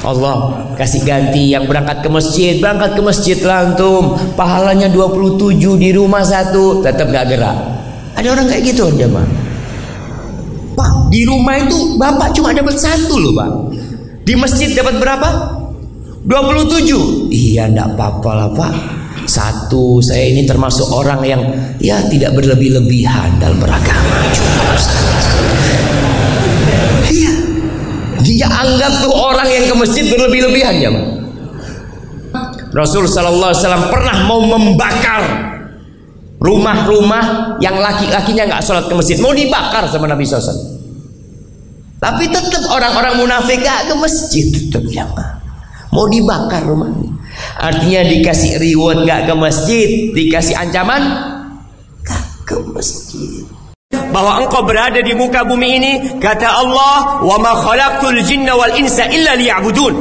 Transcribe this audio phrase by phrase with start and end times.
[0.00, 2.56] Allah kasih ganti yang berangkat ke masjid.
[2.56, 7.56] Berangkat ke masjid lantum pahalanya 27 di rumah satu tetap gak gerak.
[8.16, 9.28] Ada orang kayak gitu jemaah.
[10.72, 13.50] Pak di rumah itu bapak cuma dapat satu loh pak.
[14.24, 15.28] Di masjid dapat berapa?
[16.24, 18.74] 27 iya ndak apa-apa lah pak.
[19.28, 21.42] Satu saya ini termasuk orang yang
[21.76, 24.16] ya tidak berlebih-lebihan dalam beragama.
[24.32, 25.29] iya
[28.22, 30.90] dia anggap tuh orang yang ke masjid berlebih-lebihan ya
[32.70, 35.22] Rasul Sallallahu Alaihi Wasallam pernah mau membakar
[36.38, 39.18] rumah-rumah yang laki-lakinya nggak sholat ke masjid.
[39.18, 40.80] Mau dibakar sama Nabi SAW
[42.00, 45.04] tapi tetap orang-orang munafik gak ke masjid tetap ya
[45.92, 47.12] mau dibakar rumahnya.
[47.60, 51.02] Artinya dikasih reward gak ke masjid dikasih ancaman
[52.00, 53.44] gak ke masjid
[53.90, 59.06] bahwa engkau berada di muka bumi ini kata Allah wa ma khalaqtul jinna wal insa
[59.10, 59.94] illa liya'budun.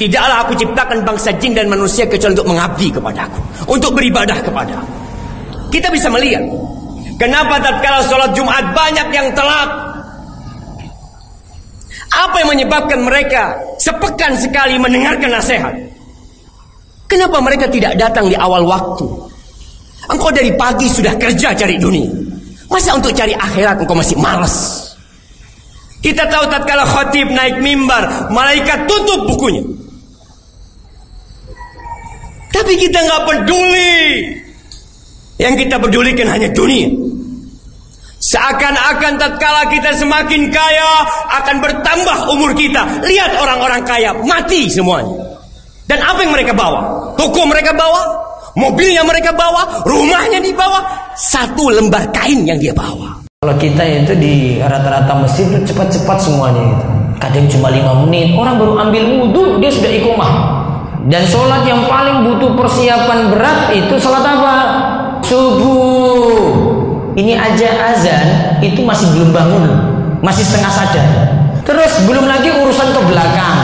[0.00, 4.80] Tidaklah aku ciptakan bangsa jin dan manusia kecuali untuk mengabdi kepadaku untuk beribadah kepada
[5.68, 6.40] kita bisa melihat
[7.20, 9.70] kenapa tatkala sholat Jumat banyak yang telat?
[12.10, 15.74] Apa yang menyebabkan mereka sepekan sekali mendengarkan nasihat?
[17.06, 19.04] Kenapa mereka tidak datang di awal waktu?
[20.10, 22.29] Engkau dari pagi sudah kerja cari dunia
[22.70, 24.86] Masa untuk cari akhirat engkau masih malas?
[26.00, 29.60] Kita tahu tatkala khatib naik mimbar, malaikat tutup bukunya.
[32.54, 34.00] Tapi kita nggak peduli.
[35.36, 36.88] Yang kita pedulikan hanya dunia.
[38.20, 40.90] Seakan-akan tatkala kita semakin kaya
[41.40, 43.00] akan bertambah umur kita.
[43.00, 45.40] Lihat orang-orang kaya mati semuanya.
[45.88, 47.12] Dan apa yang mereka bawa?
[47.16, 50.82] Toko mereka bawa, Mobilnya mereka bawa, rumahnya dibawa,
[51.14, 53.22] satu lembar kain yang dia bawa.
[53.40, 56.86] Kalau kita itu di rata-rata masjid itu cepat-cepat semuanya itu.
[57.20, 60.32] Kadang cuma lima menit, orang baru ambil wudhu dia sudah ikomah.
[61.08, 64.56] Dan sholat yang paling butuh persiapan berat itu sholat apa?
[65.24, 66.52] Subuh.
[67.16, 68.28] Ini aja azan
[68.60, 69.64] itu masih belum bangun,
[70.20, 71.08] masih setengah sadar.
[71.64, 73.58] Terus belum lagi urusan ke belakang.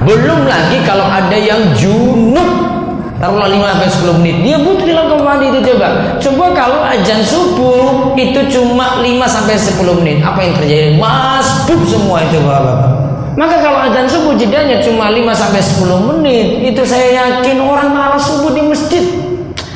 [0.00, 2.79] Belum lagi kalau ada yang junub
[3.20, 4.36] taruhlah 5 sampai 10 menit.
[4.42, 6.16] Dia butuh dilakukan mandi itu coba.
[6.16, 10.18] Coba kalau ajan subuh itu cuma 5 sampai 10 menit.
[10.24, 10.96] Apa yang terjadi?
[10.96, 12.96] Masbuk semua itu bapak.
[13.36, 18.24] Maka kalau ajan subuh jedanya cuma 5 sampai 10 menit itu saya yakin orang malas
[18.24, 19.04] subuh di masjid.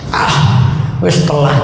[0.09, 0.65] Ah
[1.05, 1.61] wes telat.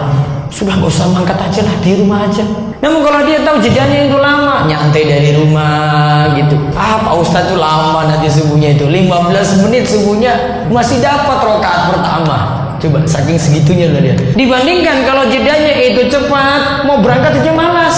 [0.52, 4.16] Sudah gak usah mangkat aja lah di rumah aja namun kalau dia tahu jedanya itu
[4.16, 6.56] lama nyantai dari rumah gitu.
[6.72, 8.88] Ah Pak Ustadz itu lama nanti subuhnya itu.
[8.88, 12.36] 15 menit subuhnya masih dapat rokaat pertama.
[12.80, 14.16] Coba saking segitunya lah dia.
[14.32, 17.96] Dibandingkan kalau jedanya itu cepat mau berangkat aja malas.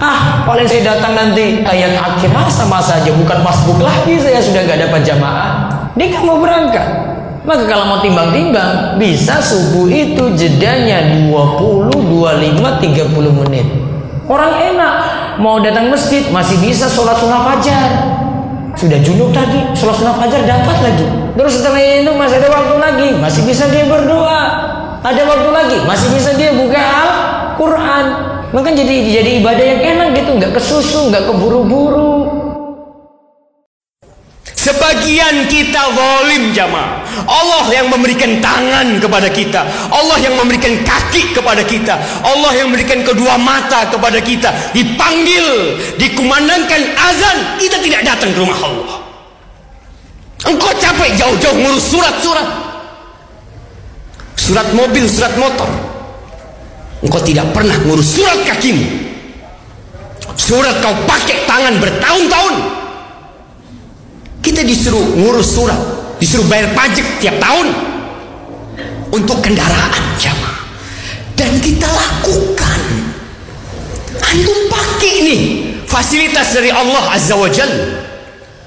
[0.00, 4.64] Ah paling saya datang nanti ayat akhir ah, sama saja bukan masbuk lagi saya sudah
[4.64, 5.68] gak dapat jamaah.
[6.00, 6.88] Dia gak mau berangkat.
[7.48, 11.00] Maka kalau mau timbang-timbang, bisa subuh itu jedanya
[11.32, 13.87] 20, 25, 30 menit.
[14.28, 14.94] Orang enak,
[15.40, 17.88] mau datang masjid masih bisa sholat sunnah fajar.
[18.76, 21.08] Sudah junub tadi, sholat sunnah fajar dapat lagi.
[21.32, 24.42] Terus setelah itu masih ada waktu lagi, masih bisa dia berdoa.
[25.00, 28.04] Ada waktu lagi, masih bisa dia buka Al-Quran.
[28.52, 32.37] Maka jadi jadi ibadah yang enak gitu, nggak kesusu, nggak keburu-buru.
[34.68, 37.00] Sebagian kita zalim jamaah.
[37.24, 39.64] Allah yang memberikan tangan kepada kita.
[39.88, 41.96] Allah yang memberikan kaki kepada kita.
[42.20, 44.52] Allah yang memberikan kedua mata kepada kita.
[44.76, 48.96] Dipanggil, dikumandangkan azan, kita tidak datang ke rumah Allah.
[50.44, 52.48] Engkau capek jauh-jauh ngurus surat-surat.
[54.36, 55.68] Surat mobil, surat motor.
[57.00, 58.84] Engkau tidak pernah ngurus surat kakimu.
[60.36, 62.77] Surat kau pakai tangan bertahun-tahun.
[64.48, 65.76] Kita disuruh ngurus surat,
[66.16, 67.68] disuruh bayar pajak tiap tahun
[69.12, 70.64] untuk kendaraan jamaah.
[71.36, 72.80] Dan kita lakukan.
[74.24, 75.40] Antum pakai nih
[75.84, 77.68] fasilitas dari Allah Azza wa Jal.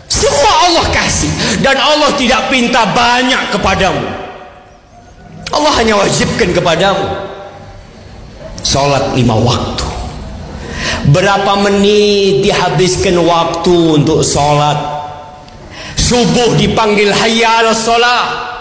[0.06, 1.34] Semua Allah kasih
[1.66, 4.06] dan Allah tidak pinta banyak kepadamu.
[5.50, 7.10] Allah hanya wajibkan kepadamu
[8.62, 9.88] salat lima waktu.
[11.10, 14.91] Berapa menit dihabiskan waktu untuk salat
[16.12, 18.52] subuh dipanggil hayya ala salah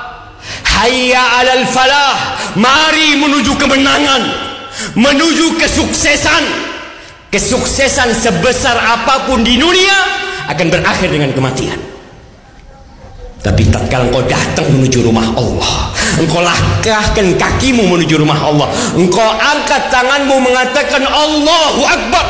[0.81, 2.15] hayya ala falah
[2.55, 4.23] mari menuju kemenangan.
[4.97, 6.71] Menuju kesuksesan.
[7.31, 9.99] Kesuksesan sebesar apapun di dunia
[10.51, 11.79] akan berakhir dengan kematian.
[13.41, 19.89] Tapi tatkala engkau datang menuju rumah Allah engkau langkahkan kakimu menuju rumah Allah engkau angkat
[19.89, 22.27] tanganmu mengatakan Allahu Akbar.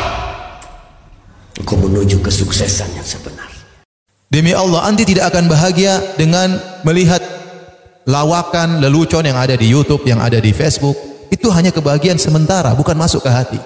[1.59, 3.40] Engkau menuju kesuksesan yang sebenar
[4.31, 6.55] Demi Allah, anti tidak akan bahagia dengan
[6.87, 7.19] melihat
[8.07, 10.95] lawakan, lelucon yang ada di YouTube, yang ada di Facebook.
[11.27, 13.59] Itu hanya kebahagiaan sementara, bukan masuk ke hati.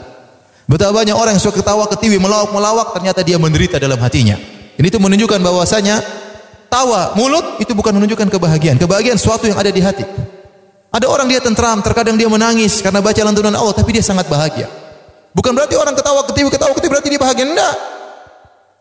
[0.66, 4.42] Betapa banyak orang yang suka ketawa ketiwi, melawak-melawak, ternyata dia menderita dalam hatinya.
[4.82, 6.02] Ini itu menunjukkan bahwasanya
[6.66, 8.82] tawa mulut itu bukan menunjukkan kebahagiaan.
[8.82, 10.02] Kebahagiaan suatu yang ada di hati.
[10.90, 14.66] Ada orang dia tentram, terkadang dia menangis karena baca lantunan Allah, tapi dia sangat bahagia.
[15.38, 17.46] Bukan berarti orang ketawa ketiwi, ketawa ketiwi berarti dia bahagia.
[17.46, 17.95] Enggak.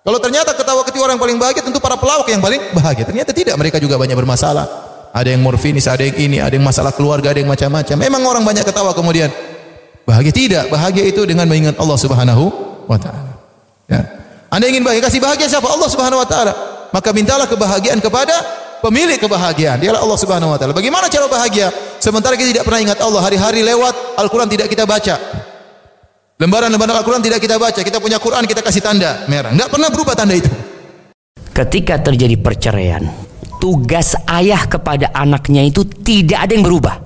[0.05, 3.09] Kalau ternyata ketawa ketiwi orang yang paling bahagia, tentu para pelawak yang paling bahagia.
[3.09, 4.69] Ternyata tidak, mereka juga banyak bermasalah.
[5.17, 7.97] Ada yang morfinis, ada yang ini, ada yang masalah keluarga, ada yang macam-macam.
[7.97, 9.33] Memang orang banyak ketawa kemudian
[10.05, 10.65] bahagia tidak.
[10.69, 12.45] Bahagia itu dengan mengingat Allah Subhanahu
[12.85, 13.33] wa taala.
[13.89, 14.05] Ya.
[14.53, 15.73] Anda ingin bahagia, kasih bahagia siapa?
[15.73, 16.53] Allah Subhanahu wa taala.
[16.93, 18.37] Maka mintalah kebahagiaan kepada
[18.85, 19.81] pemilik kebahagiaan.
[19.81, 20.77] Dialah Allah Subhanahu wa taala.
[20.77, 21.73] Bagaimana cara bahagia?
[21.97, 25.17] Sementara kita tidak pernah ingat Allah, hari-hari lewat, Al-Qur'an tidak kita baca.
[26.35, 27.79] Lembaran-lembaran Al-Quran tidak kita baca.
[27.79, 29.55] Kita punya Quran, kita kasih tanda merah.
[29.55, 30.51] Enggak pernah berubah tanda itu.
[31.55, 33.07] Ketika terjadi perceraian,
[33.63, 36.97] tugas ayah kepada anaknya itu tidak ada yang berubah.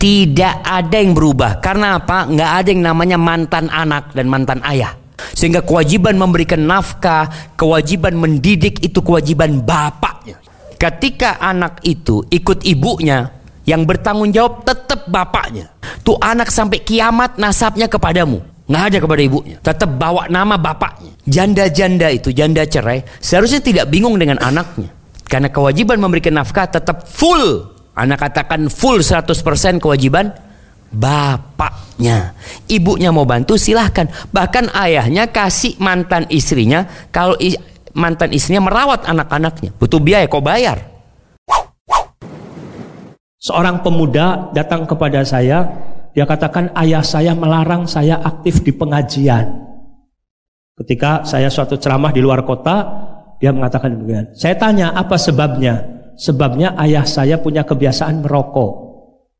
[0.00, 1.60] Tidak ada yang berubah.
[1.60, 2.24] Karena apa?
[2.24, 4.96] Enggak ada yang namanya mantan anak dan mantan ayah.
[5.36, 7.28] Sehingga kewajiban memberikan nafkah,
[7.60, 10.40] kewajiban mendidik itu kewajiban bapaknya.
[10.80, 13.28] Ketika anak itu ikut ibunya,
[13.68, 15.68] yang bertanggung jawab tetap bapaknya.
[16.00, 19.56] Tuh anak sampai kiamat nasabnya kepadamu nggak ada kepada ibunya.
[19.60, 21.12] Tetap bawa nama bapaknya.
[21.28, 24.88] Janda-janda itu janda cerai seharusnya tidak bingung dengan anaknya.
[25.28, 27.68] Karena kewajiban memberikan nafkah tetap full.
[27.92, 30.32] Anak katakan full 100% kewajiban
[30.88, 32.32] bapaknya.
[32.64, 34.08] Ibunya mau bantu silahkan.
[34.32, 37.36] Bahkan ayahnya kasih mantan istrinya kalau
[37.92, 39.76] mantan istrinya merawat anak-anaknya.
[39.76, 40.80] Butuh biaya kok bayar.
[43.42, 45.66] Seorang pemuda datang kepada saya
[46.12, 49.48] dia katakan ayah saya melarang saya aktif di pengajian.
[50.76, 52.84] Ketika saya suatu ceramah di luar kota,
[53.40, 54.32] dia mengatakan demikian.
[54.36, 55.80] Saya tanya apa sebabnya?
[56.16, 58.92] Sebabnya ayah saya punya kebiasaan merokok.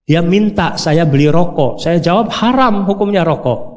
[0.08, 1.78] Dia minta saya beli rokok.
[1.78, 3.72] Saya jawab haram hukumnya rokok.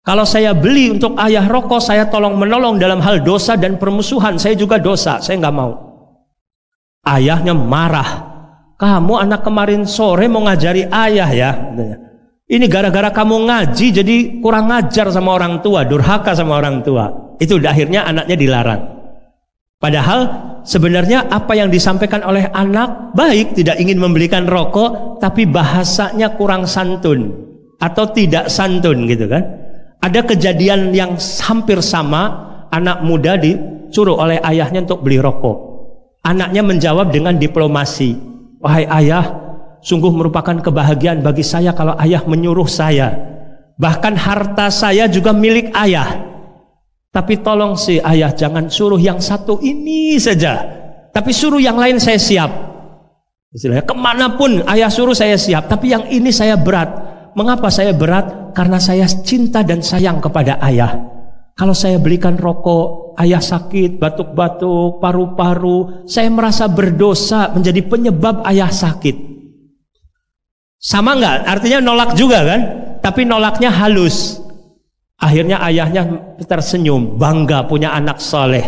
[0.00, 4.40] Kalau saya beli untuk ayah rokok, saya tolong menolong dalam hal dosa dan permusuhan.
[4.40, 5.72] Saya juga dosa, saya nggak mau.
[7.04, 8.28] Ayahnya marah.
[8.80, 11.50] Kamu anak kemarin sore mau ngajari ayah ya.
[12.50, 17.38] Ini gara-gara kamu ngaji jadi kurang ngajar sama orang tua, durhaka sama orang tua.
[17.38, 18.82] Itu akhirnya anaknya dilarang.
[19.78, 20.20] Padahal
[20.66, 27.32] sebenarnya apa yang disampaikan oleh anak baik, tidak ingin membelikan rokok, tapi bahasanya kurang santun
[27.78, 29.46] atau tidak santun gitu kan.
[30.02, 35.70] Ada kejadian yang hampir sama, anak muda disuruh oleh ayahnya untuk beli rokok.
[36.26, 38.18] Anaknya menjawab dengan diplomasi,
[38.60, 39.49] "Wahai ayah,
[39.80, 43.12] sungguh merupakan kebahagiaan bagi saya kalau ayah menyuruh saya.
[43.80, 46.28] Bahkan harta saya juga milik ayah.
[47.10, 50.62] Tapi tolong si ayah jangan suruh yang satu ini saja.
[51.10, 52.50] Tapi suruh yang lain saya siap.
[53.50, 55.66] Istilahnya ke mana pun ayah suruh saya siap.
[55.66, 56.86] Tapi yang ini saya berat.
[57.34, 58.54] Mengapa saya berat?
[58.54, 60.94] Karena saya cinta dan sayang kepada ayah.
[61.58, 69.39] Kalau saya belikan rokok, ayah sakit, batuk-batuk, paru-paru, saya merasa berdosa menjadi penyebab ayah sakit.
[70.80, 71.44] Sama nggak?
[71.44, 72.60] Artinya nolak juga kan?
[73.04, 74.40] Tapi nolaknya halus.
[75.20, 76.08] Akhirnya ayahnya
[76.48, 78.64] tersenyum, bangga punya anak soleh.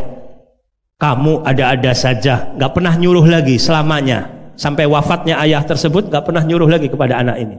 [1.00, 4.28] Kamu ada-ada saja, nggak pernah nyuruh lagi selamanya.
[4.60, 7.56] Sampai wafatnya ayah tersebut nggak pernah nyuruh lagi kepada anak ini.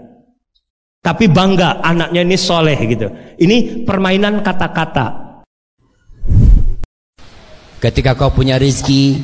[1.02, 3.10] Tapi bangga anaknya ini soleh gitu.
[3.42, 5.34] Ini permainan kata-kata.
[7.82, 9.20] Ketika kau punya rezeki,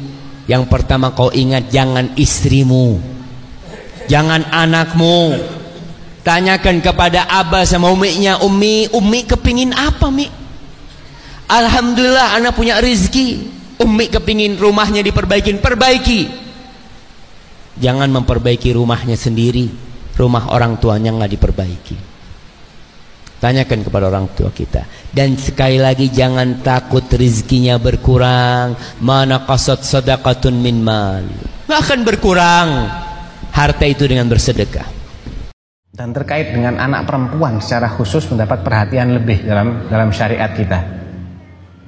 [0.50, 3.00] yang pertama kau ingat jangan istrimu,
[4.10, 5.38] Jangan anakmu.
[6.26, 10.28] Tanyakan kepada abah sama uminya Umi, umi kepingin apa mi?
[11.48, 13.58] Alhamdulillah anak punya rezeki.
[13.80, 15.56] Umi kepingin rumahnya diperbaiki.
[15.62, 16.22] Perbaiki.
[17.80, 19.72] Jangan memperbaiki rumahnya sendiri.
[20.20, 21.98] Rumah orang tuanya nggak diperbaiki.
[23.40, 24.84] Tanyakan kepada orang tua kita.
[25.08, 28.76] Dan sekali lagi jangan takut rezekinya berkurang.
[29.00, 31.24] Mana kasat sadaqatun min mal.
[31.72, 33.09] Akan berkurang
[33.60, 34.88] harta itu dengan bersedekah.
[35.92, 40.80] Dan terkait dengan anak perempuan secara khusus mendapat perhatian lebih dalam dalam syariat kita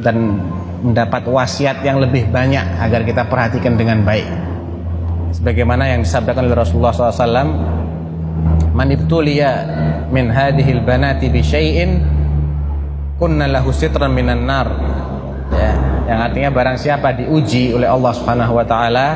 [0.03, 0.35] dan
[0.83, 4.27] mendapat wasiat yang lebih banyak agar kita perhatikan dengan baik.
[5.31, 7.55] Sebagaimana yang disabdakan oleh Rasulullah SAW,
[8.75, 8.91] "Man
[10.11, 12.03] min hadhil banati bi syai'in
[13.15, 14.67] kunna lahu sitran minan nar."
[15.55, 15.71] Ya,
[16.11, 19.07] yang artinya barang siapa diuji oleh Allah Subhanahu wa taala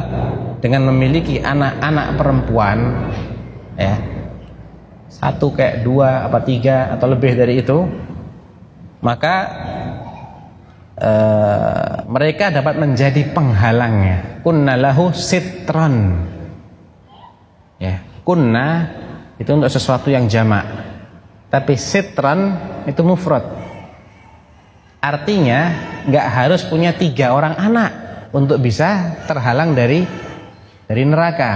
[0.66, 2.78] dengan memiliki anak-anak perempuan
[3.78, 4.02] ya
[5.14, 7.86] satu kayak dua apa tiga atau lebih dari itu
[9.06, 9.36] maka
[10.98, 14.42] uh, mereka dapat menjadi penghalangnya.
[14.42, 16.26] Kunna lahu sitran.
[17.78, 18.90] Ya, kunna
[19.38, 20.66] itu untuk sesuatu yang jamak.
[21.54, 22.58] Tapi sitran
[22.90, 23.46] itu mufrad.
[25.06, 25.70] Artinya
[26.10, 27.92] nggak harus punya tiga orang anak
[28.34, 30.02] untuk bisa terhalang dari
[30.86, 31.52] dari neraka.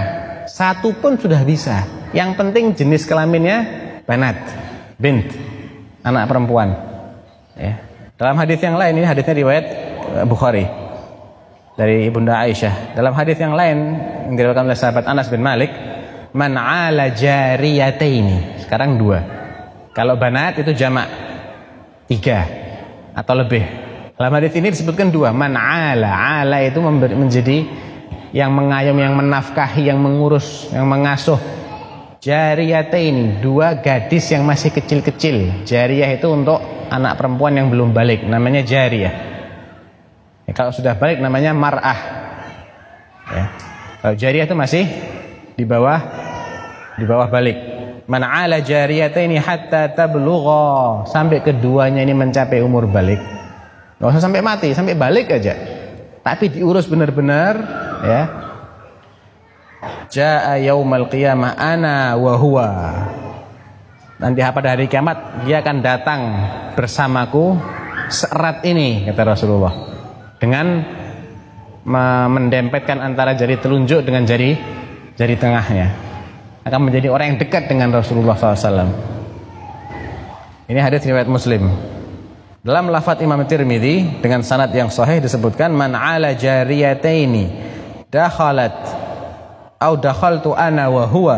[0.50, 1.86] Satu pun sudah bisa.
[2.10, 3.58] Yang penting jenis kelaminnya
[4.02, 4.34] banat,
[4.98, 5.30] bint,
[6.02, 6.74] anak perempuan.
[7.54, 7.78] Ya.
[8.18, 9.64] Dalam hadis yang lain ini hadisnya riwayat
[10.20, 10.66] eh, Bukhari
[11.78, 12.98] dari Ibunda Aisyah.
[12.98, 13.78] Dalam hadis yang lain
[14.28, 15.70] yang diriwayatkan oleh sahabat Anas bin Malik,
[16.34, 18.60] man ala jariyataini.
[18.66, 19.22] Sekarang dua.
[19.94, 21.08] Kalau banat itu jamak
[22.10, 22.46] tiga
[23.14, 23.64] atau lebih.
[24.20, 25.32] Dalam hadis ini disebutkan dua.
[25.32, 27.64] Man ala, ala itu menjadi
[28.30, 31.38] yang mengayom, yang menafkahi, yang mengurus, yang mengasuh.
[32.20, 35.64] Jariyah ini dua gadis yang masih kecil-kecil.
[35.64, 36.60] Jariyah itu untuk
[36.92, 39.14] anak perempuan yang belum balik, namanya jariyah.
[40.44, 42.00] Ya, kalau sudah balik namanya mar'ah.
[43.30, 43.44] Ya.
[44.04, 44.84] Kalau jariyah itu masih
[45.56, 46.00] di bawah
[47.00, 47.56] di bawah balik.
[48.10, 53.22] Man ala ini hatta tablugha sampai keduanya ini mencapai umur balik.
[53.96, 55.79] Gak usah sampai mati, sampai balik aja.
[56.20, 57.54] Tapi diurus benar-benar
[58.04, 58.22] ya.
[60.10, 62.68] Jaa yaumal qiyamah ana wa huwa.
[64.20, 66.20] Nanti pada hari kiamat dia akan datang
[66.76, 67.56] bersamaku
[68.12, 69.74] serat ini kata Rasulullah.
[70.36, 70.84] Dengan
[72.28, 74.56] mendempetkan antara jari telunjuk dengan jari
[75.16, 75.88] jari tengahnya.
[76.60, 79.20] Akan menjadi orang yang dekat dengan Rasulullah SAW
[80.70, 81.66] ini hadis riwayat Muslim
[82.60, 87.48] dalam lafaz Imam Tirmidzi dengan sanad yang sahih disebutkan man ala jariyataini
[88.12, 88.76] dakhalat
[89.80, 91.36] au dakhaltu ana wa huwa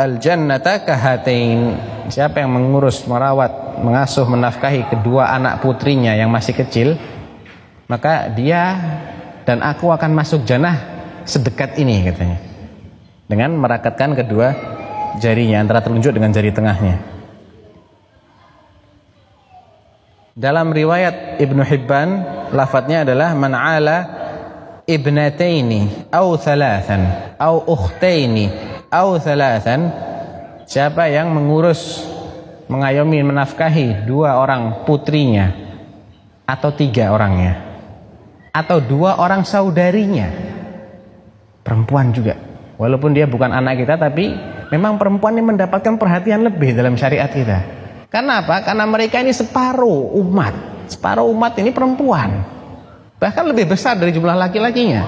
[0.00, 1.76] al jannata kahatain.
[2.08, 6.98] Siapa yang mengurus merawat mengasuh menafkahi kedua anak putrinya yang masih kecil
[7.86, 8.80] maka dia
[9.44, 10.74] dan aku akan masuk jannah
[11.28, 12.38] sedekat ini katanya.
[13.28, 14.56] Dengan merakatkan kedua
[15.20, 17.09] jarinya antara telunjuk dengan jari tengahnya
[20.34, 22.08] dalam riwayat Ibnu Hibban
[22.54, 23.98] lafadznya adalah man ala
[24.86, 28.50] ibnataini au thalathan au ukhtaini
[28.90, 29.90] au thalathan
[30.66, 32.06] siapa yang mengurus
[32.70, 35.50] mengayomi menafkahi dua orang putrinya
[36.46, 37.58] atau tiga orangnya
[38.50, 40.30] atau dua orang saudarinya
[41.62, 42.34] perempuan juga.
[42.80, 44.32] Walaupun dia bukan anak kita tapi
[44.72, 47.79] memang perempuan ini mendapatkan perhatian lebih dalam syariat kita
[48.10, 48.66] karena apa?
[48.66, 50.54] karena mereka ini separuh umat
[50.90, 52.60] separuh umat ini perempuan
[53.20, 55.04] Bahkan lebih besar dari jumlah laki-lakinya.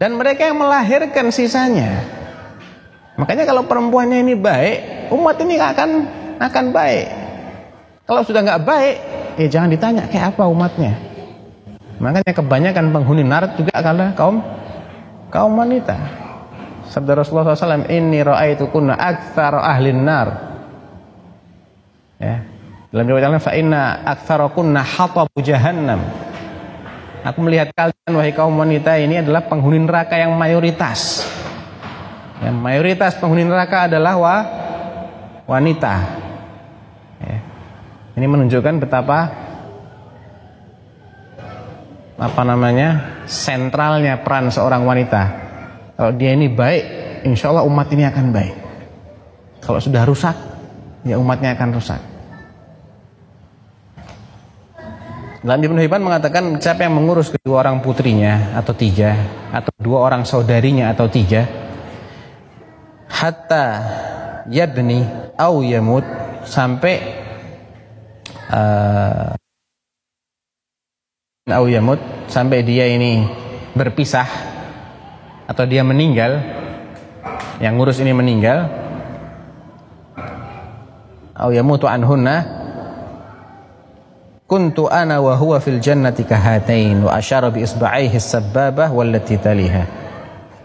[0.00, 2.00] Dan mereka yang melahirkan sisanya.
[3.20, 5.90] Makanya kalau perempuannya ini baik, umat ini akan
[6.40, 7.06] akan baik.
[8.08, 8.96] Kalau sudah nggak baik,
[9.36, 10.96] ya jangan ditanya kayak apa umatnya.
[12.00, 14.40] Makanya kebanyakan penghuni nar juga adalah kaum
[15.28, 16.00] kaum wanita.
[16.88, 20.49] Sabda Rasulullah SAW, Inni ra'aitu kunna akthar ahlin nar.
[22.20, 22.44] Ya.
[22.90, 26.04] Dalam riwayat lain, fa inna akthar kunna hatabu jahannam.
[27.24, 31.24] Aku melihat kalian wahai kaum wanita ini adalah penghuni neraka yang mayoritas.
[32.40, 34.36] Yang mayoritas penghuni neraka adalah wa,
[35.44, 35.94] wanita.
[37.20, 37.38] Ya.
[38.16, 39.18] Ini menunjukkan betapa
[42.20, 45.22] apa namanya sentralnya peran seorang wanita.
[45.96, 46.84] Kalau dia ini baik,
[47.28, 48.56] insya Allah umat ini akan baik.
[49.60, 50.36] Kalau sudah rusak,
[51.04, 52.09] ya umatnya akan rusak.
[55.40, 59.16] Dalam Ibnu Hibban mengatakan siapa yang mengurus kedua orang putrinya atau tiga
[59.48, 61.48] atau dua orang saudarinya atau tiga
[63.08, 63.64] hatta
[64.52, 65.00] yadni
[65.40, 66.04] au yamut
[66.44, 67.00] sampai
[68.52, 69.32] uh,
[71.48, 73.24] au yamut sampai dia ini
[73.72, 74.28] berpisah
[75.48, 76.36] atau dia meninggal
[77.64, 78.68] yang ngurus ini meninggal
[81.32, 82.59] au yamutu anhunna
[84.50, 89.86] kuntu ana wa huwa fil jannati kahatain wa asyara bi isba'ihi sababah wallati taliha.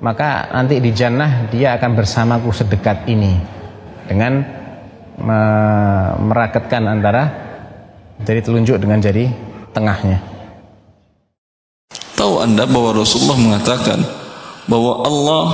[0.01, 3.37] Maka nanti di jannah dia akan bersamaku sedekat ini
[4.09, 4.41] dengan
[5.21, 5.41] me
[6.17, 7.23] merakatkan antara
[8.25, 9.29] jari telunjuk dengan jari
[9.69, 10.17] tengahnya.
[12.17, 14.01] Tahu anda bahwa Rasulullah mengatakan
[14.65, 15.47] bahwa Allah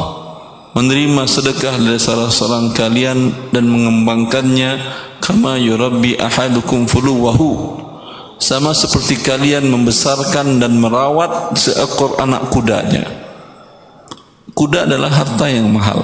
[0.71, 4.79] menerima sedekah dari salah seorang kalian dan mengembangkannya
[5.19, 7.90] kama yurabbi ahadukum fuluwahu
[8.41, 13.05] sama seperti kalian membesarkan dan merawat seekor anak kudanya.
[14.57, 16.01] Kuda adalah harta yang mahal.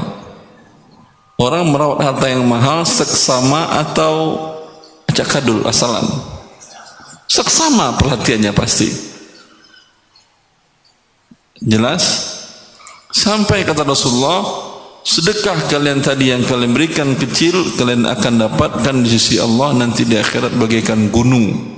[1.41, 4.37] Orang merawat harta yang mahal seksama atau
[5.17, 6.05] cakadul asalan.
[7.27, 8.87] seksama perhatiannya pasti
[11.59, 12.03] jelas
[13.11, 14.47] sampai kata Rasulullah
[15.03, 20.15] sedekah kalian tadi yang kalian berikan kecil kalian akan dapatkan di sisi Allah nanti di
[20.15, 21.77] akhirat bagaikan gunung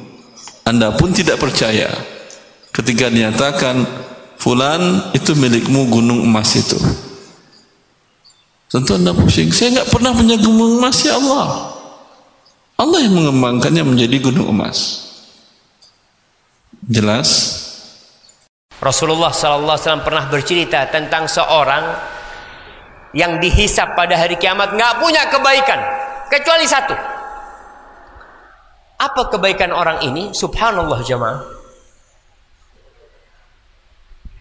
[0.69, 1.89] anda pun tidak percaya.
[2.69, 3.89] Ketika dinyatakan
[4.37, 6.77] fulan itu milikmu gunung emas itu.
[8.69, 9.49] Tentu anda pusing.
[9.49, 11.73] Saya nggak pernah punya gunung emas ya Allah.
[12.77, 15.09] Allah yang mengembangkannya menjadi gunung emas.
[16.85, 17.57] Jelas?
[18.79, 21.83] Rasulullah wasallam pernah bercerita tentang seorang
[23.11, 25.81] yang dihisap pada hari kiamat nggak punya kebaikan
[26.29, 27.18] kecuali satu.
[28.99, 30.35] Apa kebaikan orang ini?
[30.35, 31.39] Subhanallah jemaah.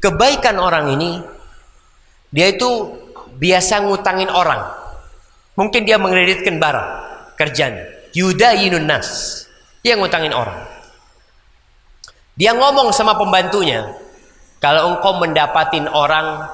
[0.02, 1.22] Kebaikan orang ini
[2.34, 2.90] dia itu
[3.38, 4.66] biasa ngutangin orang.
[5.54, 6.88] Mungkin dia mengkreditkan barang
[7.38, 7.86] kerjanya.
[8.14, 9.42] Yudayinun nas.
[9.82, 10.58] Dia ngutangin orang.
[12.38, 13.82] Dia ngomong sama pembantunya,
[14.62, 16.46] kalau engkau mendapatin orang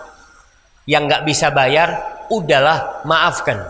[0.88, 2.00] yang nggak bisa bayar,
[2.32, 3.60] udahlah maafkan.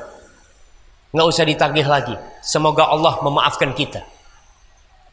[1.11, 2.15] Nggak usah ditagih lagi.
[2.39, 4.14] Semoga Allah memaafkan kita.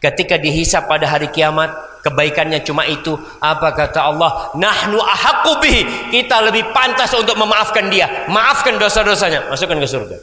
[0.02, 1.70] Ketika dihisap pada hari kiamat,
[2.02, 3.14] kebaikannya cuma itu.
[3.38, 4.50] Apa kata Allah?
[4.58, 5.82] Nahnu ahaqqu bihi.
[6.10, 8.26] Kita lebih pantas untuk memaafkan dia.
[8.26, 9.54] Maafkan dosa-dosanya.
[9.54, 10.18] Masukkan ke surga.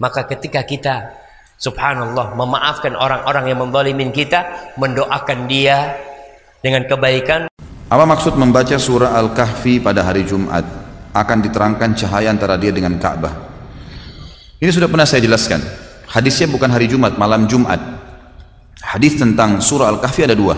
[0.00, 1.12] Maka ketika kita
[1.60, 6.00] subhanallah memaafkan orang-orang yang menzalimin kita, mendoakan dia
[6.64, 7.52] dengan kebaikan,
[7.92, 10.64] Apa maksud membaca surah Al-Kahfi pada hari Jumat?
[11.12, 13.30] Akan diterangkan cahaya antara dia dengan Ka'bah.
[14.58, 15.60] Ini sudah pernah saya jelaskan.
[16.08, 17.93] Hadisnya bukan hari Jumat, malam Jumat.
[18.84, 20.54] Hadis tentang surah Al-Kahfi ada dua.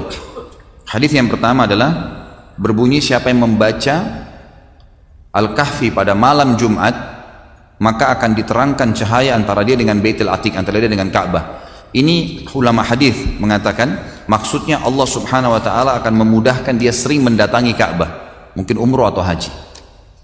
[0.87, 1.91] Hadis yang pertama adalah
[2.59, 4.27] berbunyi siapa yang membaca
[5.31, 7.17] Al-Kahfi pada malam Jumat
[7.77, 11.65] maka akan diterangkan cahaya antara dia dengan Baitul Atiq, antara dia dengan Ka'bah.
[11.93, 18.11] Ini ulama hadis mengatakan maksudnya Allah Subhanahu wa taala akan memudahkan dia sering mendatangi Ka'bah,
[18.57, 19.53] mungkin umroh atau haji.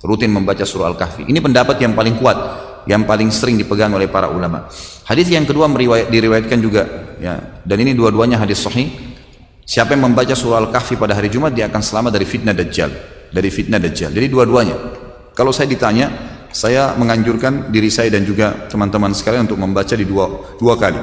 [0.02, 1.30] Rutin membaca surah Al-Kahfi.
[1.30, 2.36] Ini pendapat yang paling kuat,
[2.86, 4.66] yang paling sering dipegang oleh para ulama.
[5.06, 6.82] Hadis yang kedua meriwayat, diriwayatkan juga
[7.18, 8.90] ya, dan ini dua-duanya hadis sahih.
[9.62, 12.90] Siapa yang membaca surah Al-Kahfi pada hari Jumat dia akan selamat dari fitnah Dajjal,
[13.30, 14.10] dari fitnah Dajjal.
[14.10, 14.76] Jadi dua-duanya.
[15.32, 16.10] Kalau saya ditanya,
[16.52, 20.28] saya menganjurkan diri saya dan juga teman-teman sekalian untuk membaca di dua,
[20.60, 21.00] dua kali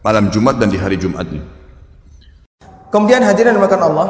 [0.00, 1.44] malam Jumat dan di hari Jumatnya.
[2.88, 4.08] Kemudian hadirin makan Allah,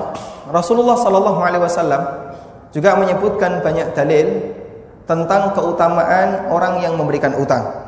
[0.51, 2.03] Rasulullah Sallallahu Alaihi Wasallam
[2.75, 4.53] juga menyebutkan banyak dalil
[5.04, 7.84] tentang keutamaan orang yang memberikan utang.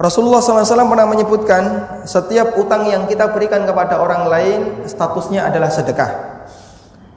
[0.00, 1.62] Rasulullah SAW pernah menyebutkan
[2.08, 6.40] setiap utang yang kita berikan kepada orang lain statusnya adalah sedekah.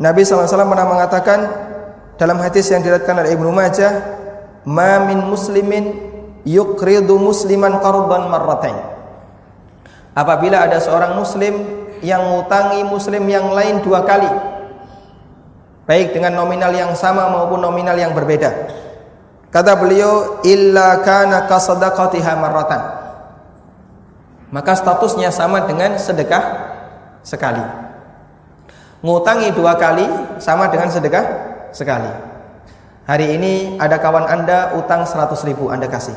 [0.03, 1.39] Nabi SAW pernah mengatakan
[2.19, 3.91] dalam hadis yang diriwayatkan oleh Ibnu Majah,
[4.67, 5.95] "Ma min muslimin
[6.43, 8.75] yuqridu musliman qardan marratain."
[10.11, 11.55] Apabila ada seorang muslim
[12.03, 14.27] yang ngutangi muslim yang lain dua kali,
[15.83, 18.51] baik dengan nominal yang sama maupun nominal yang berbeda.
[19.53, 22.81] Kata beliau, illa kana kasadaqatiha marratan.
[24.49, 26.73] Maka statusnya sama dengan sedekah
[27.21, 27.61] sekali.
[29.03, 30.05] Ngutangi dua kali
[30.39, 31.25] sama dengan sedekah
[31.73, 32.09] sekali.
[33.03, 36.15] Hari ini ada kawan Anda utang 100 ribu Anda kasih.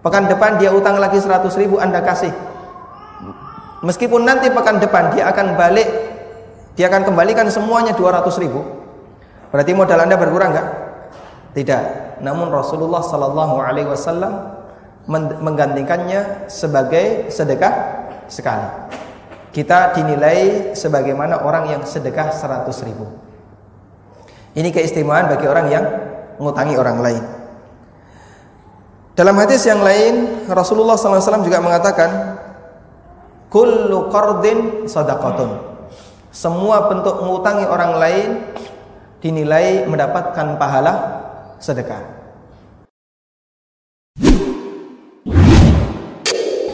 [0.00, 2.30] Pekan depan dia utang lagi 100 ribu Anda kasih.
[3.82, 5.88] Meskipun nanti pekan depan dia akan balik,
[6.78, 8.62] dia akan kembalikan semuanya 200 ribu.
[9.50, 10.68] Berarti modal Anda berkurang enggak?
[11.54, 11.82] Tidak.
[12.22, 14.60] Namun Rasulullah Sallallahu Alaihi Wasallam
[15.42, 18.68] menggantikannya sebagai sedekah sekali.
[19.50, 23.10] Kita dinilai sebagaimana orang yang sedekah 100 ribu.
[24.54, 25.84] Ini keistimewaan bagi orang yang
[26.38, 27.24] mengutangi orang lain.
[29.18, 32.38] Dalam hadis yang lain, Rasulullah SAW juga mengatakan,
[33.50, 35.69] Kullu qardin sadaqatun.
[36.30, 38.28] Semua bentuk mengutangi orang lain
[39.18, 40.94] dinilai mendapatkan pahala
[41.58, 41.98] sedekah.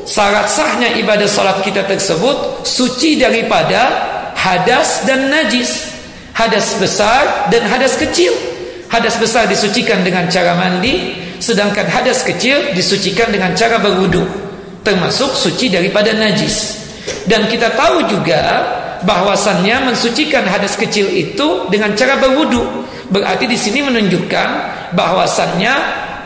[0.05, 3.89] Syarat sahnya ibadah salat kita tersebut suci daripada
[4.37, 5.89] hadas dan najis.
[6.37, 8.37] Hadas besar dan hadas kecil.
[8.93, 14.21] Hadas besar disucikan dengan cara mandi, sedangkan hadas kecil disucikan dengan cara berwudu.
[14.85, 16.77] Termasuk suci daripada najis.
[17.25, 18.41] Dan kita tahu juga
[19.05, 22.63] bahwasannya mensucikan hadas kecil itu dengan cara berwudu.
[23.13, 24.49] Berarti di sini menunjukkan
[24.97, 25.75] bahwasannya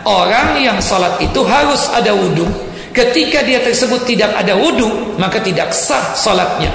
[0.07, 2.47] orang yang salat itu harus ada wudu.
[2.91, 6.71] Ketika dia tersebut tidak ada wudu, maka tidak sah salatnya.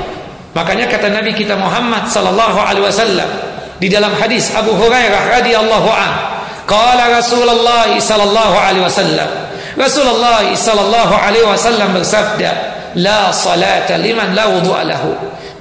[0.56, 3.28] Makanya kata Nabi kita Muhammad sallallahu alaihi wasallam
[3.76, 6.12] di dalam hadis Abu Hurairah radhiyallahu an,
[6.64, 9.30] qala Rasulullah sallallahu alaihi wasallam.
[9.76, 12.52] Rasulullah sallallahu alaihi wasallam bersabda,
[12.96, 15.12] la salata liman la wudu'a lahu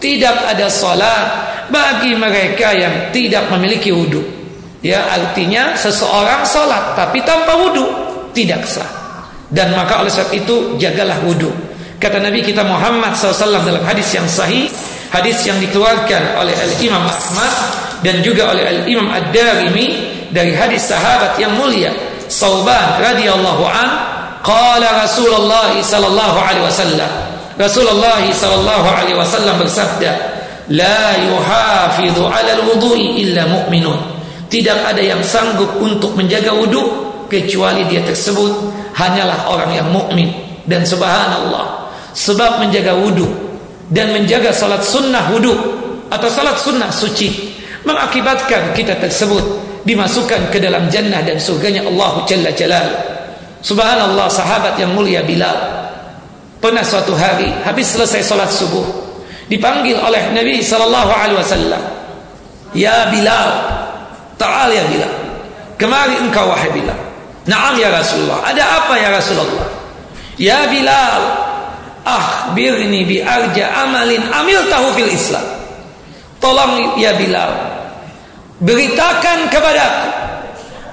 [0.04, 1.24] tidak ada salat
[1.72, 4.20] bagi mereka yang tidak memiliki wudu.
[4.84, 7.88] Ya artinya seseorang salat tapi tanpa wudu
[8.36, 8.84] tidak sah.
[9.48, 11.48] Dan maka oleh sebab itu jagalah wudu.
[11.96, 14.68] Kata Nabi kita Muhammad SAW dalam hadis yang sahih
[15.08, 17.54] hadis yang dikeluarkan oleh Al-Imam Ahmad
[18.04, 21.94] dan juga oleh Al-Imam Ad-Darimi dari hadis sahabat yang mulia
[22.28, 23.88] Sauban radhiyallahu an
[24.44, 27.23] qala Rasulullah sallallahu alaihi wasallam
[27.54, 30.10] Rasulullah sallallahu alaihi wasallam bersabda
[30.74, 33.98] la yuhafidhu 'ala al-wudu'i illa mu'minun
[34.50, 36.82] tidak ada yang sanggup untuk menjaga wudu
[37.30, 40.30] kecuali dia tersebut hanyalah orang yang mukmin
[40.66, 43.26] dan subhanallah sebab menjaga wudu
[43.92, 45.54] dan menjaga salat sunnah wudu
[46.10, 49.42] atau salat sunnah suci mengakibatkan kita tersebut
[49.84, 52.88] dimasukkan ke dalam jannah dan surganya Allah Jalla Jalal.
[53.60, 55.83] Subhanallah sahabat yang mulia Bilal
[56.64, 58.88] pernah suatu hari habis selesai salat subuh
[59.52, 61.82] dipanggil oleh Nabi sallallahu alaihi wasallam.
[62.72, 63.50] Ya Bilal,
[64.40, 65.12] ta'al ya Bilal.
[65.76, 66.96] Kemari engkau wahai Bilal.
[67.44, 68.40] Naam ya Rasulullah.
[68.48, 69.68] Ada apa ya Rasulullah?
[70.40, 71.22] Ya Bilal,
[72.08, 75.44] akhbirni bi arja amalin amil tahu fil Islam.
[76.40, 77.52] Tolong ya Bilal,
[78.64, 80.08] beritakan kepadaku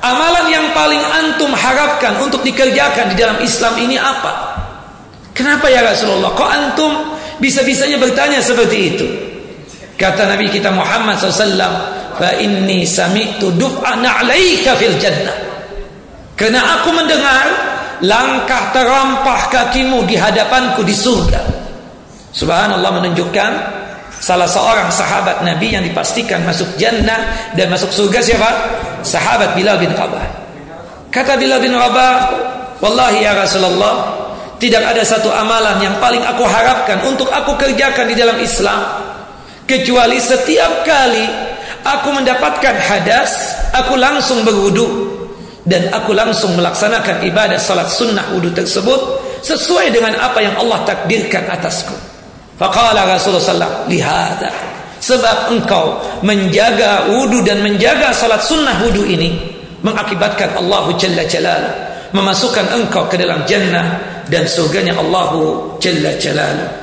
[0.03, 4.50] amalan yang paling antum harapkan untuk dikerjakan di dalam Islam ini apa?
[5.31, 6.31] Kenapa ya Rasulullah?
[6.35, 6.91] Kok antum
[7.39, 9.07] bisa-bisanya bertanya seperti itu?
[9.95, 15.37] Kata Nabi kita Muhammad SAW, "Fa inni sami'tu duf'an 'alaika fil jannah."
[16.33, 17.45] Karena aku mendengar
[18.01, 21.41] langkah terampah kakimu di hadapanku di surga.
[22.33, 23.51] Subhanallah menunjukkan
[24.17, 28.49] salah seorang sahabat Nabi yang dipastikan masuk jannah dan masuk surga siapa?
[29.05, 30.25] Sahabat Bilal bin Rabah.
[31.13, 32.13] Kata Bilal bin Rabah,
[32.81, 34.20] "Wallahi ya Rasulullah,
[34.61, 38.77] tidak ada satu amalan yang paling aku harapkan untuk aku kerjakan di dalam Islam.
[39.65, 41.25] Kecuali setiap kali
[41.81, 45.17] aku mendapatkan hadas, aku langsung berwudu.
[45.65, 48.97] Dan aku langsung melaksanakan ibadah salat sunnah wudu tersebut
[49.45, 51.93] sesuai dengan apa yang Allah takdirkan atasku."
[52.57, 54.49] Faqala Rasulullah sallallahu lihada.
[55.01, 59.37] Sebab engkau menjaga wudu dan menjaga salat sunnah wudu ini
[59.81, 65.31] mengakibatkan Allah Jalla Jalaluh memasukkan engkau ke dalam jannah dan surganya Allah
[65.79, 66.81] Jalla Jalaluh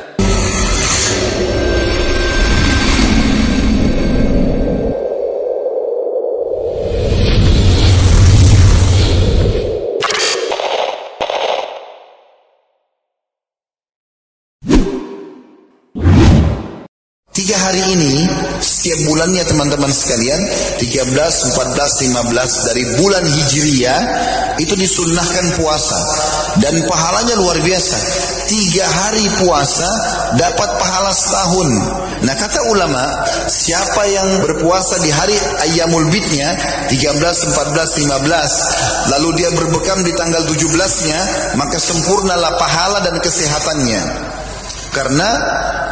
[17.48, 18.28] Tiga hari ini
[18.60, 20.36] setiap bulannya teman-teman sekalian
[20.84, 24.00] 13, 14, 15 dari bulan Hijriyah
[24.60, 25.96] itu disunnahkan puasa
[26.60, 27.96] dan pahalanya luar biasa.
[28.52, 29.88] Tiga hari puasa
[30.36, 31.68] dapat pahala setahun.
[32.28, 35.40] Nah kata ulama siapa yang berpuasa di hari
[35.72, 36.52] Ayyamul Bidnya
[36.92, 41.20] 13, 14, 15 lalu dia berbekam di tanggal 17-nya
[41.56, 44.36] maka sempurnalah pahala dan kesehatannya.
[44.88, 45.30] Karena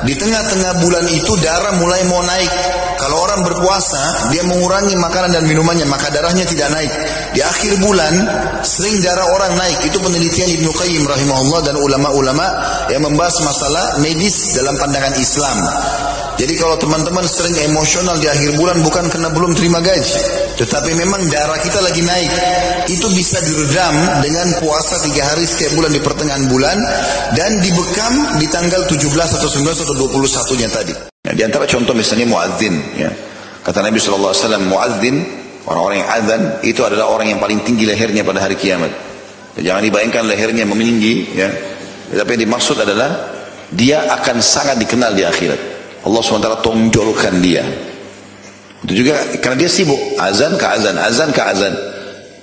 [0.02, 2.52] di tengah-tengah bulan itu darah mulai mau naik.
[2.96, 6.88] Kalau orang berpuasa, dia mengurangi makanan dan minumannya, maka darahnya tidak naik.
[7.36, 8.12] Di akhir bulan,
[8.64, 9.78] sering darah orang naik.
[9.84, 12.46] Itu penelitian Ibnu Qayyim rahimahullah dan ulama-ulama
[12.88, 15.58] yang membahas masalah medis dalam pandangan Islam.
[16.36, 20.20] Jadi kalau teman-teman sering emosional di akhir bulan bukan karena belum terima gaji,
[20.60, 22.32] tetapi memang darah kita lagi naik.
[22.92, 26.76] Itu bisa diredam dengan puasa tiga hari setiap bulan di pertengahan bulan
[27.32, 30.92] dan dibekam di tanggal 17 atau 19 atau 21 nya tadi.
[31.24, 33.10] Nah, di antara contoh misalnya muadzin ya.
[33.64, 34.36] Kata Nabi SAW
[34.68, 35.16] muadzin
[35.64, 38.92] orang-orang yang adzan itu adalah orang yang paling tinggi lehernya pada hari kiamat.
[39.56, 41.48] Jangan dibayangkan lehernya meninggi ya.
[42.12, 43.34] Tapi yang dimaksud adalah
[43.72, 45.75] dia akan sangat dikenal di akhirat.
[46.06, 47.66] Allah SWT tonjolkan dia.
[48.86, 51.74] Itu juga karena dia sibuk azan ke azan, azan ke azan.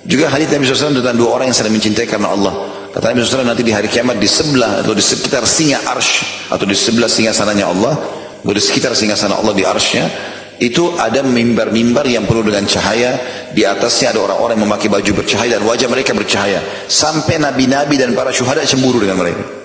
[0.03, 2.53] Juga hadis Nabi SAW tentang dua orang yang saling mencintai karena Allah.
[2.91, 6.67] Kata Nabi SAW nanti di hari kiamat di sebelah atau di sekitar singa arsh atau
[6.67, 7.95] di sebelah singa sananya Allah,
[8.43, 10.11] atau di sekitar singa sana Allah di arshnya,
[10.59, 13.17] itu ada mimbar-mimbar yang penuh dengan cahaya
[13.55, 18.13] di atasnya ada orang-orang yang memakai baju bercahaya dan wajah mereka bercahaya sampai nabi-nabi dan
[18.13, 19.62] para syuhada cemburu dengan mereka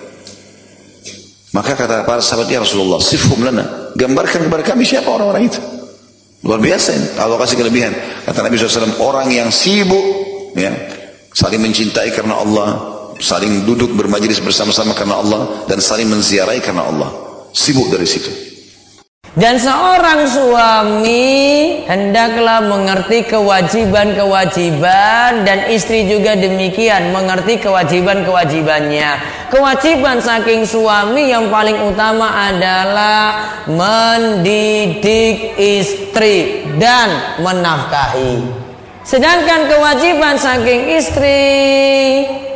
[1.55, 3.95] maka kata para sahabat ya Rasulullah sifhum lana.
[3.97, 5.61] Gambarkan kepada kami siapa orang-orang itu.
[6.45, 7.09] Luar biasa ini.
[7.17, 7.93] Allah kasih kelebihan.
[8.29, 10.05] Kata Nabi SAW orang yang sibuk
[10.55, 10.71] ya
[11.33, 12.69] saling mencintai karena Allah
[13.19, 17.11] saling duduk bermajlis bersama-sama karena Allah dan saling menziarahi karena Allah.
[17.57, 18.58] Sibuk dari situ
[19.39, 21.31] Dan seorang suami
[21.87, 29.15] hendaklah mengerti kewajiban-kewajiban dan istri juga demikian mengerti kewajiban-kewajibannya.
[29.47, 38.67] Kewajiban saking suami yang paling utama adalah mendidik istri dan menafkahi.
[39.09, 41.41] Sedangkan kewajiban saking istri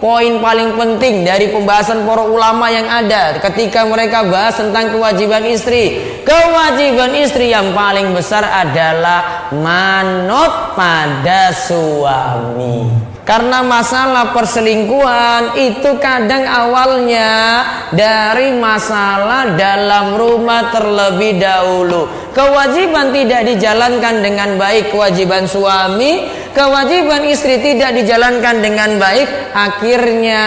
[0.04, 5.96] Poin paling penting dari pembahasan para ulama yang ada Ketika mereka bahas tentang kewajiban istri.
[6.28, 17.62] Kewajiban istri yang paling besar adalah Manut pada suami karena masalah perselingkuhan itu kadang awalnya
[17.94, 22.10] dari masalah dalam rumah terlebih dahulu.
[22.34, 30.42] Kewajiban tidak dijalankan dengan baik kewajiban suami, kewajiban istri tidak dijalankan dengan baik, akhirnya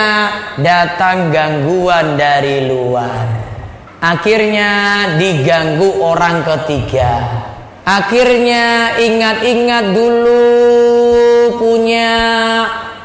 [0.59, 3.23] datang gangguan dari luar.
[4.03, 4.69] Akhirnya
[5.15, 7.23] diganggu orang ketiga.
[7.85, 10.41] Akhirnya ingat-ingat dulu
[11.53, 12.09] punya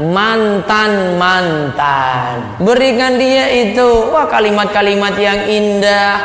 [0.01, 2.57] mantan-mantan.
[2.65, 6.17] Berikan dia itu, wah kalimat-kalimat yang indah.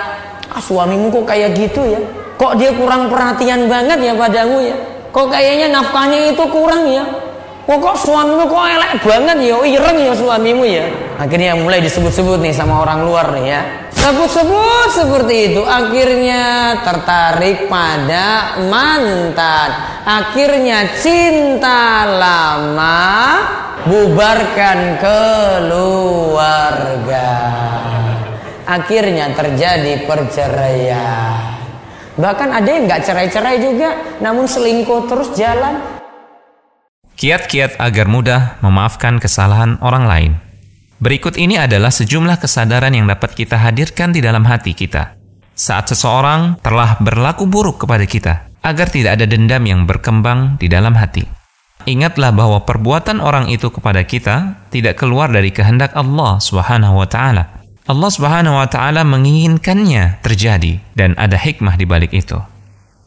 [0.47, 1.99] Ah, suamimu kok kayak gitu ya?
[2.39, 4.75] Kok dia kurang perhatian banget ya padamu ya?
[5.11, 7.03] Kok kayaknya nafkahnya itu kurang ya?
[7.65, 9.57] Kok kok suamimu kok elek banget ya?
[9.57, 10.85] Oh, ireng ya suamimu ya?
[11.17, 13.89] Akhirnya mulai disebut-sebut nih sama orang luar nih ya.
[13.89, 15.65] Sebut-sebut seperti itu.
[15.65, 19.69] Akhirnya tertarik pada mantan.
[20.05, 23.01] Akhirnya cinta lama
[23.89, 26.37] bubarkan keluarga.
[28.69, 31.57] Akhirnya terjadi perceraian.
[32.13, 36.04] Bahkan ada yang nggak cerai-cerai juga namun selingkuh terus jalan
[37.15, 40.33] kiat-kiat agar mudah memaafkan kesalahan orang lain
[40.95, 45.15] Berikut ini adalah sejumlah kesadaran yang dapat kita hadirkan di dalam hati kita
[45.55, 50.99] saat seseorang telah berlaku buruk kepada kita, agar tidak ada dendam yang berkembang di dalam
[50.99, 51.23] hati.
[51.87, 57.63] Ingatlah bahwa perbuatan orang itu kepada kita tidak keluar dari kehendak Allah Subhanahu wa taala.
[57.87, 62.35] Allah Subhanahu wa taala menginginkannya terjadi dan ada hikmah di balik itu.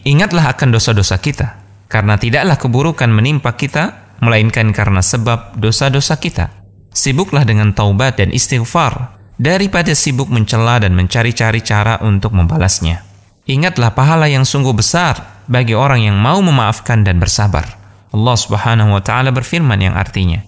[0.08, 1.52] Ingatlah akan dosa-dosa kita,
[1.88, 6.52] karena tidaklah keburukan menimpa kita melainkan karena sebab dosa-dosa kita.
[6.92, 13.06] Sibuklah dengan taubat dan istighfar daripada sibuk mencela dan mencari-cari cara untuk membalasnya.
[13.48, 17.64] Ingatlah pahala yang sungguh besar bagi orang yang mau memaafkan dan bersabar.
[18.12, 20.44] Allah Subhanahu wa taala berfirman yang artinya,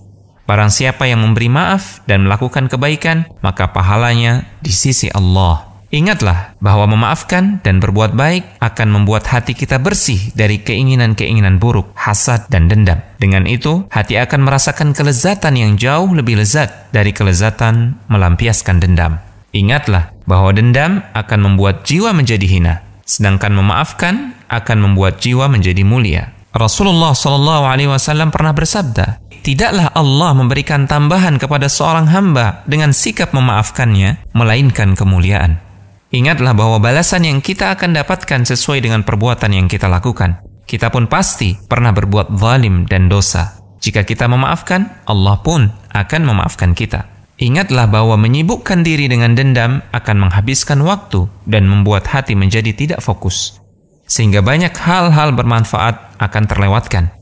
[0.51, 5.70] Barang siapa yang memberi maaf dan melakukan kebaikan, maka pahalanya di sisi Allah.
[5.91, 12.47] Ingatlah bahwa memaafkan dan berbuat baik akan membuat hati kita bersih dari keinginan-keinginan buruk, hasad,
[12.47, 13.03] dan dendam.
[13.19, 19.19] Dengan itu, hati akan merasakan kelezatan yang jauh lebih lezat dari kelezatan melampiaskan dendam.
[19.51, 26.31] Ingatlah bahwa dendam akan membuat jiwa menjadi hina, sedangkan memaafkan akan membuat jiwa menjadi mulia.
[26.55, 33.35] Rasulullah Shallallahu Alaihi Wasallam pernah bersabda, tidaklah Allah memberikan tambahan kepada seorang hamba dengan sikap
[33.35, 35.70] memaafkannya, melainkan kemuliaan.
[36.11, 40.43] Ingatlah bahwa balasan yang kita akan dapatkan sesuai dengan perbuatan yang kita lakukan.
[40.67, 43.55] Kita pun pasti pernah berbuat zalim dan dosa.
[43.79, 47.07] Jika kita memaafkan, Allah pun akan memaafkan kita.
[47.39, 53.63] Ingatlah bahwa menyibukkan diri dengan dendam akan menghabiskan waktu dan membuat hati menjadi tidak fokus.
[54.05, 57.15] Sehingga banyak hal-hal bermanfaat akan terlewatkan.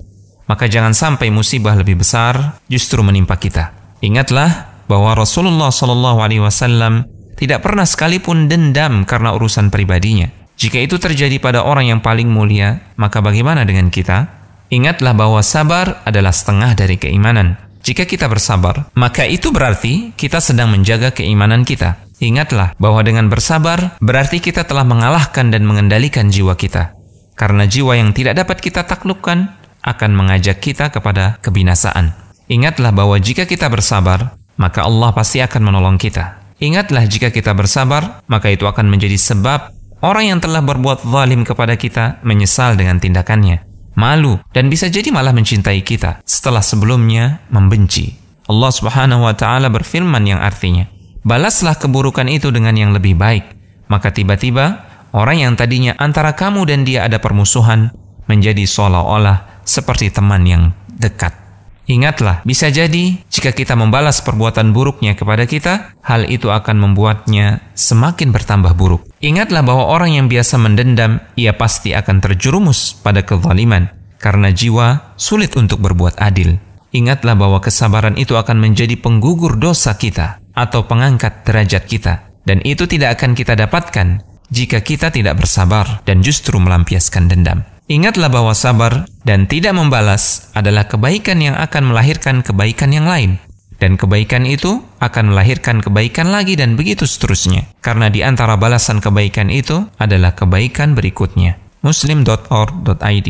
[0.48, 3.76] Maka jangan sampai musibah lebih besar justru menimpa kita.
[4.00, 10.28] Ingatlah bahwa Rasulullah Shallallahu Alaihi Wasallam tidak pernah sekalipun dendam karena urusan pribadinya.
[10.58, 14.26] Jika itu terjadi pada orang yang paling mulia, maka bagaimana dengan kita?
[14.74, 17.56] Ingatlah bahwa sabar adalah setengah dari keimanan.
[17.86, 22.02] Jika kita bersabar, maka itu berarti kita sedang menjaga keimanan kita.
[22.18, 26.98] Ingatlah bahwa dengan bersabar berarti kita telah mengalahkan dan mengendalikan jiwa kita.
[27.38, 29.54] Karena jiwa yang tidak dapat kita taklukkan
[29.86, 32.12] akan mengajak kita kepada kebinasaan.
[32.50, 36.37] Ingatlah bahwa jika kita bersabar, maka Allah pasti akan menolong kita.
[36.58, 39.70] Ingatlah jika kita bersabar, maka itu akan menjadi sebab
[40.02, 43.62] orang yang telah berbuat zalim kepada kita menyesal dengan tindakannya,
[43.94, 48.18] malu dan bisa jadi malah mencintai kita setelah sebelumnya membenci.
[48.50, 50.90] Allah Subhanahu wa taala berfirman yang artinya,
[51.22, 53.44] "Balaslah keburukan itu dengan yang lebih baik."
[53.86, 57.94] Maka tiba-tiba orang yang tadinya antara kamu dan dia ada permusuhan
[58.26, 60.64] menjadi seolah-olah seperti teman yang
[60.98, 61.47] dekat.
[61.88, 68.28] Ingatlah, bisa jadi jika kita membalas perbuatan buruknya kepada kita, hal itu akan membuatnya semakin
[68.28, 69.08] bertambah buruk.
[69.24, 73.88] Ingatlah bahwa orang yang biasa mendendam, ia pasti akan terjerumus pada kezaliman,
[74.20, 76.60] karena jiwa sulit untuk berbuat adil.
[76.92, 82.84] Ingatlah bahwa kesabaran itu akan menjadi penggugur dosa kita atau pengangkat derajat kita, dan itu
[82.84, 84.20] tidak akan kita dapatkan
[84.52, 87.64] jika kita tidak bersabar dan justru melampiaskan dendam.
[87.88, 93.40] Ingatlah bahwa sabar dan tidak membalas adalah kebaikan yang akan melahirkan kebaikan yang lain.
[93.80, 97.64] Dan kebaikan itu akan melahirkan kebaikan lagi dan begitu seterusnya.
[97.80, 101.56] Karena di antara balasan kebaikan itu adalah kebaikan berikutnya.
[101.80, 103.28] muslim.org.id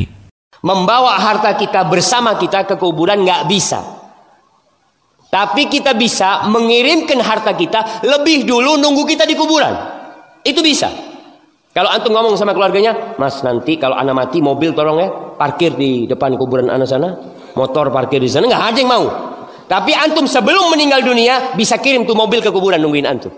[0.66, 3.78] Membawa harta kita bersama kita ke kuburan nggak bisa.
[5.30, 9.70] Tapi kita bisa mengirimkan harta kita lebih dulu nunggu kita di kuburan.
[10.42, 11.07] Itu bisa.
[11.78, 16.10] Kalau antum ngomong sama keluarganya, Mas nanti kalau anak mati mobil tolong ya parkir di
[16.10, 17.14] depan kuburan anak sana,
[17.54, 19.06] motor parkir di sana, nggak ada yang mau.
[19.70, 23.30] Tapi antum sebelum meninggal dunia bisa kirim tuh mobil ke kuburan nungguin antum.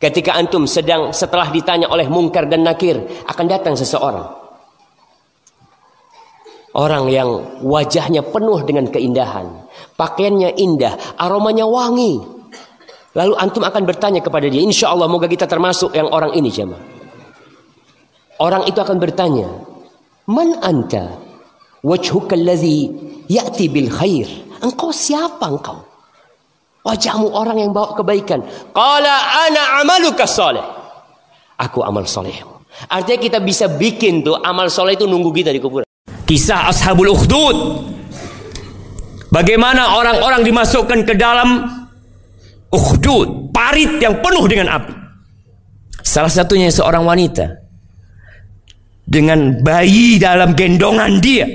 [0.00, 2.96] Ketika antum sedang setelah ditanya oleh mungkar dan nakir
[3.28, 4.32] akan datang seseorang.
[6.72, 9.68] Orang yang wajahnya penuh dengan keindahan,
[10.00, 12.24] pakaiannya indah, aromanya wangi.
[13.12, 17.01] Lalu antum akan bertanya kepada dia, insya Allah moga kita termasuk yang orang ini jemaah.
[18.42, 19.46] Orang itu akan bertanya,
[20.26, 21.14] Man anta?
[21.86, 22.90] Wajhuka alladhi
[23.30, 24.26] ya'ti bil khair.
[24.62, 25.78] Engkau siapa engkau?
[26.82, 28.42] Wajahmu orang yang bawa kebaikan.
[28.74, 29.14] Qala
[29.46, 30.62] ana amaluka salih.
[31.58, 32.34] Aku amal soleh.
[32.90, 35.86] Artinya kita bisa bikin tuh amal soleh itu nunggu kita di kuburan.
[36.26, 37.56] Kisah Ashabul Ukhdud.
[39.30, 41.62] Bagaimana orang-orang dimasukkan ke dalam
[42.74, 43.54] Ukhdud.
[43.54, 44.94] Parit yang penuh dengan api.
[46.02, 47.61] Salah satunya seorang wanita
[49.02, 51.46] dengan bayi dalam gendongan dia.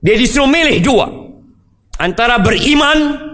[0.00, 1.06] Dia disuruh milih dua.
[2.00, 3.28] Antara beriman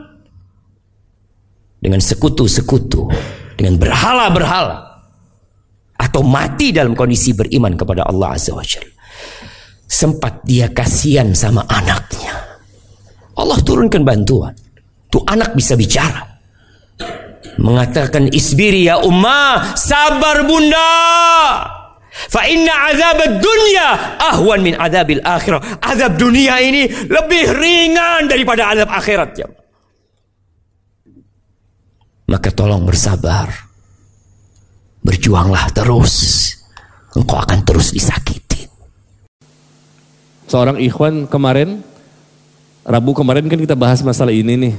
[1.78, 3.06] dengan sekutu-sekutu,
[3.54, 5.06] dengan berhala-berhala
[5.96, 8.90] atau mati dalam kondisi beriman kepada Allah Azza wa Jalla.
[9.86, 12.34] Sempat dia kasihan sama anaknya.
[13.38, 14.50] Allah turunkan bantuan.
[15.06, 16.26] Tuh anak bisa bicara.
[17.62, 20.90] Mengatakan isbiri ya ummah, sabar bunda.
[22.16, 25.84] Fa inna azab dunya ahwan min azabil akhirah.
[25.84, 29.48] Azab dunia ini lebih ringan daripada azab akhirat ya.
[32.26, 33.52] Maka tolong bersabar.
[35.04, 36.48] Berjuanglah terus.
[37.14, 38.66] Engkau akan terus disakiti.
[40.48, 41.84] Seorang ikhwan kemarin
[42.86, 44.74] Rabu kemarin kan kita bahas masalah ini nih.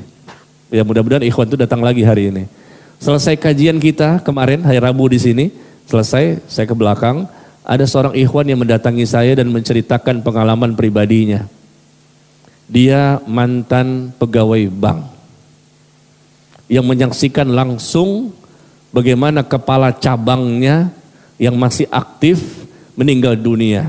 [0.71, 2.47] Ya mudah-mudahan ikhwan itu datang lagi hari ini.
[3.04, 5.52] Selesai kajian kita kemarin hari Rabu di sini,
[5.88, 7.26] selesai saya ke belakang,
[7.67, 11.47] ada seorang ikhwan yang mendatangi saya dan menceritakan pengalaman pribadinya.
[12.67, 15.08] Dia mantan pegawai bank
[16.67, 18.36] yang menyaksikan langsung
[18.91, 20.91] bagaimana kepala cabangnya
[21.39, 23.88] yang masih aktif meninggal dunia.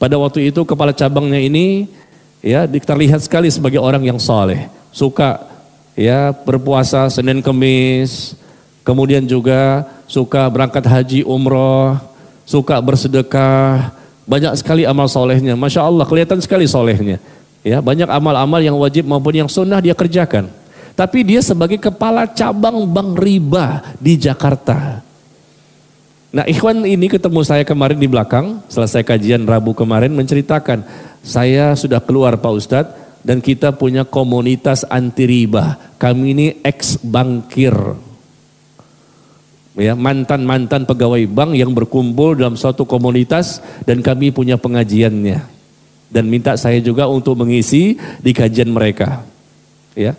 [0.00, 1.88] Pada waktu itu kepala cabangnya ini
[2.40, 5.44] ya terlihat sekali sebagai orang yang soleh, suka
[5.96, 8.36] ya berpuasa Senin Kemis,
[8.84, 11.96] kemudian juga suka berangkat haji umroh,
[12.44, 13.92] suka bersedekah,
[14.24, 15.52] banyak sekali amal solehnya.
[15.56, 17.20] Masya Allah kelihatan sekali solehnya.
[17.64, 20.52] Ya banyak amal-amal yang wajib maupun yang sunnah dia kerjakan.
[20.94, 25.02] Tapi dia sebagai kepala cabang bank riba di Jakarta.
[26.34, 30.82] Nah ikhwan ini ketemu saya kemarin di belakang, selesai kajian Rabu kemarin menceritakan,
[31.22, 35.78] saya sudah keluar Pak Ustadz dan kita punya komunitas anti riba.
[35.96, 37.74] Kami ini ex bankir.
[39.74, 45.54] Ya, mantan-mantan pegawai bank yang berkumpul dalam suatu komunitas dan kami punya pengajiannya
[46.14, 49.26] dan minta saya juga untuk mengisi di kajian mereka.
[49.98, 50.14] Ya.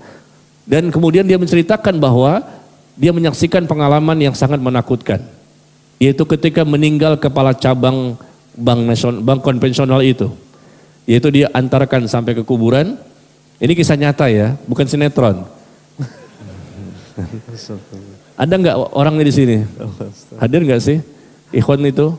[0.67, 2.43] Dan kemudian dia menceritakan bahwa
[2.99, 5.23] dia menyaksikan pengalaman yang sangat menakutkan.
[5.95, 8.19] Yaitu ketika meninggal kepala cabang
[8.59, 10.27] bank nasional, bank konvensional itu.
[11.07, 12.99] Yaitu dia antarkan sampai ke kuburan.
[13.55, 15.47] Ini kisah nyata ya, bukan sinetron.
[18.35, 19.57] Ada nggak orangnya di sini?
[20.39, 20.99] Hadir nggak sih?
[21.55, 22.15] Ikhwan itu?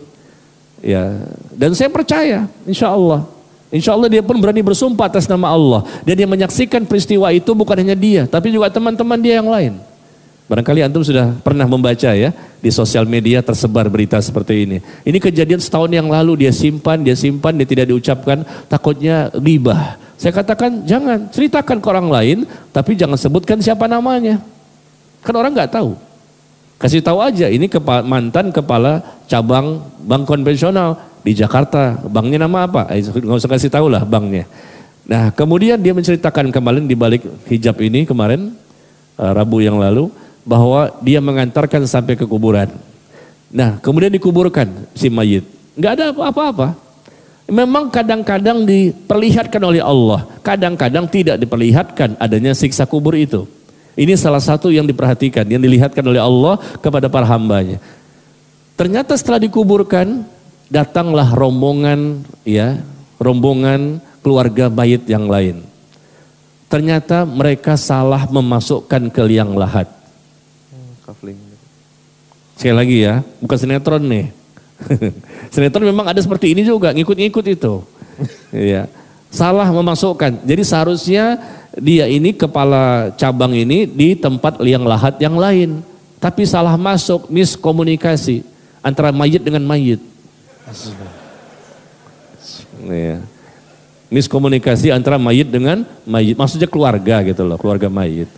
[0.81, 1.25] Ya,
[1.57, 3.25] dan saya percaya, insya Allah
[3.67, 5.83] Insya Allah dia pun berani bersumpah atas nama Allah.
[6.07, 9.75] Dan dia menyaksikan peristiwa itu bukan hanya dia, tapi juga teman-teman dia yang lain.
[10.47, 12.31] Barangkali antum sudah pernah membaca ya
[12.63, 14.79] di sosial media tersebar berita seperti ini.
[15.03, 19.99] Ini kejadian setahun yang lalu dia simpan, dia simpan, dia tidak diucapkan, takutnya ribah.
[20.15, 22.39] Saya katakan jangan ceritakan ke orang lain,
[22.71, 24.39] tapi jangan sebutkan siapa namanya.
[25.27, 25.99] Kan orang nggak tahu.
[26.79, 30.95] Kasih tahu aja ini kepala, mantan kepala cabang bank konvensional
[31.27, 31.99] di Jakarta.
[32.07, 32.87] Banknya nama apa?
[32.95, 34.47] Eh, nggak usah kasih tahu lah banknya.
[35.11, 38.55] Nah kemudian dia menceritakan kemarin di balik hijab ini kemarin
[39.19, 40.11] uh, Rabu yang lalu
[40.47, 42.71] bahwa dia mengantarkan sampai ke kuburan.
[43.51, 45.43] Nah kemudian dikuburkan si mayit.
[45.75, 46.79] Nggak ada apa-apa.
[47.47, 53.47] Memang kadang-kadang diperlihatkan oleh Allah, kadang-kadang tidak diperlihatkan adanya siksa kubur itu.
[53.97, 57.81] Ini salah satu yang diperhatikan, yang dilihatkan oleh Allah kepada para hambanya.
[58.77, 60.21] Ternyata setelah dikuburkan,
[60.69, 62.77] datanglah rombongan ya,
[63.17, 65.65] rombongan keluarga mayit yang lain.
[66.69, 69.89] Ternyata mereka salah memasukkan ke liang lahat.
[72.57, 74.27] Sekali lagi ya, bukan sinetron nih.
[75.55, 77.75] sinetron memang ada seperti ini juga, ngikut-ngikut itu.
[78.53, 78.89] Iya.
[79.31, 80.43] Salah memasukkan.
[80.47, 81.41] Jadi seharusnya
[81.77, 85.85] dia ini kepala cabang ini di tempat liang lahat yang lain.
[86.17, 88.41] Tapi salah masuk, miskomunikasi
[88.81, 90.01] antara mayit dengan mayit.
[92.81, 93.21] Iya.
[94.09, 96.39] Miskomunikasi antara mayit dengan mayit.
[96.41, 98.31] Maksudnya keluarga gitu loh, keluarga mayit.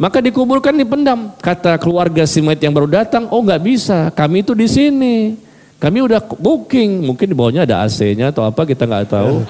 [0.00, 1.36] Maka dikuburkan dipendam.
[1.36, 5.36] Kata keluarga si mayit yang baru datang, oh nggak bisa, kami itu di sini.
[5.76, 9.44] Kami udah booking, mungkin di bawahnya ada AC-nya atau apa kita nggak tahu.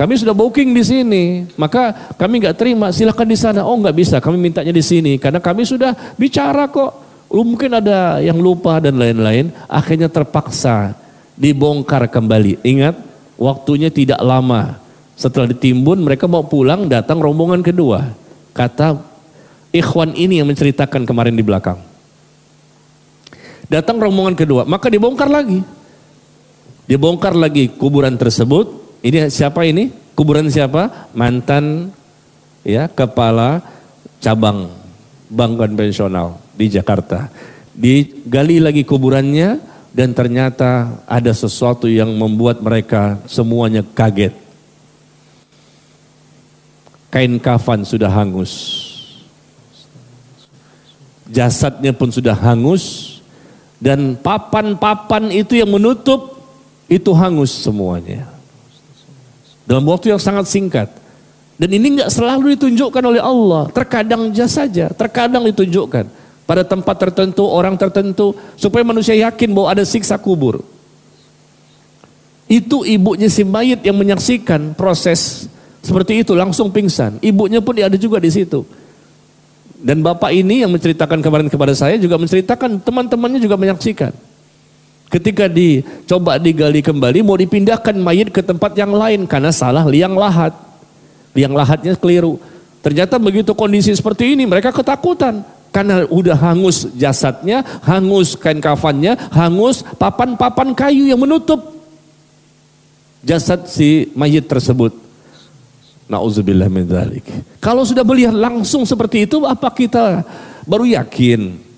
[0.00, 2.88] Kami sudah booking di sini, maka kami nggak terima.
[2.88, 3.68] Silahkan di sana.
[3.68, 7.04] Oh nggak bisa, kami mintanya di sini karena kami sudah bicara kok.
[7.28, 9.52] Mungkin ada yang lupa dan lain-lain.
[9.68, 10.96] Akhirnya terpaksa
[11.36, 12.64] dibongkar kembali.
[12.64, 12.96] Ingat,
[13.36, 14.80] waktunya tidak lama.
[15.20, 18.16] Setelah ditimbun, mereka mau pulang, datang rombongan kedua.
[18.56, 18.96] Kata
[19.68, 21.76] ikhwan ini yang menceritakan kemarin di belakang.
[23.68, 25.60] Datang rombongan kedua, maka dibongkar lagi.
[26.88, 28.80] Dibongkar lagi kuburan tersebut.
[29.00, 29.88] Ini siapa ini?
[30.12, 31.10] Kuburan siapa?
[31.16, 31.88] Mantan
[32.60, 33.64] ya kepala
[34.20, 34.68] cabang
[35.32, 37.32] bank konvensional di Jakarta.
[37.72, 39.56] Digali lagi kuburannya
[39.96, 44.36] dan ternyata ada sesuatu yang membuat mereka semuanya kaget.
[47.10, 48.80] Kain kafan sudah hangus
[51.30, 53.16] jasadnya pun sudah hangus
[53.78, 56.42] dan papan-papan itu yang menutup
[56.90, 58.26] itu hangus semuanya.
[59.70, 60.90] Dalam waktu yang sangat singkat.
[61.54, 63.70] Dan ini nggak selalu ditunjukkan oleh Allah.
[63.70, 66.10] Terkadang saja, terkadang ditunjukkan
[66.42, 70.66] pada tempat tertentu, orang tertentu supaya manusia yakin bahwa ada siksa kubur.
[72.50, 75.46] Itu ibunya si mayit yang menyaksikan proses
[75.86, 77.22] seperti itu langsung pingsan.
[77.22, 78.66] Ibunya pun ada juga di situ.
[79.78, 84.10] Dan bapak ini yang menceritakan kemarin kepada saya juga menceritakan teman-temannya juga menyaksikan.
[85.10, 90.54] Ketika dicoba digali kembali mau dipindahkan mayat ke tempat yang lain karena salah liang lahat.
[91.34, 92.38] Liang lahatnya keliru.
[92.78, 95.42] Ternyata begitu kondisi seperti ini mereka ketakutan.
[95.74, 101.78] Karena udah hangus jasadnya, hangus kain kafannya, hangus papan-papan kayu yang menutup
[103.22, 104.94] jasad si mayat tersebut.
[106.10, 106.86] Nauzubillah min.
[107.62, 110.26] Kalau sudah melihat langsung seperti itu apa kita
[110.66, 111.69] baru yakin?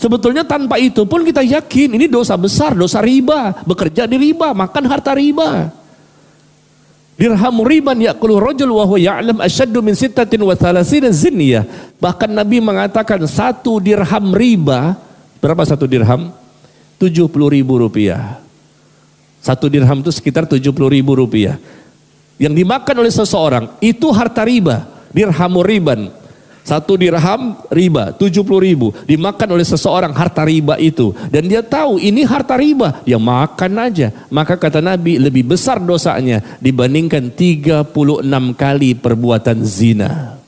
[0.00, 4.84] Sebetulnya tanpa itu pun kita yakin ini dosa besar, dosa riba, bekerja di riba, makan
[4.88, 5.68] harta riba.
[7.20, 10.56] Dirham riban yaqulu rajul wa huwa ya'lam asyaddu min sittatin wa
[11.12, 11.68] zinniyah.
[12.00, 14.96] Bahkan Nabi mengatakan satu dirham riba,
[15.36, 16.32] berapa satu dirham?
[16.96, 18.40] 70 ribu rupiah.
[19.44, 21.60] Satu dirham itu sekitar 70 ribu rupiah
[22.40, 26.08] yang dimakan oleh seseorang itu harta riba, dirhamur riban.
[26.60, 28.92] Satu dirham riba, 70 ribu.
[29.08, 31.10] Dimakan oleh seseorang harta riba itu.
[31.32, 33.00] Dan dia tahu ini harta riba.
[33.02, 34.12] Dia makan aja.
[34.28, 37.90] Maka kata Nabi lebih besar dosanya dibandingkan 36
[38.54, 40.40] kali perbuatan zina.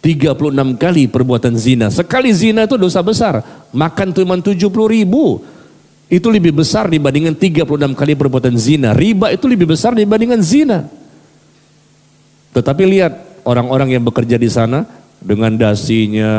[0.00, 1.86] 36 kali perbuatan zina.
[1.92, 3.44] Sekali zina itu dosa besar.
[3.76, 4.56] Makan cuma 70
[4.88, 5.44] ribu
[6.08, 8.96] itu lebih besar dibandingkan 36 kali perbuatan zina.
[8.96, 10.88] Riba itu lebih besar dibandingkan zina.
[12.50, 14.84] Tetapi lihat orang-orang yang bekerja di sana
[15.20, 16.32] dengan dasinya,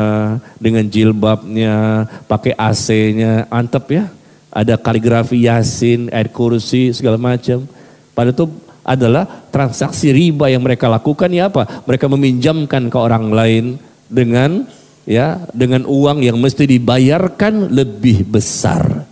[0.58, 4.04] dengan jilbabnya, pakai AC-nya, antep ya.
[4.52, 7.64] Ada kaligrafi Yasin, ayat kursi, segala macam.
[8.12, 8.50] Pada itu
[8.82, 11.86] adalah transaksi riba yang mereka lakukan ya apa?
[11.86, 13.64] Mereka meminjamkan ke orang lain
[14.10, 14.66] dengan
[15.08, 19.06] ya dengan uang yang mesti dibayarkan lebih besar.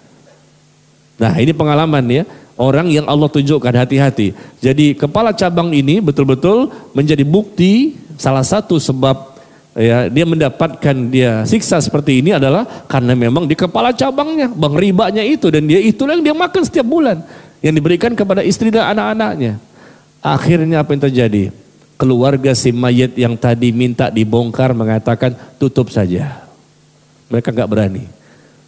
[1.17, 2.25] Nah ini pengalaman ya.
[2.61, 4.37] Orang yang Allah tunjukkan hati-hati.
[4.61, 9.33] Jadi kepala cabang ini betul-betul menjadi bukti salah satu sebab
[9.73, 15.25] ya dia mendapatkan dia siksa seperti ini adalah karena memang di kepala cabangnya bang ribanya
[15.25, 17.25] itu dan dia itulah yang dia makan setiap bulan
[17.65, 19.57] yang diberikan kepada istri dan anak-anaknya.
[20.21, 21.49] Akhirnya apa yang terjadi?
[21.97, 26.45] Keluarga si mayat yang tadi minta dibongkar mengatakan tutup saja.
[27.33, 28.05] Mereka nggak berani.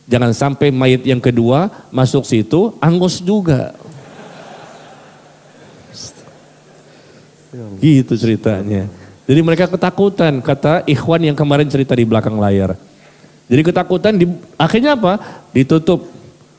[0.08, 3.76] Jangan sampai mayat yang kedua masuk situ angus juga.
[7.80, 8.88] Gitu ceritanya.
[9.28, 12.74] Jadi mereka ketakutan, kata ikhwan yang kemarin cerita di belakang layar.
[13.46, 14.26] Jadi ketakutan, di,
[14.56, 15.44] akhirnya apa?
[15.52, 16.08] Ditutup.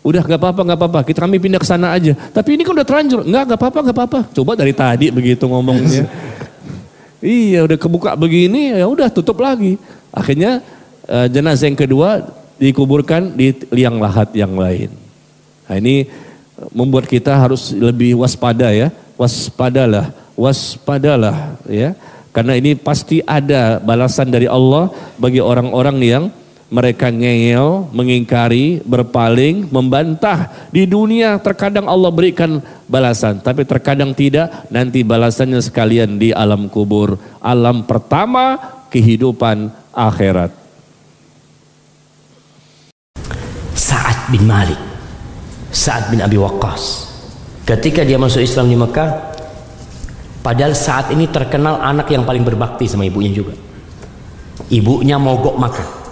[0.06, 1.00] Udah nggak apa-apa, nggak apa-apa.
[1.04, 2.14] Kita kami pindah ke sana aja.
[2.14, 3.26] Tapi ini kan udah terlanjur.
[3.26, 4.20] Nggak, nggak apa-apa, nggak apa-apa.
[4.32, 6.06] Coba dari tadi begitu ngomongnya.
[7.24, 9.82] iya, udah kebuka begini, ya udah tutup lagi.
[10.14, 10.62] Akhirnya
[11.10, 12.22] uh, jenazah yang kedua
[12.62, 14.94] dikuburkan di liang lahat yang lain.
[15.68, 16.08] Nah ini
[16.72, 21.94] membuat kita harus lebih waspada ya, waspadalah, waspadalah ya.
[22.34, 24.90] Karena ini pasti ada balasan dari Allah
[25.22, 26.24] bagi orang-orang yang
[26.74, 30.50] mereka ngeyel, mengingkari, berpaling, membantah.
[30.74, 32.58] Di dunia terkadang Allah berikan
[32.90, 34.50] balasan, tapi terkadang tidak.
[34.74, 37.22] Nanti balasannya sekalian di alam kubur.
[37.38, 38.58] Alam pertama
[38.90, 40.50] kehidupan akhirat.
[43.78, 44.82] Sa'ad bin Malik,
[45.70, 47.14] Sa'ad bin Abi Waqqas.
[47.70, 49.33] Ketika dia masuk Islam di Mekah,
[50.44, 53.56] padahal saat ini terkenal anak yang paling berbakti sama ibunya juga.
[54.70, 56.04] Ibunya mogok makan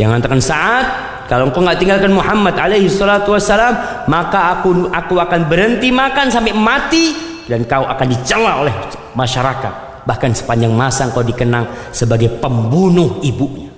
[0.00, 0.86] yang mengatakan saat
[1.28, 6.52] kalau engkau nggak tinggalkan Muhammad alaihi salatu wassalam, maka aku aku akan berhenti makan sampai
[6.56, 7.16] mati
[7.48, 8.74] dan kau akan dicela oleh
[9.16, 10.04] masyarakat.
[10.08, 13.70] Bahkan sepanjang masa engkau dikenang sebagai pembunuh ibunya.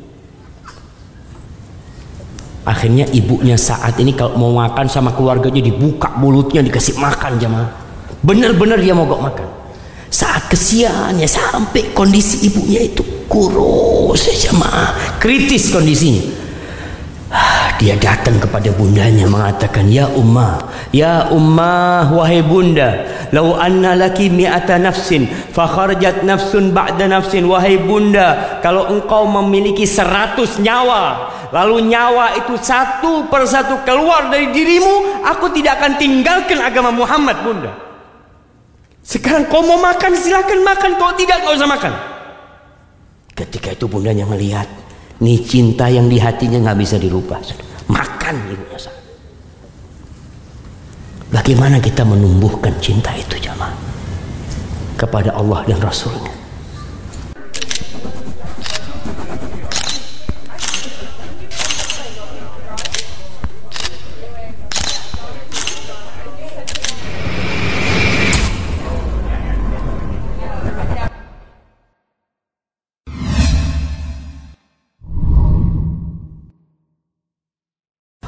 [2.64, 7.70] Akhirnya ibunya saat ini kalau mau makan sama keluarganya dibuka mulutnya dikasih makan jamaah.
[8.24, 9.48] Benar-benar dia mogok makan.
[10.14, 16.22] Saat kesiannya sampai kondisi ibunya itu kurus ya jamaah, kritis kondisinya.
[17.34, 24.30] Ah, Dia datang kepada bundanya mengatakan, Ya Ummah, Ya Ummah, wahai bunda, Lau anna laki
[24.30, 32.38] mi'ata nafsin, fakharjat nafsun ba'da nafsin, wahai bunda, kalau engkau memiliki seratus nyawa, lalu nyawa
[32.38, 37.93] itu satu persatu keluar dari dirimu, aku tidak akan tinggalkan agama Muhammad bunda.
[39.04, 41.92] Sekarang kau mau makan silahkan makan, kau tidak kau usah makan.
[43.36, 44.64] Ketika itu bundanya melihat,
[45.20, 47.38] nih cinta yang di hatinya nggak bisa dirubah.
[47.86, 48.80] Makan ibunya.
[51.34, 53.74] Bagaimana kita menumbuhkan cinta itu jamaah
[54.94, 56.43] kepada Allah dan Rasulnya?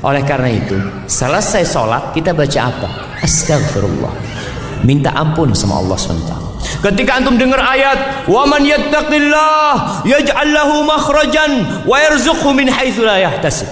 [0.06, 0.78] Oleh karena itu,
[1.10, 2.88] selesai sholat kita baca apa?
[3.26, 4.14] Astagfirullah.
[4.86, 6.32] Minta ampun sama Allah SWT.
[6.78, 13.18] Ketika antum dengar ayat, "Wa man yattaqillah yaj'al lahu makhrajan wa yarzuqhu min haitsu la
[13.18, 13.66] yahtasib."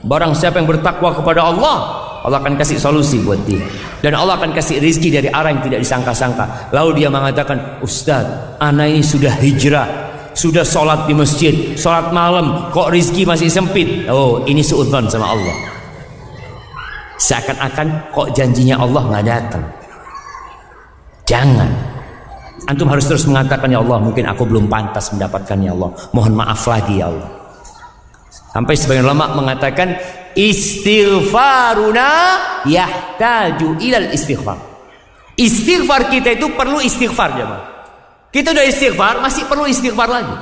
[0.00, 1.76] Barang siapa yang bertakwa kepada Allah,
[2.24, 3.60] Allah akan kasih solusi buat dia.
[4.00, 6.72] Dan Allah akan kasih rizki dari arah yang tidak disangka-sangka.
[6.72, 10.09] Lalu dia mengatakan, Ustaz, anak ini sudah hijrah
[10.40, 14.08] sudah sholat di masjid, sholat malam, kok rizki masih sempit?
[14.08, 15.52] Oh, ini suudzon sama Allah.
[17.20, 19.60] Seakan-akan kok janjinya Allah nggak datang.
[21.28, 21.68] Jangan.
[22.64, 25.92] Antum harus terus mengatakan ya Allah, mungkin aku belum pantas mendapatkan ya Allah.
[26.16, 27.28] Mohon maaf lagi ya Allah.
[28.56, 29.92] Sampai sebagian ulama mengatakan
[30.32, 32.08] istighfaruna
[32.64, 34.56] yahtaju ilal istighfar.
[35.36, 37.79] Istighfar kita itu perlu istighfar jemaah.
[38.30, 40.36] Kita udah istighfar, masih perlu istighfar lagi.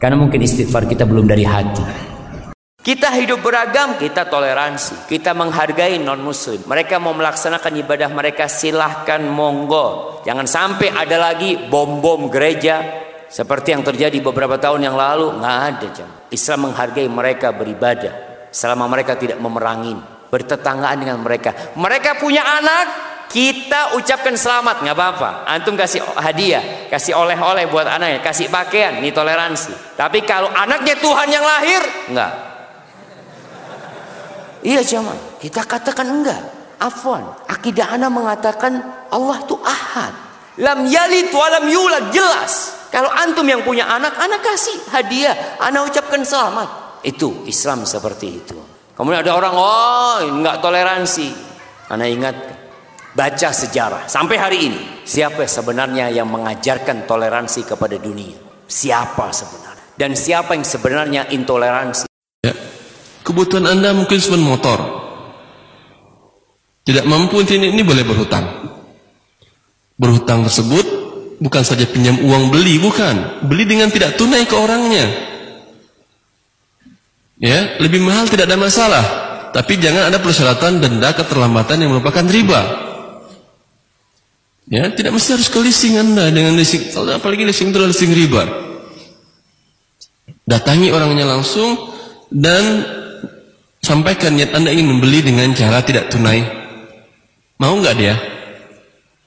[0.00, 1.84] Karena mungkin istighfar kita belum dari hati.
[2.80, 6.64] Kita hidup beragam, kita toleransi, kita menghargai non muslim.
[6.64, 10.22] Mereka mau melaksanakan ibadah mereka silahkan monggo.
[10.24, 12.80] Jangan sampai ada lagi bom-bom gereja
[13.28, 15.36] seperti yang terjadi beberapa tahun yang lalu.
[15.36, 16.08] Nggak ada jam.
[16.32, 18.14] Islam menghargai mereka beribadah
[18.48, 20.00] selama mereka tidak memerangi,
[20.32, 21.76] bertetanggaan dengan mereka.
[21.76, 22.86] Mereka punya anak,
[23.26, 25.30] kita ucapkan selamat nggak apa-apa.
[25.46, 29.98] Antum kasih hadiah kasih oleh-oleh buat anaknya kasih pakaian ini toleransi.
[29.98, 32.32] Tapi kalau anaknya Tuhan yang lahir nggak.
[34.66, 36.42] Iya cuman kita katakan enggak.
[36.76, 38.72] Afwan akidah anak mengatakan
[39.10, 40.12] Allah itu ahad.
[40.56, 42.72] Lam yalid walam yulad jelas.
[42.88, 45.60] Kalau antum yang punya anak anak kasih hadiah.
[45.60, 47.00] Anak ucapkan selamat.
[47.04, 48.58] Itu Islam seperti itu.
[48.96, 51.28] Kemudian ada orang oh nggak toleransi.
[51.92, 52.36] Anak ingat
[53.16, 54.80] Baca sejarah sampai hari ini.
[55.08, 58.36] Siapa sebenarnya yang mengajarkan toleransi kepada dunia?
[58.68, 59.96] Siapa sebenarnya?
[59.96, 62.04] Dan siapa yang sebenarnya intoleransi?
[62.44, 62.52] Ya.
[63.24, 64.78] Kebutuhan Anda mungkin cuma motor.
[66.84, 68.44] Tidak mampu ini, ini boleh berhutang.
[69.96, 70.84] Berhutang tersebut
[71.40, 73.48] bukan saja pinjam uang beli, bukan.
[73.48, 75.08] Beli dengan tidak tunai ke orangnya.
[77.40, 79.04] Ya, lebih mahal tidak ada masalah.
[79.56, 82.85] Tapi jangan ada persyaratan denda keterlambatan yang merupakan riba.
[84.66, 88.42] Ya, tidak mesti harus ke leasing Anda dengan leasing, apalagi leasing itu leasing riba.
[90.42, 91.78] Datangi orangnya langsung
[92.34, 92.82] dan
[93.78, 96.42] sampaikan niat Anda ingin membeli dengan cara tidak tunai.
[97.62, 98.18] Mau nggak dia?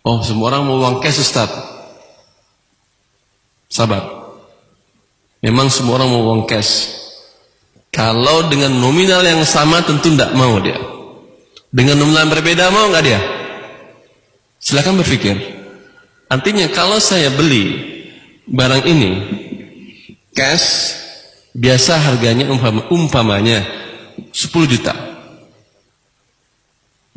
[0.03, 1.51] Oh, semua orang mau uang cash Ustaz.
[3.71, 4.35] Sabar.
[5.39, 6.99] Memang semua orang mau uang cash.
[7.95, 10.75] Kalau dengan nominal yang sama tentu tidak mau dia.
[11.71, 13.38] Dengan nominal yang berbeda mau nggak dia?
[14.59, 15.39] Silakan berpikir.
[16.29, 17.79] Artinya kalau saya beli
[18.45, 19.11] barang ini
[20.35, 20.93] cash
[21.55, 23.65] biasa harganya umpam, umpamanya
[24.29, 24.93] 10 juta.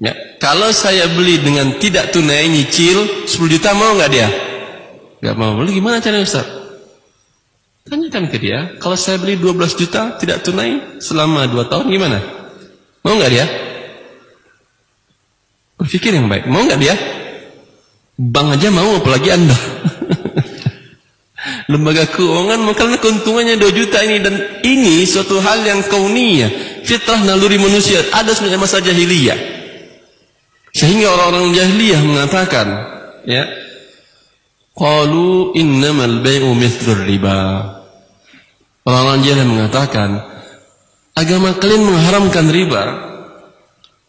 [0.03, 4.29] Ya, kalau saya beli dengan tidak tunai nyicil 10 juta mau nggak dia?
[5.21, 5.59] Nggak mau.
[5.61, 6.47] Beli gimana caranya Ustaz?
[7.83, 12.19] Tanyakan ke dia, kalau saya beli 12 juta tidak tunai selama 2 tahun gimana?
[13.03, 13.47] Mau nggak dia?
[15.77, 16.47] Berpikir yang baik.
[16.47, 16.95] Mau nggak dia?
[18.21, 19.57] Bank aja mau apalagi Anda.
[21.73, 27.59] Lembaga keuangan karena keuntungannya 2 juta ini dan ini suatu hal yang kauniyah, fitrah naluri
[27.59, 29.39] manusia, ada sebenarnya masa jahiliyah.
[30.71, 32.67] Sehingga orang-orang jahiliyah mengatakan,
[33.27, 33.45] ya,
[34.73, 37.41] Qalu innamal bay'u mithlur riba.
[38.87, 40.11] Orang-orang jahiliyah mengatakan,
[41.17, 42.83] agama kalian mengharamkan riba.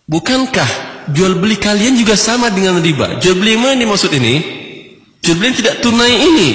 [0.05, 3.19] Bukankah jual beli kalian juga sama dengan riba?
[3.19, 4.39] Jual beli yang mana dimaksud ini?
[5.19, 6.49] Jual beli tidak tunai ini.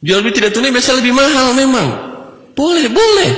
[0.00, 1.88] Jual beli tidak tunai biasa lebih mahal memang.
[2.56, 3.30] Boleh, boleh.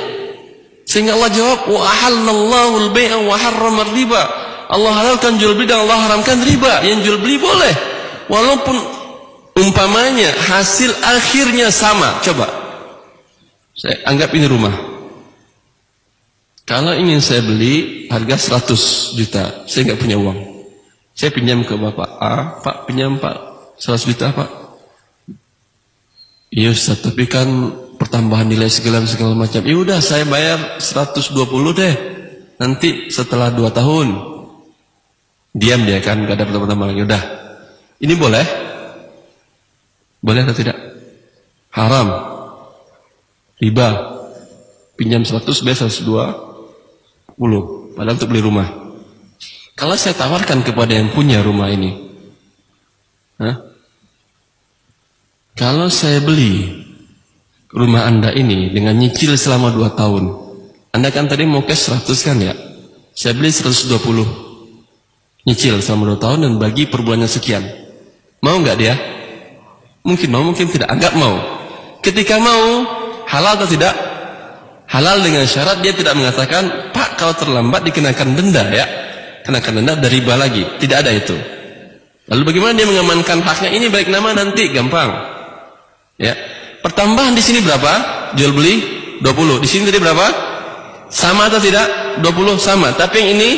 [0.86, 4.22] Sehingga Allah jawab, wa ahallallahu al-bai'a wa harrama riba.
[4.68, 6.84] Allah halalkan jual beli dan Allah haramkan riba.
[6.84, 7.74] Yang jual beli boleh.
[8.28, 8.76] Walaupun
[9.58, 12.20] umpamanya hasil akhirnya sama.
[12.20, 12.46] Coba.
[13.72, 14.91] Saya anggap ini rumah.
[16.72, 20.40] Kalau ingin saya beli harga 100 juta, saya nggak punya uang.
[21.12, 23.36] Saya pinjam ke Bapak A, Pak pinjam Pak
[23.76, 24.48] 100 juta Pak.
[26.48, 27.44] Iya Ustaz, tapi kan
[28.00, 29.60] pertambahan nilai segala segala macam.
[29.68, 31.94] Ya udah saya bayar 120 deh.
[32.56, 34.08] Nanti setelah 2 tahun.
[35.52, 37.04] Diam dia kan gak ada pertambahan lagi.
[37.04, 37.22] Udah.
[38.00, 38.46] Ini boleh?
[40.24, 40.80] Boleh atau tidak?
[41.68, 42.08] Haram.
[43.60, 43.88] Riba.
[44.96, 46.51] Pinjam 100 bayar 102
[47.36, 48.68] 10 padahal untuk beli rumah
[49.78, 52.12] kalau saya tawarkan kepada yang punya rumah ini
[53.40, 53.56] Hah?
[55.56, 56.84] kalau saya beli
[57.72, 60.24] rumah anda ini dengan nyicil selama 2 tahun
[60.92, 62.54] anda kan tadi mau cash 100 kan ya
[63.16, 67.64] saya beli 120 nyicil selama 2 tahun dan bagi per bulannya sekian
[68.44, 68.94] mau nggak dia?
[70.02, 71.38] mungkin mau mungkin tidak agak mau
[72.02, 72.84] ketika mau
[73.30, 74.11] halal atau tidak?
[74.92, 78.86] Halal dengan syarat dia tidak mengatakan Pak kalau terlambat dikenakan denda ya.
[79.42, 80.62] Kenakan denda dari riba lagi.
[80.78, 81.34] Tidak ada itu.
[82.30, 83.74] Lalu bagaimana dia mengamankan haknya?
[83.74, 85.10] Ini baik nama nanti gampang.
[86.20, 86.36] Ya.
[86.84, 87.92] Pertambahan di sini berapa?
[88.38, 88.74] Jual beli
[89.18, 90.26] 20 di sini tadi berapa?
[91.10, 92.22] Sama atau tidak?
[92.22, 92.94] 20 sama.
[92.94, 93.50] Tapi yang ini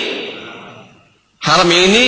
[1.45, 1.69] haram.
[1.69, 2.05] Yang ini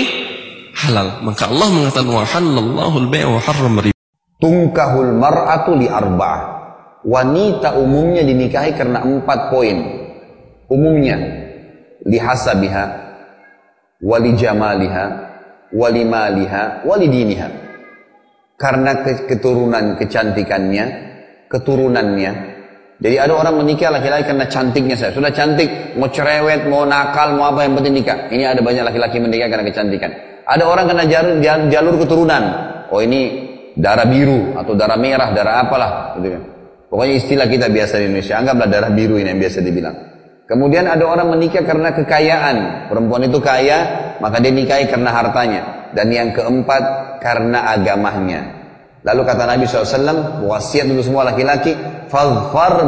[0.72, 1.20] halal.
[1.20, 3.97] Maka Allah mengatakan wa halallahu al-bai' wa harrama riba.
[4.41, 6.65] Tungkahul mar'atu li arba'ah
[7.07, 9.78] wanita umumnya dinikahi karena empat poin.
[10.66, 11.14] Umumnya,
[12.02, 12.84] lihasabiha,
[14.02, 15.07] wali jamaliha,
[15.70, 17.48] wali maliha, wali diniha.
[18.59, 20.84] Karena keturunan kecantikannya,
[21.46, 22.32] keturunannya.
[22.96, 25.12] Jadi ada orang menikah laki-laki karena cantiknya saya.
[25.12, 28.32] Sudah cantik, mau cerewet, mau nakal, mau apa yang penting nikah.
[28.32, 30.11] Ini ada banyak laki-laki menikah karena kecantikan.
[30.48, 31.36] Ada orang karena jalur,
[31.68, 32.42] jalur keturunan.
[32.88, 33.44] Oh ini
[33.76, 36.16] darah biru atau darah merah, darah apalah.
[36.16, 36.55] Gitu kan.
[36.87, 39.97] Pokoknya istilah kita biasa di Indonesia, anggaplah darah biru ini yang biasa dibilang.
[40.47, 42.87] Kemudian ada orang menikah karena kekayaan.
[42.87, 43.78] Perempuan itu kaya,
[44.22, 45.91] maka dia nikahi karena hartanya.
[45.91, 46.82] Dan yang keempat,
[47.18, 48.41] karena agamanya.
[49.03, 51.74] Lalu kata Nabi SAW, wasiat untuk semua laki-laki,
[52.07, 52.87] Fadfar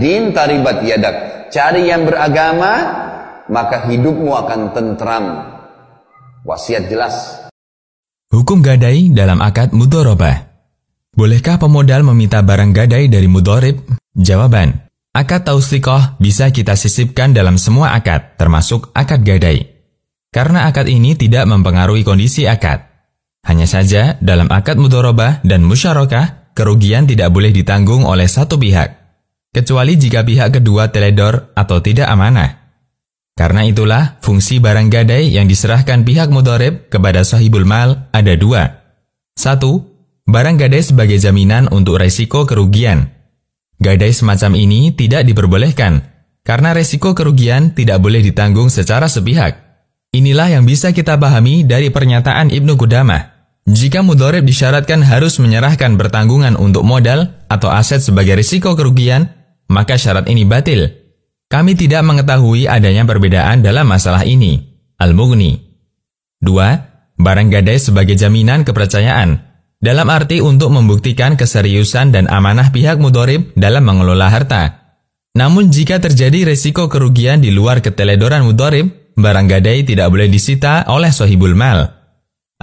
[0.00, 1.48] din taribat yadak.
[1.48, 2.72] Cari yang beragama,
[3.48, 5.24] maka hidupmu akan tentram.
[6.44, 7.48] Wasiat jelas.
[8.28, 10.53] Hukum gadai dalam akad mudorobah.
[11.14, 13.86] Bolehkah pemodal meminta barang gadai dari mudorib?
[14.18, 19.62] Jawaban, akad tausikoh bisa kita sisipkan dalam semua akad, termasuk akad gadai.
[20.34, 22.82] Karena akad ini tidak mempengaruhi kondisi akad.
[23.46, 28.90] Hanya saja, dalam akad mudorobah dan musyarakah, kerugian tidak boleh ditanggung oleh satu pihak.
[29.54, 32.74] Kecuali jika pihak kedua teledor atau tidak amanah.
[33.38, 38.82] Karena itulah, fungsi barang gadai yang diserahkan pihak mudorib kepada sahibul mal ada dua.
[39.38, 39.93] Satu,
[40.24, 43.12] Barang gadai sebagai jaminan untuk resiko kerugian.
[43.76, 46.00] Gadai semacam ini tidak diperbolehkan,
[46.40, 49.60] karena resiko kerugian tidak boleh ditanggung secara sepihak.
[50.16, 53.36] Inilah yang bisa kita pahami dari pernyataan Ibnu Qudamah.
[53.68, 59.28] Jika mudorib disyaratkan harus menyerahkan bertanggungan untuk modal atau aset sebagai risiko kerugian,
[59.68, 60.88] maka syarat ini batil.
[61.52, 64.72] Kami tidak mengetahui adanya perbedaan dalam masalah ini.
[64.96, 65.60] Al-Mughni
[66.40, 67.20] 2.
[67.20, 69.53] Barang gadai sebagai jaminan kepercayaan
[69.84, 74.96] dalam arti untuk membuktikan keseriusan dan amanah pihak mudorib dalam mengelola harta.
[75.36, 81.12] Namun jika terjadi resiko kerugian di luar keteledoran mudorib, barang gadai tidak boleh disita oleh
[81.12, 82.00] sohibul mal.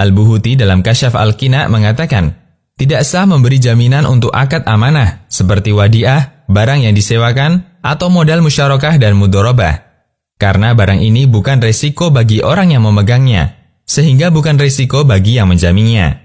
[0.02, 2.42] Al-Buhuti dalam Kasyaf Al-Kina mengatakan,
[2.80, 8.98] tidak sah memberi jaminan untuk akad amanah, seperti wadiah, barang yang disewakan, atau modal musyarakah
[8.98, 9.86] dan mudorobah.
[10.42, 16.21] Karena barang ini bukan resiko bagi orang yang memegangnya, sehingga bukan resiko bagi yang menjaminnya.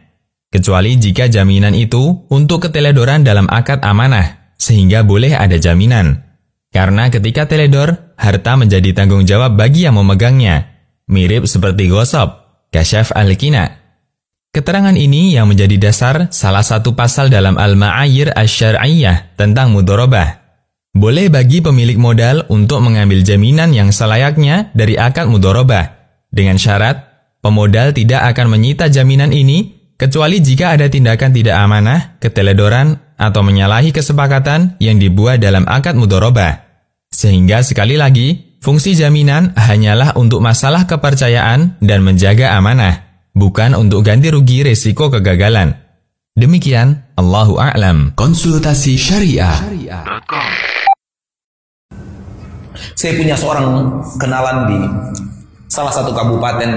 [0.57, 6.25] Kecuali jika jaminan itu untuk keteledoran dalam akad amanah, sehingga boleh ada jaminan.
[6.73, 10.81] Karena ketika teledor, harta menjadi tanggung jawab bagi yang memegangnya.
[11.13, 13.69] Mirip seperti gosop, kasyaf al-kina.
[14.49, 20.41] Keterangan ini yang menjadi dasar salah satu pasal dalam Al-Ma'ayir Asy-Syar'iyyah tentang mudorobah.
[20.97, 26.17] Boleh bagi pemilik modal untuk mengambil jaminan yang selayaknya dari akad mudorobah.
[26.33, 27.05] Dengan syarat,
[27.45, 33.97] pemodal tidak akan menyita jaminan ini kecuali jika ada tindakan tidak amanah, keteledoran, atau menyalahi
[33.97, 36.69] kesepakatan yang dibuat dalam akad mudorobah.
[37.09, 44.29] Sehingga sekali lagi, fungsi jaminan hanyalah untuk masalah kepercayaan dan menjaga amanah, bukan untuk ganti
[44.29, 45.81] rugi resiko kegagalan.
[46.37, 48.13] Demikian, Allahu A'lam.
[48.13, 49.57] Konsultasi Syariah.
[52.93, 53.89] Saya punya seorang
[54.21, 54.79] kenalan di
[55.73, 56.71] salah satu kabupaten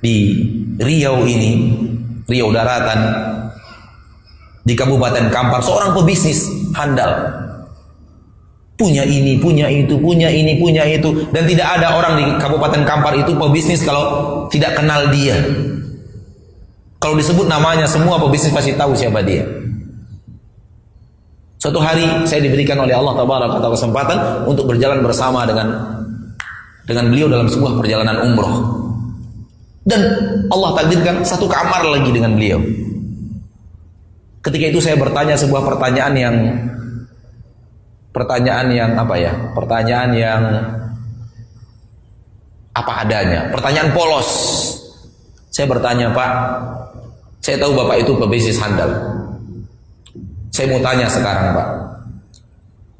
[0.00, 0.40] di
[0.80, 1.76] Riau ini,
[2.28, 3.00] Riau Daratan,
[4.68, 6.44] di Kabupaten Kampar, seorang pebisnis
[6.76, 7.08] handal
[8.78, 13.16] punya ini, punya itu, punya ini, punya itu, dan tidak ada orang di Kabupaten Kampar
[13.18, 15.34] itu pebisnis kalau tidak kenal dia.
[17.02, 19.42] Kalau disebut namanya, semua pebisnis pasti tahu siapa dia.
[21.58, 25.74] Suatu hari saya diberikan oleh Allah Taala kata kesempatan untuk berjalan bersama dengan
[26.86, 28.87] dengan beliau dalam sebuah perjalanan umroh.
[29.88, 30.00] Dan
[30.52, 32.60] Allah takdirkan satu kamar lagi dengan beliau.
[34.44, 36.36] Ketika itu saya bertanya sebuah pertanyaan yang
[38.12, 39.32] pertanyaan yang apa ya?
[39.56, 40.42] Pertanyaan yang
[42.76, 44.28] apa adanya, pertanyaan polos.
[45.48, 46.32] Saya bertanya, Pak,
[47.42, 48.92] saya tahu Bapak itu pebisnis handal.
[50.52, 51.68] Saya mau tanya sekarang, Pak.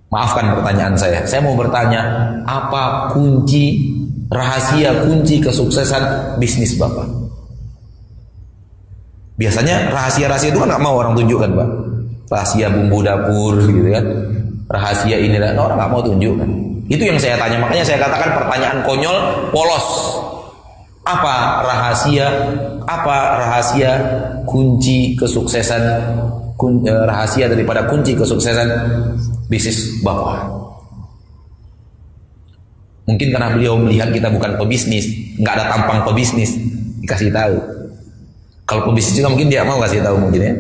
[0.09, 1.21] Maafkan pertanyaan saya.
[1.29, 3.95] Saya mau bertanya, apa kunci
[4.29, 7.09] rahasia kunci kesuksesan bisnis Bapak?
[9.39, 11.69] Biasanya rahasia-rahasia itu kan nggak mau orang tunjukkan, Pak.
[12.29, 14.05] Rahasia bumbu dapur gitu kan
[14.69, 16.49] rahasia ini dan orang nggak mau tunjukkan.
[16.89, 17.61] Itu yang saya tanya.
[17.61, 19.17] Makanya saya katakan pertanyaan konyol,
[19.53, 19.87] polos.
[21.05, 22.29] Apa rahasia?
[22.85, 23.91] Apa rahasia
[24.45, 25.83] kunci kesuksesan?
[26.59, 28.69] Kun, eh, rahasia daripada kunci kesuksesan
[29.47, 30.68] bisnis bapak.
[33.09, 35.09] Mungkin karena beliau melihat kita bukan pebisnis,
[35.41, 36.61] nggak ada tampang pebisnis,
[37.01, 37.57] dikasih tahu.
[38.69, 40.53] Kalau pebisnis juga mungkin dia mau kasih tahu mungkin ya.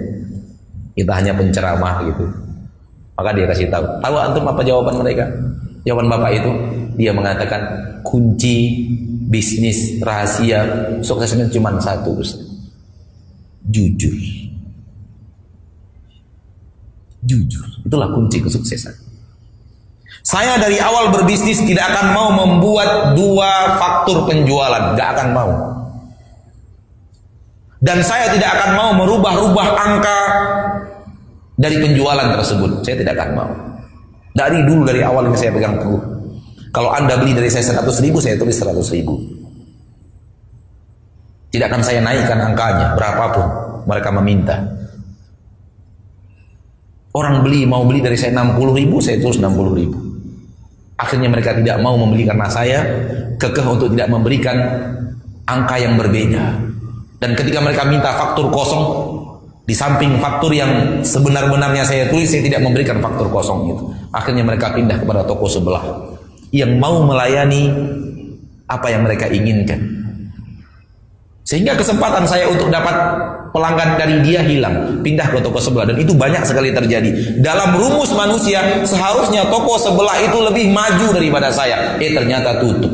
[0.96, 2.24] Kita hanya penceramah gitu.
[3.20, 3.84] Maka dia kasih tahu.
[4.01, 5.28] Tahu antum apa jawaban mereka?
[5.84, 6.51] Jawaban bapak itu
[6.96, 7.61] dia mengatakan
[8.01, 8.88] kunci
[9.28, 10.64] bisnis rahasia
[11.05, 12.49] suksesnya cuma satu, Ustaz.
[13.68, 14.16] Jujur.
[17.28, 17.66] Jujur.
[17.84, 19.07] Itulah kunci kesuksesan.
[20.23, 25.53] Saya dari awal berbisnis tidak akan mau membuat dua faktur penjualan, gak akan mau.
[27.79, 30.19] Dan saya tidak akan mau merubah-rubah angka
[31.55, 32.83] dari penjualan tersebut.
[32.83, 33.51] Saya tidak akan mau.
[34.35, 36.03] Dari dulu dari awal ini saya pegang teguh.
[36.75, 39.14] Kalau anda beli dari saya 100 ribu, saya tulis 100 ribu.
[41.49, 43.47] Tidak akan saya naikkan angkanya berapapun
[43.89, 44.57] mereka meminta.
[47.16, 50.07] Orang beli mau beli dari saya 60 ribu, saya tulis 60 ribu.
[50.99, 52.82] Akhirnya mereka tidak mau membeli karena saya
[53.38, 54.59] kekeh untuk tidak memberikan
[55.46, 56.59] angka yang berbeda.
[57.18, 58.84] Dan ketika mereka minta faktur kosong,
[59.68, 63.84] di samping faktur yang sebenar-benarnya saya tulis, saya tidak memberikan faktur kosong itu.
[64.11, 65.84] Akhirnya mereka pindah kepada toko sebelah
[66.51, 67.68] yang mau melayani
[68.68, 69.97] apa yang mereka inginkan.
[71.49, 72.92] Sehingga kesempatan saya untuk dapat
[73.57, 77.40] pelanggan dari dia hilang, pindah ke toko sebelah dan itu banyak sekali terjadi.
[77.40, 81.96] Dalam rumus manusia seharusnya toko sebelah itu lebih maju daripada saya.
[81.96, 82.92] Eh ternyata tutup.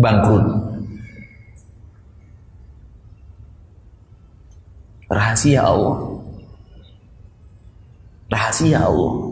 [0.00, 0.48] Bangkrut.
[5.12, 5.96] Rahasia Allah.
[8.32, 9.31] Rahasia Allah.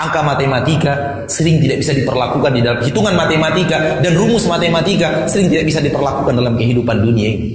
[0.00, 0.92] Angka matematika
[1.28, 6.32] sering tidak bisa diperlakukan di dalam hitungan matematika dan rumus matematika sering tidak bisa diperlakukan
[6.32, 7.48] dalam kehidupan dunia ini.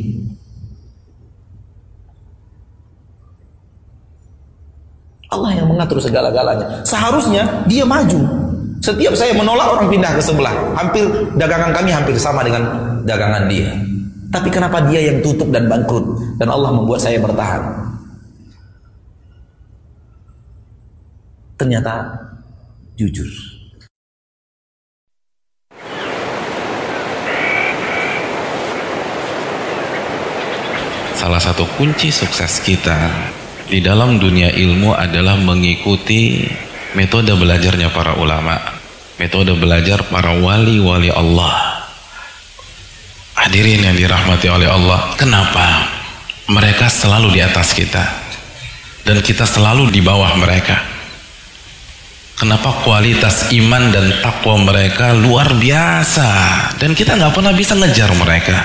[5.34, 6.86] Allah yang mengatur segala-galanya.
[6.86, 8.22] Seharusnya dia maju.
[8.78, 10.54] Setiap saya menolak orang pindah ke sebelah.
[10.78, 11.10] Hampir
[11.41, 12.62] dagangan kami hampir sama dengan
[13.10, 13.74] dagangan dia.
[14.30, 17.86] Tapi kenapa dia yang tutup dan bangkrut dan Allah membuat saya bertahan?
[21.56, 22.12] ternyata
[22.96, 23.28] jujur.
[31.16, 33.12] Salah satu kunci sukses kita
[33.68, 36.48] di dalam dunia ilmu adalah mengikuti
[36.96, 38.56] metode belajarnya para ulama,
[39.20, 41.84] metode belajar para wali-wali Allah.
[43.36, 45.91] Hadirin yang dirahmati oleh Allah, kenapa
[46.48, 48.06] mereka selalu di atas kita
[49.04, 50.95] dan kita selalu di bawah mereka?
[52.36, 56.28] Kenapa kualitas iman dan takwa mereka luar biasa?
[56.76, 58.60] Dan kita nggak pernah bisa ngejar mereka?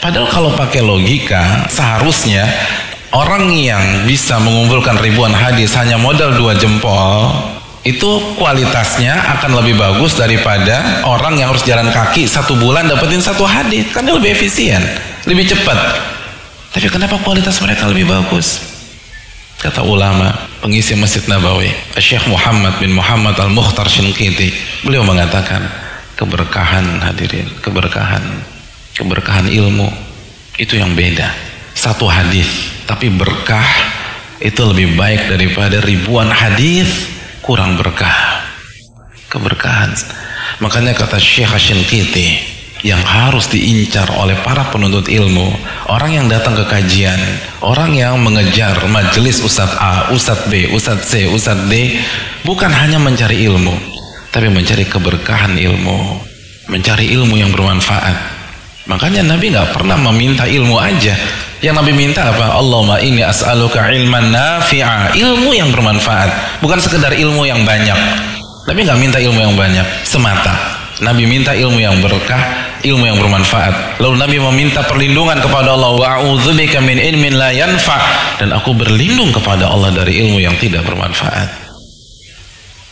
[0.00, 2.48] Padahal kalau pakai logika seharusnya
[3.12, 7.28] orang yang bisa mengumpulkan ribuan hadis hanya modal dua jempol
[7.84, 8.08] itu
[8.40, 13.84] kualitasnya akan lebih bagus daripada orang yang harus jalan kaki satu bulan dapetin satu hadis.
[13.92, 14.80] Kan lebih efisien
[15.28, 15.76] lebih cepat.
[16.72, 18.67] Tapi kenapa kualitas mereka lebih bagus
[19.58, 20.30] kata ulama
[20.62, 24.54] pengisi masjid Nabawi Syekh Muhammad bin Muhammad Al-Mukhtar Shinqiti
[24.86, 25.66] beliau mengatakan
[26.14, 28.22] keberkahan hadirin keberkahan
[28.98, 29.86] keberkahan ilmu
[30.58, 31.30] itu yang beda.
[31.78, 32.50] Satu hadis
[32.90, 33.66] tapi berkah
[34.42, 37.06] itu lebih baik daripada ribuan hadis
[37.42, 38.42] kurang berkah.
[39.30, 39.94] Keberkahan.
[40.58, 45.50] Makanya kata Syekh Hashim Kiti yang harus diincar oleh para penuntut ilmu
[45.90, 47.18] orang yang datang ke kajian
[47.64, 51.98] orang yang mengejar majelis Ustadz A, Ustadz B, Ustadz C, Ustadz D
[52.46, 53.74] bukan hanya mencari ilmu
[54.30, 56.22] tapi mencari keberkahan ilmu
[56.70, 58.38] mencari ilmu yang bermanfaat
[58.88, 61.12] Makanya Nabi nggak pernah meminta ilmu aja.
[61.60, 62.56] Yang Nabi minta apa?
[62.56, 65.12] Allahumma inni as'aluka ilman nafi'a.
[65.12, 66.60] Ilmu yang bermanfaat.
[66.64, 68.00] Bukan sekedar ilmu yang banyak.
[68.64, 69.84] Nabi nggak minta ilmu yang banyak.
[70.08, 70.56] Semata.
[71.04, 73.98] Nabi minta ilmu yang berkah, ilmu yang bermanfaat.
[74.02, 75.94] Lalu Nabi meminta perlindungan kepada Allah.
[75.96, 77.98] Wa'udzubika min ilmin la yanfa.
[78.38, 81.70] Dan aku berlindung kepada Allah dari ilmu yang tidak bermanfaat.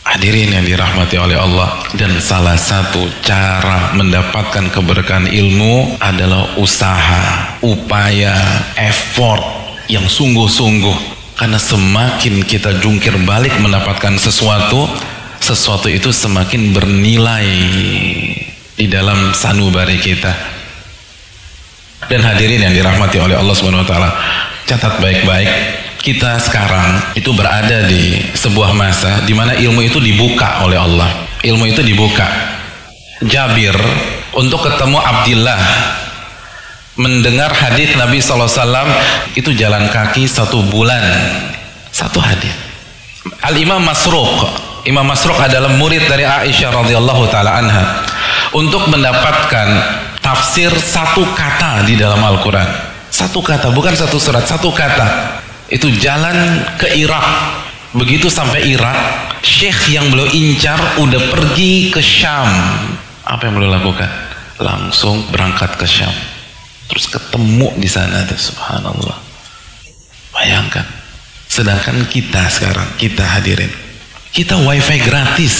[0.07, 8.31] Hadirin yang dirahmati oleh Allah dan salah satu cara mendapatkan keberkahan ilmu adalah usaha, upaya,
[8.79, 9.43] effort
[9.91, 14.87] yang sungguh-sungguh karena semakin kita jungkir balik mendapatkan sesuatu
[15.37, 17.47] sesuatu itu semakin bernilai
[18.77, 20.33] di dalam sanubari kita
[22.05, 24.09] dan hadirin yang dirahmati oleh Allah Subhanahu wa taala
[24.69, 25.49] catat baik-baik
[26.07, 31.09] kita sekarang itu berada di sebuah masa di mana ilmu itu dibuka oleh Allah.
[31.43, 32.23] Ilmu itu dibuka.
[33.27, 33.75] Jabir
[34.37, 35.61] untuk ketemu Abdillah
[36.95, 38.87] mendengar hadis Nabi SAW
[39.35, 41.03] itu jalan kaki satu bulan
[41.91, 42.55] satu hadis.
[43.43, 44.47] Al Imam Masruq
[44.87, 47.83] Imam Masruq adalah murid dari Aisyah radhiyallahu taala anha
[48.53, 49.67] untuk mendapatkan
[50.19, 52.67] tafsir satu kata di dalam Al-Quran.
[53.07, 55.39] Satu kata bukan satu surat satu kata.
[55.67, 57.27] Itu jalan ke Irak.
[57.95, 58.95] Begitu sampai Irak
[59.43, 62.47] syekh yang beliau incar udah pergi ke Syam.
[63.23, 64.07] Apa yang beliau lakukan?
[64.59, 66.13] Langsung berangkat ke Syam.
[66.87, 69.17] Terus ketemu di sana tuh subhanallah.
[70.35, 70.85] Bayangkan.
[71.47, 73.87] Sedangkan kita sekarang kita hadirin
[74.37, 75.55] kita wifi gratis.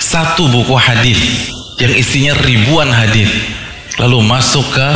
[0.00, 1.48] Satu buku hadis
[1.80, 3.32] yang isinya ribuan hadis
[3.96, 4.88] lalu masuk ke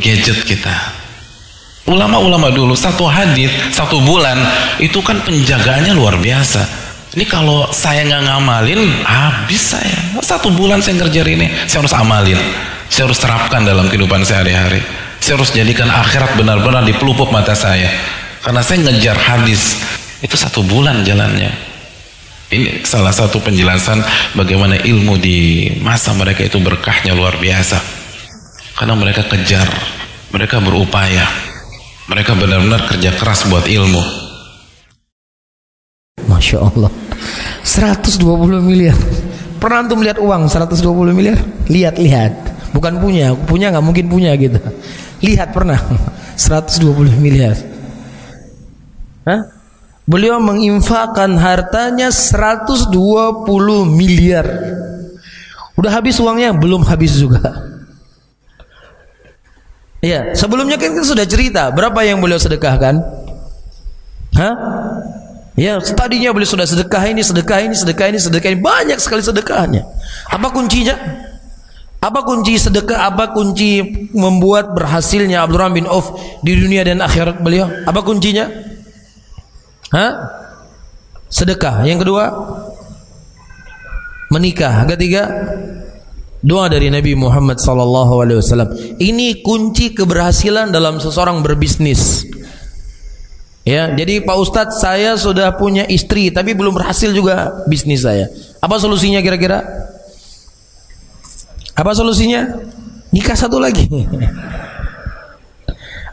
[0.00, 1.04] gadget kita
[1.84, 4.40] Ulama-ulama dulu satu hadis satu bulan
[4.80, 6.64] itu kan penjagaannya luar biasa.
[7.12, 9.92] Ini kalau saya nggak ngamalin habis saya.
[10.24, 12.40] Satu bulan saya ngerjain ini, saya harus amalin.
[12.88, 14.80] Saya harus terapkan dalam kehidupan sehari-hari.
[15.20, 17.92] Saya harus jadikan akhirat benar-benar di pelupuk mata saya.
[18.40, 19.76] Karena saya ngejar hadis
[20.24, 21.73] itu satu bulan jalannya.
[22.54, 23.98] Ini salah satu penjelasan
[24.38, 27.82] bagaimana ilmu di masa mereka itu berkahnya luar biasa.
[28.78, 29.66] Karena mereka kejar,
[30.30, 31.26] mereka berupaya,
[32.06, 34.02] mereka benar-benar kerja keras buat ilmu.
[36.30, 36.90] Masya Allah.
[37.66, 38.22] 120
[38.62, 38.94] miliar.
[39.58, 41.38] Pernah antum melihat uang 120 miliar?
[41.66, 42.32] Lihat, lihat.
[42.70, 44.58] Bukan punya, punya nggak mungkin punya gitu.
[45.22, 45.78] Lihat pernah
[46.38, 47.56] 120 miliar.
[49.24, 49.53] Hah?
[50.04, 52.92] Beliau menginfakkan hartanya 120
[53.88, 54.46] miliar.
[55.80, 56.52] Udah habis uangnya?
[56.52, 57.40] Belum habis juga.
[60.04, 63.00] Iya, sebelumnya kan kita sudah cerita berapa yang beliau sedekahkan?
[64.36, 64.54] Hah?
[65.56, 69.86] Ya, tadinya beliau sudah sedekah ini, sedekah ini, sedekah ini, sedekah ini, banyak sekali sedekahnya.
[70.28, 70.98] Apa kuncinya?
[72.04, 73.08] Apa kunci sedekah?
[73.08, 73.80] Apa kunci
[74.12, 76.12] membuat berhasilnya Abdurrahman bin Auf
[76.44, 77.64] di dunia dan akhirat beliau?
[77.88, 78.44] Apa kuncinya?
[79.94, 80.12] Hah?
[81.30, 81.86] Sedekah.
[81.86, 82.24] Yang kedua,
[84.34, 84.82] menikah.
[84.90, 85.30] Ketiga,
[86.44, 88.68] Doa dari Nabi Muhammad wasallam.
[89.00, 92.28] Ini kunci keberhasilan dalam seseorang berbisnis.
[93.64, 98.28] Ya, jadi Pak Ustadz saya sudah punya istri tapi belum berhasil juga bisnis saya.
[98.60, 99.64] Apa solusinya kira-kira?
[101.72, 102.60] Apa solusinya?
[103.08, 103.88] Nikah satu lagi.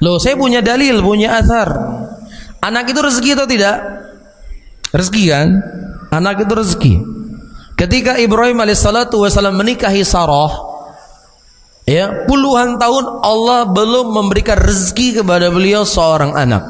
[0.03, 1.67] Loh, saya punya dalil, punya asar.
[2.61, 3.77] Anak itu rezeki atau tidak?
[4.93, 5.47] Rezeki kan?
[6.13, 6.93] Anak itu rezeki.
[7.73, 10.53] Ketika Ibrahim alaihissalatu wassalam menikahi Sarah,
[11.89, 16.69] ya puluhan tahun Allah belum memberikan rezeki kepada beliau seorang anak.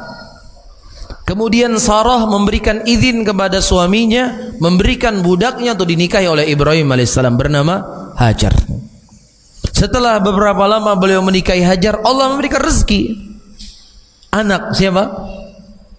[1.28, 7.84] Kemudian Sarah memberikan izin kepada suaminya memberikan budaknya untuk dinikahi oleh Ibrahim alaihissalam bernama
[8.16, 8.56] Hajar.
[9.70, 13.18] Setelah beberapa lama beliau menikahi Hajar, Allah memberikan rezeki.
[14.32, 15.10] Anak siapa?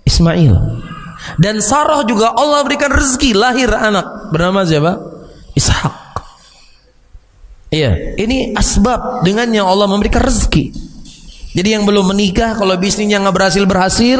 [0.04, 0.84] Ismail.
[1.39, 4.99] Dan Sarah juga Allah berikan rezeki lahir anak bernama siapa?
[5.56, 6.04] Ishak.
[7.74, 10.70] Iya, ini asbab dengan yang Allah memberikan rezeki.
[11.58, 14.20] Jadi yang belum menikah kalau bisnisnya nggak berhasil berhasil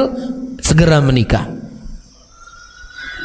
[0.58, 1.50] segera menikah.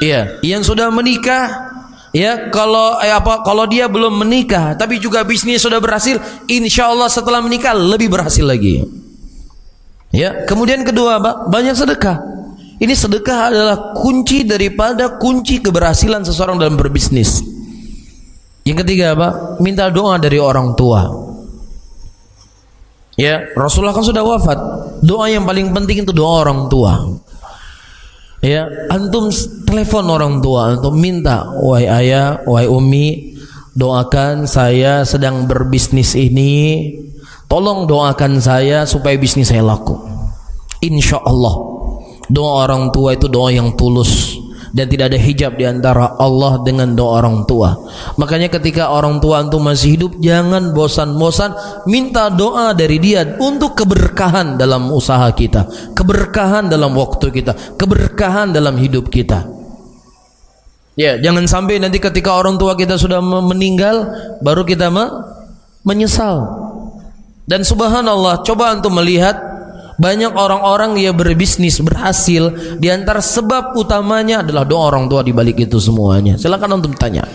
[0.04, 1.72] Iya, yang sudah menikah
[2.12, 7.08] ya kalau eh, apa kalau dia belum menikah tapi juga bisnis sudah berhasil, insya Allah
[7.08, 8.84] setelah menikah lebih berhasil lagi.
[10.12, 11.48] Ya, kemudian kedua apa?
[11.52, 12.37] Banyak sedekah.
[12.78, 17.42] Ini sedekah adalah kunci daripada kunci keberhasilan seseorang dalam berbisnis.
[18.62, 19.58] Yang ketiga apa?
[19.58, 21.10] Minta doa dari orang tua.
[23.18, 24.58] Ya, Rasulullah kan sudah wafat.
[25.02, 27.18] Doa yang paling penting itu doa orang tua.
[28.38, 29.34] Ya, antum
[29.66, 33.34] telepon orang tua, antum minta, wahai ayah, wahai umi,
[33.74, 36.94] doakan saya sedang berbisnis ini,
[37.50, 39.98] tolong doakan saya supaya bisnis saya laku.
[40.78, 41.67] Insya Allah,
[42.28, 44.38] doa orang tua itu doa yang tulus
[44.72, 47.74] dan tidak ada hijab di antara Allah dengan doa orang tua.
[48.20, 51.56] Makanya ketika orang tua antum masih hidup jangan bosan-bosan
[51.88, 55.66] minta doa dari dia untuk keberkahan dalam usaha kita,
[55.96, 59.48] keberkahan dalam waktu kita, keberkahan dalam hidup kita.
[60.98, 64.10] Ya, jangan sampai nanti ketika orang tua kita sudah meninggal
[64.42, 64.90] baru kita
[65.86, 66.66] menyesal.
[67.48, 69.38] Dan subhanallah, coba antum melihat
[69.98, 75.58] banyak orang-orang yang berbisnis berhasil di antara sebab utamanya adalah doa orang tua di balik
[75.58, 76.38] itu semuanya.
[76.38, 77.26] Silakan antum tanya.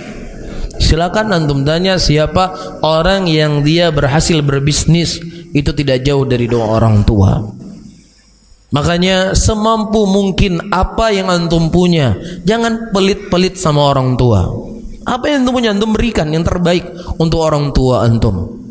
[0.79, 5.19] Silakan antum tanya siapa orang yang dia berhasil berbisnis
[5.51, 7.43] itu tidak jauh dari doa orang tua.
[8.73, 12.15] Makanya semampu mungkin apa yang antum punya,
[12.47, 14.49] jangan pelit-pelit sama orang tua.
[15.03, 16.87] Apa yang antum punya antum berikan yang terbaik
[17.19, 18.62] untuk orang tua antum.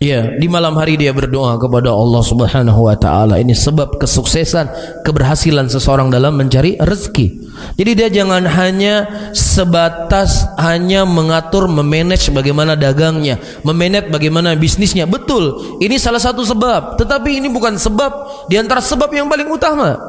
[0.00, 3.36] Ya, di malam hari dia berdoa kepada Allah Subhanahu wa taala.
[3.36, 4.72] Ini sebab kesuksesan,
[5.04, 7.52] keberhasilan seseorang dalam mencari rezeki.
[7.76, 9.04] Jadi dia jangan hanya
[9.36, 15.04] sebatas hanya mengatur, memanage bagaimana dagangnya, memanage bagaimana bisnisnya.
[15.04, 20.00] Betul, ini salah satu sebab, tetapi ini bukan sebab di antara sebab yang paling utama.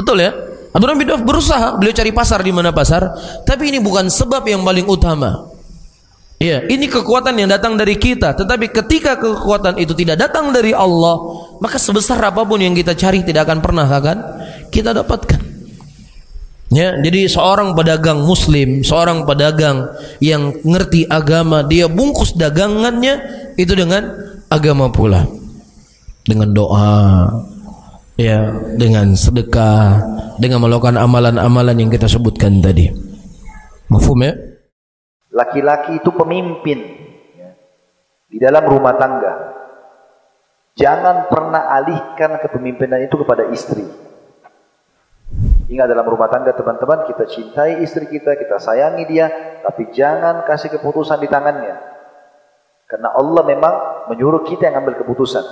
[0.00, 0.32] Betul ya?
[0.72, 3.04] Abdurrahman bin berusaha, beliau cari pasar di mana pasar,
[3.44, 5.55] tapi ini bukan sebab yang paling utama.
[6.36, 8.36] Ya, ini kekuatan yang datang dari kita.
[8.36, 13.24] Tetapi ketika kekuatan itu tidak datang dari Allah, maka sebesar apa pun yang kita cari
[13.24, 14.18] tidak akan pernah akan
[14.68, 15.40] kita dapatkan.
[16.68, 19.88] Ya, jadi seorang pedagang muslim, seorang pedagang
[20.20, 23.22] yang ngerti agama, dia bungkus dagangannya
[23.56, 24.04] itu dengan
[24.52, 25.24] agama pula.
[26.26, 27.32] Dengan doa,
[28.20, 30.04] ya, dengan sedekah,
[30.36, 32.92] dengan melakukan amalan-amalan yang kita sebutkan tadi.
[33.88, 34.36] Mafhum ya?
[35.36, 36.80] Laki-laki itu pemimpin
[37.36, 37.52] ya,
[38.32, 39.32] di dalam rumah tangga.
[40.76, 43.84] Jangan pernah alihkan kepemimpinan itu kepada istri.
[45.68, 49.28] Ingat dalam rumah tangga teman-teman kita cintai istri kita, kita sayangi dia,
[49.60, 51.76] tapi jangan kasih keputusan di tangannya.
[52.88, 53.74] Karena Allah memang
[54.14, 55.42] menyuruh kita yang ambil keputusan.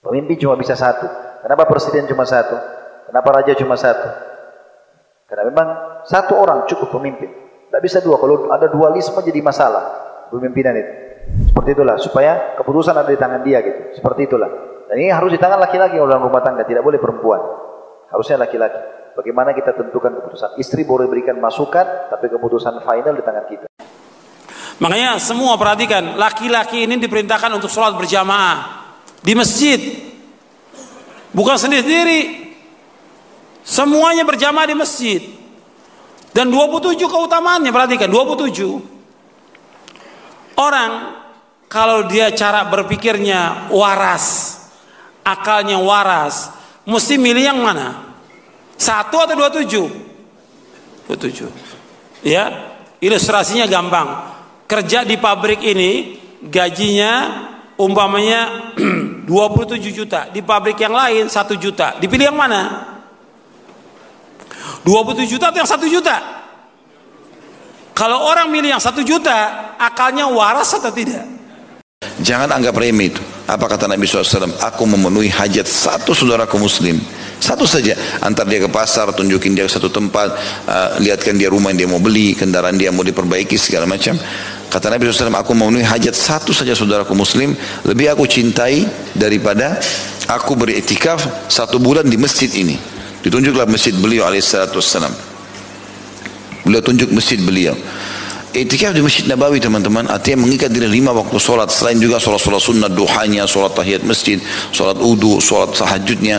[0.00, 1.04] Pemimpin cuma bisa satu.
[1.44, 2.56] Kenapa presiden cuma satu?
[3.12, 4.08] Kenapa raja cuma satu?
[5.28, 5.68] Karena memang
[6.08, 7.43] satu orang cukup pemimpin.
[7.74, 8.22] Tidak bisa dua.
[8.22, 9.82] Kalau ada dualisme jadi masalah
[10.30, 10.92] pemimpinan itu.
[11.50, 13.98] Seperti itulah supaya keputusan ada di tangan dia gitu.
[13.98, 14.46] Seperti itulah.
[14.86, 17.42] Dan ini harus di tangan laki-laki dalam rumah tangga, tidak boleh perempuan.
[18.14, 18.78] Harusnya laki-laki.
[19.18, 20.54] Bagaimana kita tentukan keputusan?
[20.54, 23.66] Istri boleh berikan masukan, tapi keputusan final di tangan kita.
[24.78, 28.86] Makanya semua perhatikan, laki-laki ini diperintahkan untuk sholat berjamaah
[29.18, 29.82] di masjid.
[31.34, 32.54] Bukan sendiri-sendiri.
[33.66, 35.42] Semuanya berjamaah di masjid.
[36.34, 40.58] Dan 27 keutamaannya perhatikan 27.
[40.58, 41.14] Orang
[41.70, 44.58] kalau dia cara berpikirnya waras,
[45.22, 46.50] akalnya waras,
[46.86, 48.14] mesti milih yang mana?
[48.74, 51.06] Satu atau 27?
[51.06, 51.46] 27.
[52.26, 54.34] Ya, ilustrasinya gampang.
[54.66, 57.46] Kerja di pabrik ini gajinya
[57.78, 58.74] umpamanya
[59.30, 61.94] 27 juta, di pabrik yang lain 1 juta.
[61.98, 62.93] Dipilih yang mana?
[64.86, 66.16] 27 juta atau yang 1 juta?
[67.94, 71.34] Kalau orang milih yang 1 juta, akalnya waras atau tidak?
[72.20, 73.22] Jangan anggap remeh itu.
[73.44, 74.56] Apa kata Nabi SAW?
[74.60, 77.00] Aku memenuhi hajat satu saudaraku muslim.
[77.40, 77.92] Satu saja.
[78.24, 80.32] Antar dia ke pasar, tunjukin dia ke satu tempat,
[80.64, 84.16] uh, lihatkan dia rumah yang dia mau beli, kendaraan dia mau diperbaiki, segala macam.
[84.72, 87.54] Kata Nabi SAW, aku memenuhi hajat satu saja saudaraku muslim.
[87.86, 89.78] Lebih aku cintai daripada
[90.26, 92.93] aku beriktikaf satu bulan di masjid ini.
[93.24, 95.12] Ditunjuklah masjid beliau alaihissalatu wassalam.
[96.68, 97.72] Beliau tunjuk masjid beliau.
[98.54, 102.86] Itikaf di Masjid Nabawi teman-teman artinya mengikat diri lima waktu sholat selain juga sholat-sholat sunnah
[102.86, 104.38] duhanya, sholat tahiyat masjid,
[104.70, 106.38] sholat udu, sholat sahajudnya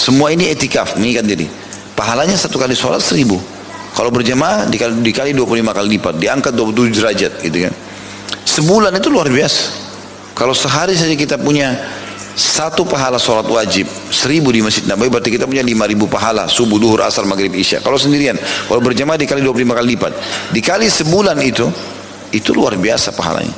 [0.00, 1.46] semua ini itikaf mengikat diri.
[1.92, 3.36] Pahalanya satu kali sholat seribu.
[3.92, 6.14] Kalau berjamaah dikali, dikali 25 kali lipat.
[6.16, 7.74] Diangkat 27 derajat gitu kan.
[8.46, 9.62] Sebulan itu luar biasa.
[10.32, 11.76] Kalau sehari saja kita punya
[12.34, 16.78] satu pahala sholat wajib seribu di Masjid Nabawi berarti kita punya lima ribu pahala subuh,
[16.78, 17.82] duhur, asar, maghrib, isya.
[17.82, 18.38] Kalau sendirian
[18.70, 20.12] kalau berjamaah dikali 25 kali lipat.
[20.54, 21.66] Dikali sebulan itu
[22.30, 23.54] itu luar biasa pahalanya.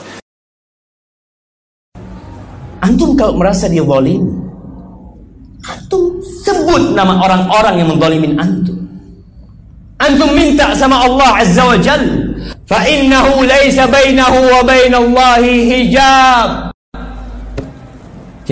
[2.82, 4.26] Antum kalau merasa dia zalim
[5.62, 8.78] antum sebut nama orang-orang yang mendolimin antum.
[10.02, 12.02] Antum minta sama Allah Azza wa Jal
[12.66, 16.71] fa innahu laysa bainahu wa bainallahi hijab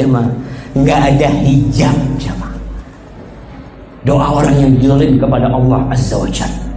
[0.01, 0.33] jemaah
[0.73, 2.57] nggak ada hijab jemaah.
[4.09, 6.71] Doa orang yang didolim kepada Allah Azza wa Jal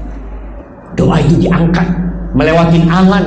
[0.93, 1.87] doa itu diangkat
[2.33, 3.25] melewati angan.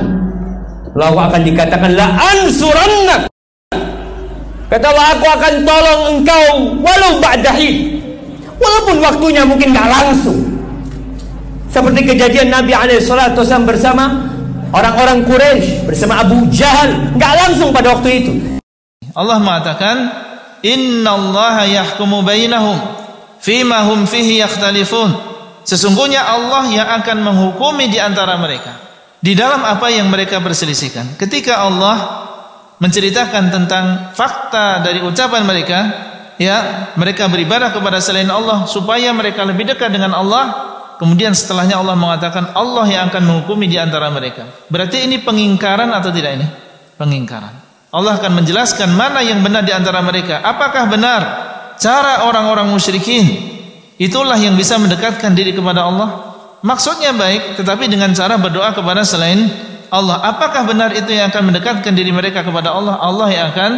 [0.97, 3.21] Lalu akan dikatakan la ansurannak.
[4.67, 6.45] Kata Allah aku akan tolong engkau
[6.83, 8.01] walau ba'dahi
[8.59, 10.39] walaupun waktunya mungkin nggak langsung.
[11.71, 14.27] Seperti kejadian Nabi alaihissalatu bersama
[14.73, 17.13] orang-orang Quraisy bersama Abu Jahal.
[17.15, 18.56] Nggak langsung pada waktu itu
[19.17, 19.97] Allah mengatakan
[20.61, 22.77] Inna Allah yahkumu bainahum
[23.41, 25.13] Fima hum fihi yakhtalifun.
[25.65, 28.77] Sesungguhnya Allah yang akan menghukumi di antara mereka
[29.17, 32.25] Di dalam apa yang mereka berselisihkan Ketika Allah
[32.77, 35.79] menceritakan tentang fakta dari ucapan mereka
[36.37, 40.53] ya mereka beribadah kepada selain Allah supaya mereka lebih dekat dengan Allah
[41.01, 44.45] kemudian setelahnya Allah mengatakan Allah yang akan menghukumi di antara mereka.
[44.69, 46.45] Berarti ini pengingkaran atau tidak ini?
[47.01, 50.43] Pengingkaran Allah akan menjelaskan mana yang benar di antara mereka.
[50.43, 51.21] Apakah benar
[51.79, 53.23] cara orang-orang musyrikin
[53.95, 56.35] itulah yang bisa mendekatkan diri kepada Allah?
[56.65, 59.47] Maksudnya baik, tetapi dengan cara berdoa kepada selain
[59.87, 60.19] Allah.
[60.19, 62.99] Apakah benar itu yang akan mendekatkan diri mereka kepada Allah?
[62.99, 63.71] Allah yang akan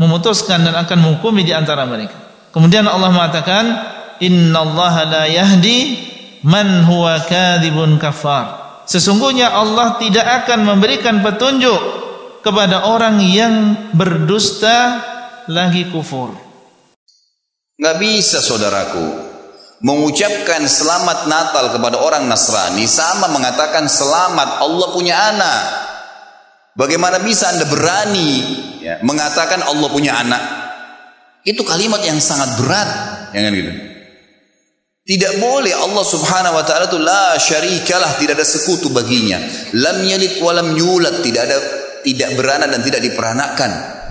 [0.00, 2.18] memutuskan dan akan menghukumi di antara mereka.
[2.50, 3.64] Kemudian Allah mengatakan,
[4.18, 5.98] Inna Allah la yahdi
[6.42, 7.22] man huwa
[8.02, 8.46] kafar.
[8.90, 12.02] Sesungguhnya Allah tidak akan memberikan petunjuk
[12.42, 13.54] kepada orang yang
[13.94, 15.00] berdusta
[15.46, 16.34] lagi kufur.
[17.78, 19.32] Nggak bisa saudaraku
[19.82, 25.62] mengucapkan selamat Natal kepada orang Nasrani sama mengatakan selamat Allah punya anak.
[26.72, 28.32] Bagaimana bisa anda berani
[28.80, 30.42] ya, mengatakan Allah punya anak?
[31.42, 32.90] Itu kalimat yang sangat berat,
[33.34, 33.72] ya kan gitu.
[35.02, 39.42] Tidak boleh Allah Subhanahu wa taala itu la syarikalah, tidak ada sekutu baginya.
[39.74, 41.58] Lam yalid wa lam yulad, tidak ada
[42.02, 44.02] tidak beranak dan tidak diperanakan.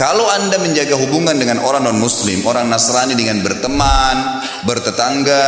[0.00, 5.44] Kalau anda menjaga hubungan dengan orang non muslim, orang Nasrani dengan berteman, bertetangga,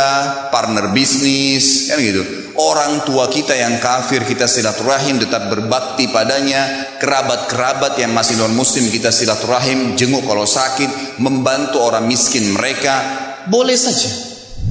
[0.53, 2.21] partner bisnis, kan gitu.
[2.53, 8.85] Orang tua kita yang kafir kita silaturahim tetap berbakti padanya, kerabat-kerabat yang masih non muslim
[8.93, 12.93] kita silaturahim, jenguk kalau sakit, membantu orang miskin mereka,
[13.49, 14.13] boleh saja.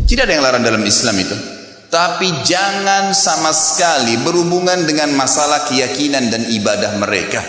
[0.07, 1.62] Tidak ada yang larang dalam Islam itu.
[1.93, 7.45] Tapi jangan sama sekali berhubungan dengan masalah keyakinan dan ibadah mereka.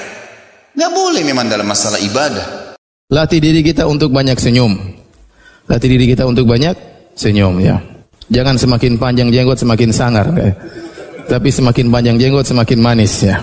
[0.76, 2.76] Nggak boleh memang dalam masalah ibadah.
[3.08, 4.76] Latih diri kita untuk banyak senyum.
[5.72, 6.76] Latih diri kita untuk banyak
[7.16, 7.80] senyum ya.
[8.28, 10.28] Jangan semakin panjang jenggot semakin sangar.
[10.36, 10.52] Ya.
[11.32, 13.40] Tapi semakin panjang jenggot semakin manis ya.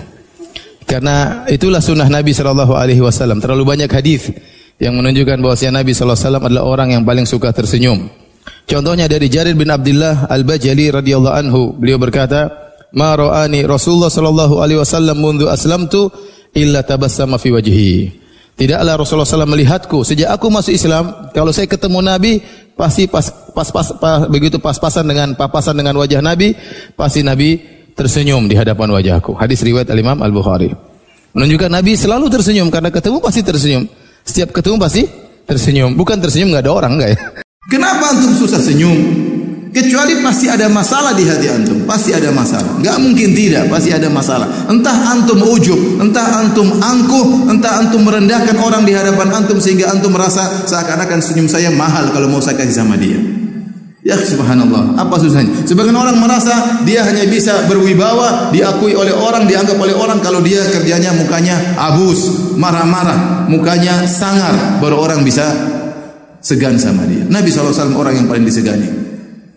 [0.85, 3.41] Karena itulah sunnah Nabi Wasallam.
[3.41, 4.29] Terlalu banyak hadis
[4.77, 8.21] yang menunjukkan bahwa Nabi Shallallahu Alaihi Wasallam adalah orang yang paling suka tersenyum.
[8.71, 12.47] Contohnya dari Jarir bin Abdullah Al-Bajali radhiyallahu anhu, beliau berkata,
[12.95, 16.07] "Ma ra'ani Rasulullah sallallahu alaihi wasallam mundu aslamtu
[16.55, 18.15] illa tabassama fi wajhi."
[18.55, 21.33] Tidaklah Rasulullah SAW melihatku sejak aku masuk Islam.
[21.33, 22.45] Kalau saya ketemu Nabi,
[22.77, 23.25] pasti pas
[23.57, 26.53] pas, pas, pas begitu pas-pasan dengan papasan dengan wajah Nabi,
[26.93, 27.57] pasti Nabi
[27.97, 29.33] tersenyum di hadapan wajahku.
[29.33, 30.71] Hadis riwayat Al Imam Al Bukhari.
[31.33, 33.89] Menunjukkan Nabi selalu tersenyum karena ketemu pasti tersenyum.
[34.29, 35.09] Setiap ketemu pasti
[35.49, 35.97] tersenyum.
[35.97, 37.19] Bukan tersenyum nggak ada orang nggak ya?
[37.69, 38.97] Kenapa antum susah senyum?
[39.71, 42.81] Kecuali pasti ada masalah di hati antum, pasti ada masalah.
[42.81, 44.49] Enggak mungkin tidak, pasti ada masalah.
[44.67, 50.11] Entah antum ujub, entah antum angkuh, entah antum merendahkan orang di hadapan antum sehingga antum
[50.11, 53.21] merasa seakan-akan senyum saya mahal kalau mau saya kasih sama dia.
[54.01, 55.61] Ya subhanallah, apa susahnya?
[55.69, 60.65] Sebagian orang merasa dia hanya bisa berwibawa, diakui oleh orang, dianggap oleh orang kalau dia
[60.73, 65.77] kerjanya mukanya abus, marah-marah, mukanya sangar, baru orang bisa
[66.41, 67.25] segan sama dia.
[67.29, 68.89] Nabi SAW orang yang paling disegani.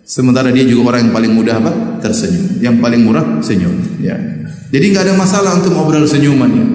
[0.03, 1.72] Sementara dia juga orang yang paling mudah apa?
[2.03, 2.60] Tersenyum.
[2.60, 3.76] Yang paling murah senyum.
[4.03, 4.19] Ya.
[4.69, 6.65] Jadi nggak ada masalah untuk ngobrol senyuman ya.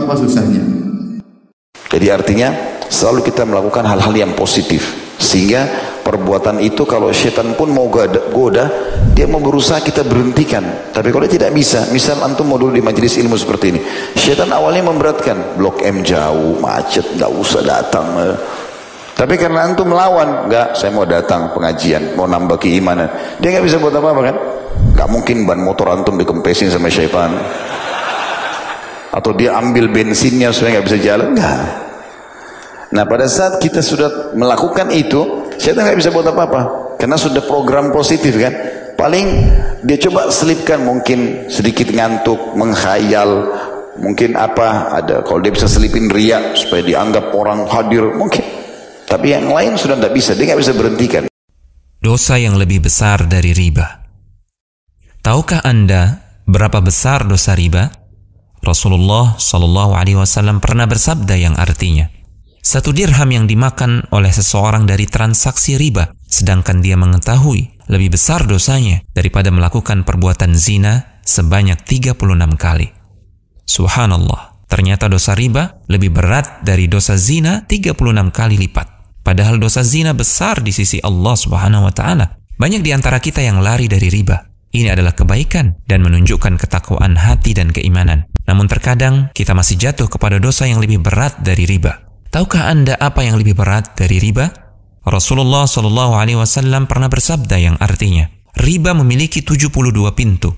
[0.00, 0.64] Apa susahnya?
[1.92, 2.48] Jadi artinya
[2.88, 4.80] selalu kita melakukan hal-hal yang positif
[5.20, 5.68] sehingga
[6.02, 8.64] perbuatan itu kalau setan pun mau goda,
[9.12, 10.90] dia mau berusaha kita berhentikan.
[10.90, 13.80] Tapi kalau tidak bisa, misal antum mau dulu di majelis ilmu seperti ini,
[14.16, 18.06] setan awalnya memberatkan, blok M jauh, macet, nggak usah datang.
[19.12, 23.06] Tapi karena antum melawan, enggak, saya mau datang pengajian, mau nambah keimanan.
[23.38, 24.36] Dia enggak bisa buat apa-apa kan?
[24.96, 27.36] Enggak mungkin ban motor antum dikempesin sama syaitan.
[29.12, 31.60] Atau dia ambil bensinnya supaya enggak bisa jalan, enggak.
[32.92, 36.60] Nah pada saat kita sudah melakukan itu, syaitan enggak bisa buat apa-apa.
[36.96, 38.54] Karena sudah program positif kan.
[38.96, 39.26] Paling
[39.84, 43.50] dia coba selipkan mungkin sedikit ngantuk, menghayal,
[43.98, 48.61] mungkin apa ada kalau dia bisa selipin riak supaya dianggap orang hadir mungkin
[49.12, 51.22] tapi yang lain sudah tidak bisa, dia nggak bisa berhentikan.
[52.00, 54.08] Dosa yang lebih besar dari riba.
[55.20, 57.92] Tahukah Anda berapa besar dosa riba?
[58.64, 62.08] Rasulullah Shallallahu Alaihi Wasallam pernah bersabda yang artinya,
[62.64, 69.04] satu dirham yang dimakan oleh seseorang dari transaksi riba, sedangkan dia mengetahui lebih besar dosanya
[69.12, 72.16] daripada melakukan perbuatan zina sebanyak 36
[72.56, 72.88] kali.
[73.68, 78.91] Subhanallah, ternyata dosa riba lebih berat dari dosa zina 36 kali lipat.
[79.22, 82.42] Padahal dosa zina besar di sisi Allah Subhanahu wa taala.
[82.58, 84.50] Banyak di antara kita yang lari dari riba.
[84.72, 88.26] Ini adalah kebaikan dan menunjukkan ketakwaan hati dan keimanan.
[88.50, 92.02] Namun terkadang kita masih jatuh kepada dosa yang lebih berat dari riba.
[92.32, 94.48] Tahukah Anda apa yang lebih berat dari riba?
[95.04, 99.70] Rasulullah Shallallahu alaihi wasallam pernah bersabda yang artinya, riba memiliki 72
[100.16, 100.56] pintu.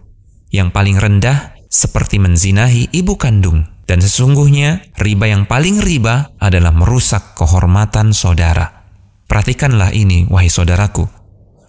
[0.55, 7.36] Yang paling rendah seperti menzinahi ibu kandung dan sesungguhnya riba yang paling riba adalah merusak
[7.36, 8.89] kehormatan saudara.
[9.28, 11.09] Perhatikanlah ini, wahai saudaraku.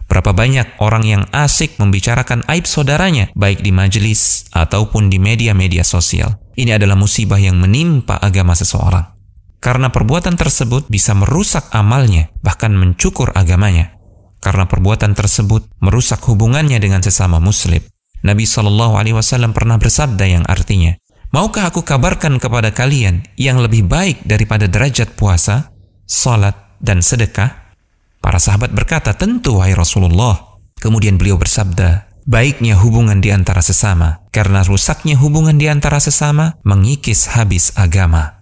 [0.06, 6.38] Berapa banyak orang yang asik membicarakan aib saudaranya, baik di majelis ataupun di media-media sosial.
[6.56, 9.12] Ini adalah musibah yang menimpa agama seseorang.
[9.60, 13.98] Karena perbuatan tersebut bisa merusak amalnya, bahkan mencukur agamanya.
[14.46, 17.82] Karena perbuatan tersebut merusak hubungannya dengan sesama muslim.
[18.22, 20.94] Nabi Shallallahu Alaihi Wasallam pernah bersabda yang artinya,
[21.36, 25.76] Maukah aku kabarkan kepada kalian yang lebih baik daripada derajat puasa,
[26.08, 27.76] salat, dan sedekah?
[28.24, 30.56] Para sahabat berkata, tentu wahai Rasulullah.
[30.80, 37.28] Kemudian beliau bersabda, baiknya hubungan di antara sesama, karena rusaknya hubungan di antara sesama mengikis
[37.36, 38.40] habis agama.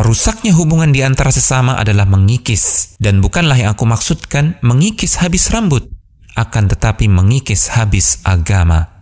[0.00, 5.92] Rusaknya hubungan di antara sesama adalah mengikis, dan bukanlah yang aku maksudkan mengikis habis rambut,
[6.40, 8.99] akan tetapi mengikis habis agama.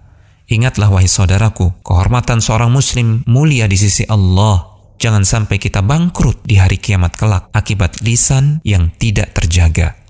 [0.48, 4.80] Ingatlah wahai saudaraku, kehormatan seorang muslim mulia di sisi Allah.
[4.96, 10.00] Jangan sampai kita bangkrut di hari kiamat kelak akibat lisan yang tidak terjaga.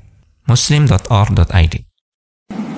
[0.47, 1.75] muslim.org.id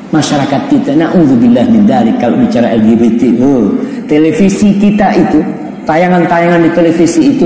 [0.08, 3.36] Masyarakat kita, na'udzubillah min dari kalau bicara LGBT.
[3.44, 3.76] Oh,
[4.08, 5.44] televisi kita itu,
[5.84, 7.44] tayangan-tayangan di televisi itu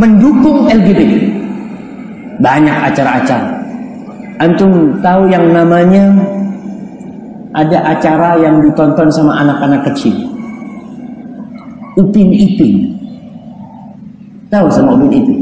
[0.00, 1.28] mendukung LGBT.
[2.40, 3.52] Banyak acara-acara.
[4.40, 6.08] Antum tahu yang namanya
[7.52, 10.16] ada acara yang ditonton sama anak-anak kecil.
[12.00, 12.96] Upin Ipin.
[14.48, 15.38] Tahu sama Upin Ipin?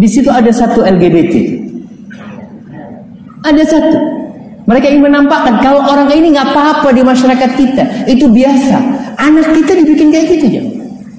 [0.00, 1.60] Di situ ada satu LGBT.
[3.44, 3.98] Ada satu.
[4.64, 7.84] Mereka ingin menampakkan kalau orang ini nggak apa-apa di masyarakat kita.
[8.08, 8.78] Itu biasa.
[9.20, 10.62] Anak kita dibikin kayak gitu ya.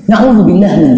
[0.10, 0.98] Nauzubillah min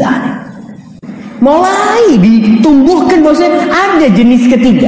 [1.44, 4.88] Mulai ditumbuhkan bahwasanya ada jenis ketiga.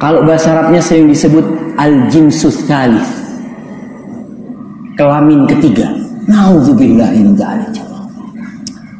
[0.00, 1.44] Kalau bahasa Arabnya sering disebut
[1.76, 3.19] al-jinsus thalith
[5.00, 5.88] kelamin ketiga.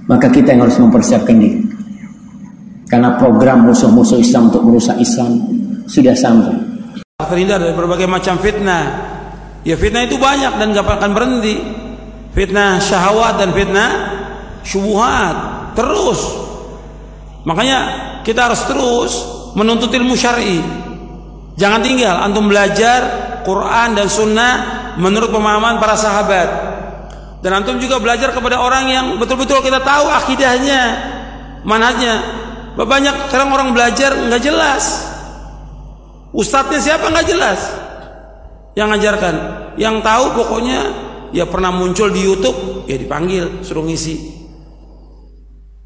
[0.09, 1.61] Maka kita yang harus mempersiapkan diri.
[2.89, 5.45] Karena program musuh-musuh Islam untuk merusak Islam
[5.85, 6.57] sudah sampai.
[7.21, 9.13] Terhindar dari berbagai macam fitnah.
[9.63, 11.61] Ya fitnah itu banyak dan gak akan berhenti.
[12.33, 13.91] Fitnah syahwat dan fitnah
[14.65, 15.37] syubuhat.
[15.77, 16.21] Terus.
[17.45, 17.79] Makanya
[18.25, 19.13] kita harus terus
[19.53, 20.59] menuntut ilmu syar'i.
[21.61, 23.01] Jangan tinggal antum belajar
[23.45, 26.49] Quran dan sunnah menurut pemahaman para sahabat.
[27.41, 30.81] Dan antum juga belajar kepada orang yang betul-betul kita tahu akidahnya
[31.65, 32.21] manhajnya.
[32.77, 35.09] Banyak sekarang orang belajar nggak jelas.
[36.31, 37.61] Ustadznya siapa nggak jelas?
[38.79, 39.35] Yang ngajarkan,
[39.77, 40.81] yang tahu pokoknya
[41.35, 44.39] ya pernah muncul di YouTube ya dipanggil suruh ngisi.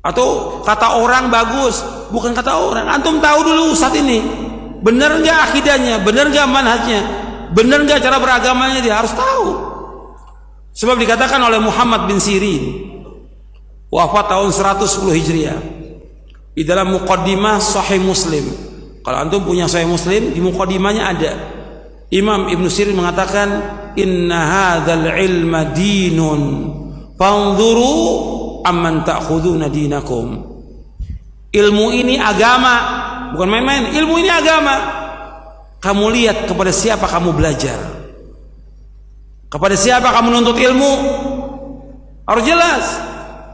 [0.04, 1.80] Atau kata orang bagus,
[2.12, 2.84] bukan kata orang.
[2.92, 4.20] Antum tahu dulu saat ini,
[4.84, 7.00] benar nggak akidahnya, benar nggak manhajnya,
[7.54, 9.46] benar nggak cara beragamanya dia harus tahu.
[10.74, 12.90] Sebab dikatakan oleh Muhammad bin Sirin
[13.94, 15.58] wafat tahun 110 Hijriah.
[16.54, 18.42] Di dalam muqaddimah Sahih Muslim.
[19.02, 21.32] Kalau antum punya Sahih Muslim, di muqaddimahnya ada.
[22.14, 23.48] Imam Ibn Sirin mengatakan,
[23.98, 26.42] "Inna hadzal ilma dinun,
[27.18, 27.94] fanzuru
[28.62, 30.46] amman ta'khuduna dinakum."
[31.54, 32.74] Ilmu ini agama,
[33.34, 33.94] bukan main-main.
[33.94, 34.74] Ilmu ini agama.
[35.84, 37.76] Kamu lihat kepada siapa kamu belajar.
[39.52, 40.92] Kepada siapa kamu menuntut ilmu?
[42.24, 42.84] Harus jelas.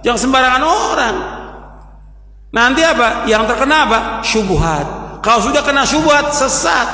[0.06, 1.16] Jangan sembarangan orang.
[2.54, 3.26] Nanti apa?
[3.26, 3.98] Yang terkena apa?
[4.22, 4.86] Syubhat.
[5.26, 6.88] Kalau sudah kena syubhat, sesat.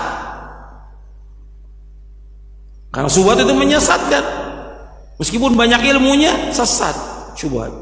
[2.89, 4.25] Karena syubhat itu menyesatkan.
[5.21, 6.97] Meskipun banyak ilmunya, sesat.
[7.37, 7.77] Syubhat.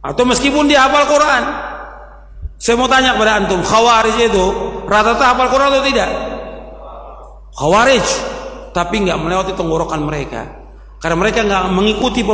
[0.00, 1.44] Atau meskipun dia hafal Quran.
[2.64, 4.44] Saya mau tanya kepada antum, Khawarij itu
[4.88, 6.08] rata-rata hafal Quran atau tidak?
[7.60, 8.06] Khawarij,
[8.72, 10.48] tapi nggak melewati tenggorokan mereka.
[10.96, 12.24] Karena mereka nggak mengikuti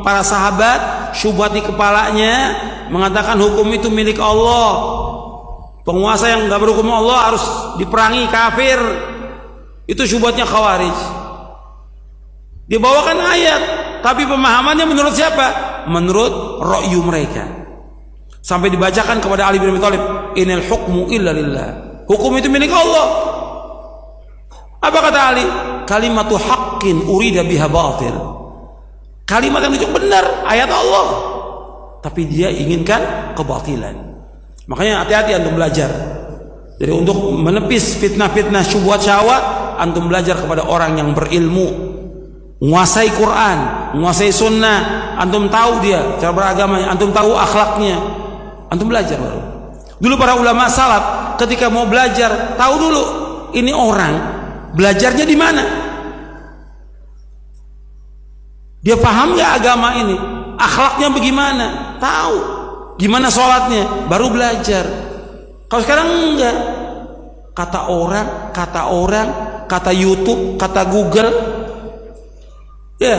[0.00, 2.56] para sahabat, syubhat di kepalanya
[2.88, 4.96] mengatakan hukum itu milik Allah.
[5.84, 7.44] Penguasa yang nggak berhukum Allah harus
[7.76, 8.80] diperangi kafir.
[9.84, 10.96] Itu syubhatnya khawarij.
[12.72, 13.62] Dibawakan ayat,
[14.00, 15.84] tapi pemahamannya menurut siapa?
[15.92, 17.63] Menurut rokyu mereka.
[18.44, 20.02] Sampai dibacakan kepada Ali bin Abi Thalib,
[20.36, 21.68] "Inil hukmu illa lillah."
[22.04, 23.06] Hukum itu milik Allah.
[24.84, 25.44] Apa kata Ali?
[25.88, 28.12] Kalimatu haqqin urida biha batil.
[29.24, 31.06] Kalimat yang itu benar, ayat Allah.
[32.04, 33.96] Tapi dia inginkan kebatilan.
[34.68, 35.88] Makanya hati-hati antum belajar.
[36.76, 39.40] Jadi untuk menepis fitnah-fitnah syubhat syahwat,
[39.80, 41.96] antum belajar kepada orang yang berilmu.
[42.60, 43.58] Menguasai Quran,
[43.96, 48.23] menguasai sunnah, antum tahu dia cara beragamanya, antum tahu akhlaknya.
[48.72, 49.40] Antum belajar baru.
[49.98, 53.02] Dulu para ulama salaf ketika mau belajar, tahu dulu
[53.54, 54.14] ini orang
[54.74, 55.64] belajarnya di mana?
[58.84, 60.16] Dia paham nggak agama ini?
[60.60, 61.66] Akhlaknya bagaimana?
[61.96, 62.36] Tahu.
[63.00, 64.06] Gimana sholatnya?
[64.06, 64.84] Baru belajar.
[65.72, 66.56] Kalau sekarang enggak.
[67.54, 69.28] Kata orang, kata orang,
[69.70, 71.30] kata YouTube, kata Google.
[73.00, 73.16] Ya.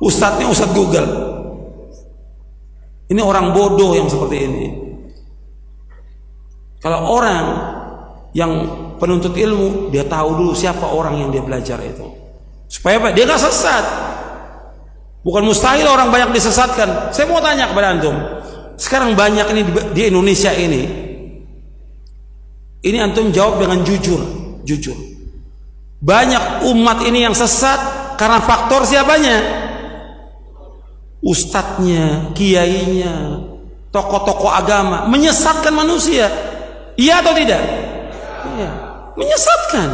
[0.00, 1.29] Ustadznya Ustadz Google.
[3.10, 4.66] Ini orang bodoh yang seperti ini.
[6.78, 7.44] Kalau orang
[8.30, 8.52] yang
[9.02, 12.06] penuntut ilmu, dia tahu dulu siapa orang yang dia belajar itu.
[12.70, 13.10] Supaya apa?
[13.10, 13.84] Dia nggak sesat.
[15.26, 17.12] Bukan mustahil orang banyak disesatkan.
[17.12, 18.14] Saya mau tanya kepada antum.
[18.78, 19.62] Sekarang banyak ini
[19.92, 20.82] di Indonesia ini.
[22.80, 24.22] Ini antum jawab dengan jujur,
[24.64, 24.96] jujur.
[26.00, 27.76] Banyak umat ini yang sesat
[28.16, 29.59] karena faktor siapanya?
[31.20, 33.44] Ustadznya, kiainya,
[33.92, 36.32] tokoh-tokoh agama menyesatkan manusia.
[36.96, 37.60] Iya atau tidak?
[38.56, 38.70] Iya.
[39.20, 39.88] Menyesatkan.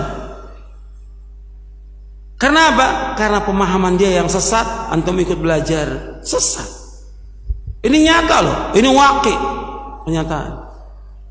[2.36, 2.86] Karena apa?
[3.16, 6.68] Karena pemahaman dia yang sesat, antum ikut belajar sesat.
[7.80, 9.34] Ini nyata loh, ini waki
[10.04, 10.52] kenyataan.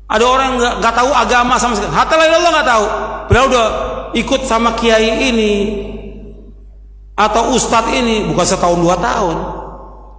[0.06, 1.94] Ada orang nggak nggak tahu agama sama sekali.
[1.94, 2.86] Hatta Allah nggak tahu.
[3.26, 3.66] Beliau udah
[4.14, 5.54] ikut sama kiai ini
[7.16, 9.36] atau ustadz ini bukan setahun dua tahun,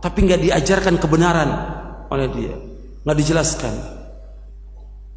[0.08, 1.50] tapi nggak diajarkan kebenaran
[2.08, 2.56] oleh dia,
[3.04, 3.74] nggak dijelaskan.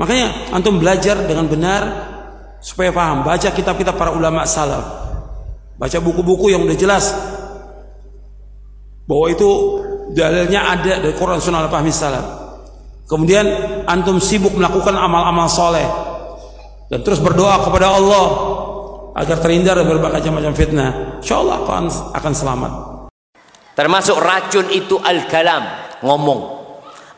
[0.02, 1.82] Makanya antum belajar dengan benar
[2.58, 3.22] supaya paham.
[3.22, 4.82] Baca kitab-kitab para ulama salaf.
[5.78, 7.14] Baca buku-buku yang udah jelas.
[9.06, 9.48] Bahwa itu
[10.10, 12.26] dalilnya ada dari Quran Sunnah al-Fahmi Salam
[13.06, 13.46] kemudian
[13.86, 15.86] antum sibuk melakukan amal-amal soleh.
[16.90, 18.26] Dan terus berdoa kepada Allah
[19.14, 21.22] agar terhindar dari berbagai macam fitnah.
[21.22, 21.62] Insya Allah
[22.10, 22.72] akan selamat
[23.80, 25.64] termasuk racun itu al-kalam
[26.04, 26.60] ngomong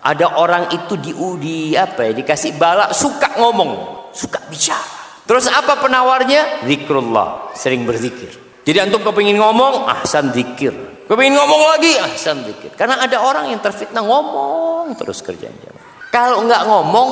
[0.06, 1.10] ada orang itu di,
[1.42, 3.70] di apa ya dikasih balak suka ngomong
[4.14, 10.70] suka bicara terus apa penawarnya zikrullah sering berzikir jadi antum kepingin ngomong, ahsan zikir.
[11.10, 12.70] Kepingin ngomong lagi, ahsan zikir.
[12.78, 15.74] Karena ada orang yang terfitnah ngomong terus kerjanya.
[16.14, 17.08] Kalau nggak ngomong,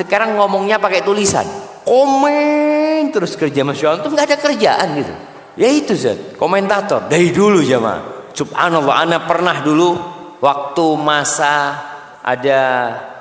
[0.00, 1.44] sekarang ngomongnya pakai tulisan.
[1.84, 4.00] Komen terus kerja Masya Allah.
[4.00, 5.14] Itu nggak ada kerjaan gitu.
[5.60, 7.04] Ya itu Zat, komentator.
[7.12, 8.13] Dari dulu jamaah.
[8.34, 9.94] Subhanallah, Ana pernah dulu
[10.42, 11.78] waktu masa
[12.20, 12.60] ada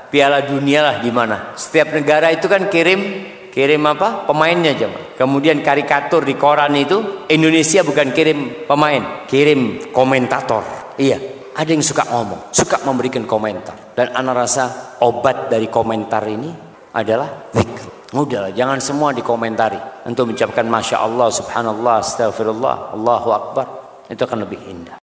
[0.09, 1.53] Piala Dunia lah di mana.
[1.53, 7.85] Setiap negara itu kan kirim kirim apa pemainnya jam kemudian karikatur di koran itu Indonesia
[7.85, 10.65] bukan kirim pemain kirim komentator
[10.97, 11.21] iya
[11.53, 16.49] ada yang suka ngomong suka memberikan komentar dan anak rasa obat dari komentar ini
[16.97, 20.05] adalah zikr Udahlah, jangan semua dikomentari.
[20.05, 23.65] Untuk mengucapkan Masya Allah, Subhanallah, Astagfirullah, Allahu Akbar.
[24.05, 25.02] Itu akan lebih indah.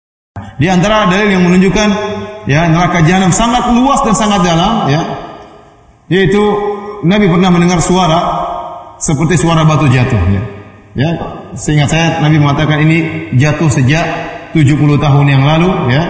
[0.54, 1.88] Di antara dalil yang menunjukkan
[2.46, 5.02] ya neraka jahanam sangat luas dan sangat dalam ya
[6.12, 6.40] yaitu
[7.04, 8.20] Nabi pernah mendengar suara
[9.00, 10.42] seperti suara batu jatuh ya.
[10.94, 11.10] Ya,
[11.58, 14.06] seingat saya Nabi mengatakan ini jatuh sejak
[14.54, 16.02] 70 tahun yang lalu ya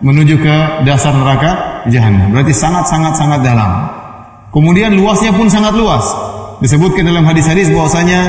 [0.00, 0.56] menuju ke
[0.88, 2.32] dasar neraka jahanam.
[2.32, 3.92] Berarti sangat sangat sangat dalam.
[4.48, 6.08] Kemudian luasnya pun sangat luas.
[6.64, 8.20] Disebutkan dalam hadis-hadis bahwasanya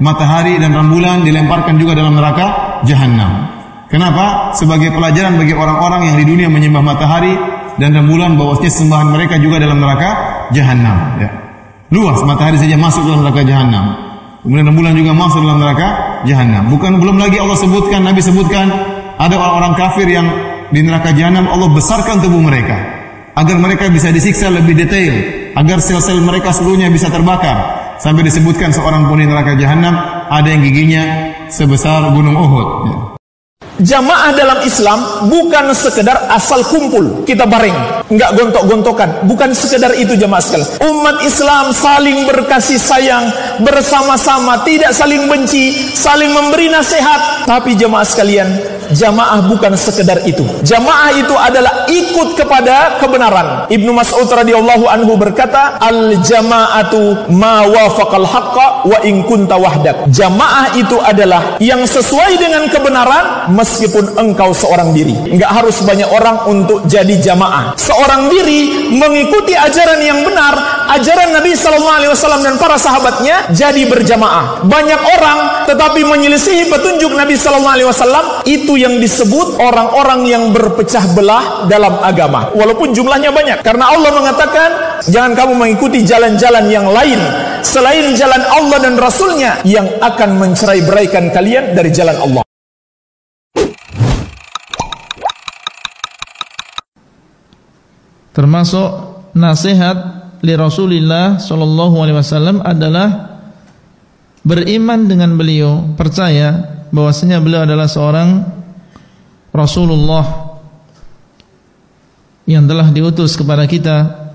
[0.00, 3.57] matahari dan rembulan dilemparkan juga dalam neraka jahanam.
[3.88, 4.52] Kenapa?
[4.52, 7.32] Sebagai pelajaran bagi orang-orang yang di dunia menyembah matahari
[7.80, 10.10] dan rembulan bahwasanya sembahan mereka juga dalam neraka
[10.52, 11.30] jahanam ya.
[11.88, 13.84] Luas matahari saja masuk dalam neraka jahanam.
[14.44, 16.68] Kemudian rembulan juga masuk dalam neraka jahanam.
[16.68, 18.66] Bukan belum lagi Allah sebutkan, Nabi sebutkan
[19.16, 20.28] ada orang-orang kafir yang
[20.68, 22.76] di neraka jahanam Allah besarkan tubuh mereka
[23.38, 25.14] agar mereka bisa disiksa lebih detail,
[25.54, 27.88] agar sel-sel mereka seluruhnya bisa terbakar.
[27.98, 29.94] Sampai disebutkan seorang pun di neraka jahanam
[30.30, 31.02] ada yang giginya
[31.50, 32.68] sebesar gunung Uhud.
[32.86, 33.17] Ya.
[33.78, 40.42] Jamaah dalam Islam bukan sekedar asal kumpul kita bareng, nggak gontok-gontokan, bukan sekedar itu jamaah
[40.42, 40.66] sekalian.
[40.82, 43.30] Umat Islam saling berkasih sayang
[43.62, 47.46] bersama-sama, tidak saling benci, saling memberi nasihat.
[47.46, 48.50] Tapi jamaah sekalian,
[48.98, 50.42] jamaah bukan sekedar itu.
[50.66, 53.70] Jamaah itu adalah ikut kepada kebenaran.
[53.70, 60.74] Ibnu Mas'ud radhiyallahu anhu berkata, "Al jama'atu ma wafaqal haqqa wa in kunta wahdak." Jamaah
[60.74, 65.12] itu adalah yang sesuai dengan kebenaran meskipun engkau seorang diri.
[65.28, 67.76] Enggak harus banyak orang untuk jadi jamaah.
[67.76, 70.56] Seorang diri mengikuti ajaran yang benar,
[70.96, 74.64] ajaran Nabi sallallahu alaihi wasallam dan para sahabatnya jadi berjamaah.
[74.64, 75.38] Banyak orang
[75.68, 82.00] tetapi menyelisihi petunjuk Nabi sallallahu alaihi wasallam itu yang disebut orang-orang yang berpecah belah dalam
[82.00, 82.48] agama.
[82.56, 83.60] Walaupun jumlahnya banyak.
[83.60, 84.68] Karena Allah mengatakan,
[85.04, 87.20] jangan kamu mengikuti jalan-jalan yang lain
[87.60, 92.48] selain jalan Allah dan Rasulnya yang akan mencerai-beraikan kalian dari jalan Allah.
[98.38, 103.34] Termasuk nasihat li Rasulillah sallallahu alaihi wasallam adalah
[104.46, 108.46] beriman dengan beliau, percaya bahwasanya beliau adalah seorang
[109.50, 110.54] Rasulullah
[112.46, 114.30] yang telah diutus kepada kita.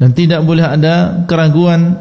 [0.00, 1.92] Dan tidak boleh ada keraguan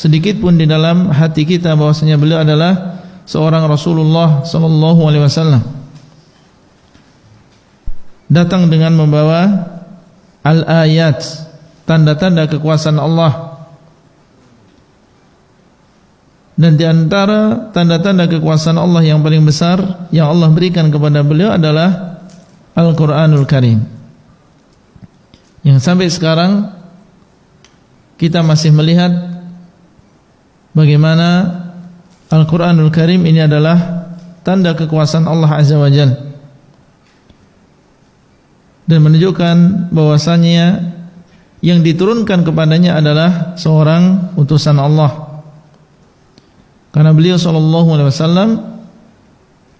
[0.00, 5.62] sedikit pun di dalam hati kita bahwasanya beliau adalah seorang Rasulullah sallallahu alaihi wasallam.
[8.32, 9.73] Datang dengan membawa
[10.44, 11.18] al-ayat.
[11.88, 13.56] Tanda-tanda kekuasaan Allah.
[16.54, 22.22] Dan di antara tanda-tanda kekuasaan Allah yang paling besar yang Allah berikan kepada beliau adalah
[22.78, 23.82] Al-Quranul Karim.
[25.66, 26.70] Yang sampai sekarang
[28.20, 29.10] kita masih melihat
[30.70, 31.58] bagaimana
[32.30, 34.06] Al-Quranul Karim ini adalah
[34.46, 36.33] tanda kekuasaan Allah Azza wa Jalla
[38.84, 40.92] dan menunjukkan bahwasanya
[41.64, 45.40] yang diturunkan kepadanya adalah seorang utusan Allah.
[46.92, 48.50] Karena beliau sallallahu alaihi wasallam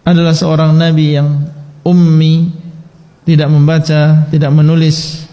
[0.02, 1.44] adalah seorang nabi yang
[1.85, 2.48] ummi,
[3.28, 5.28] tidak membaca, tidak menulis.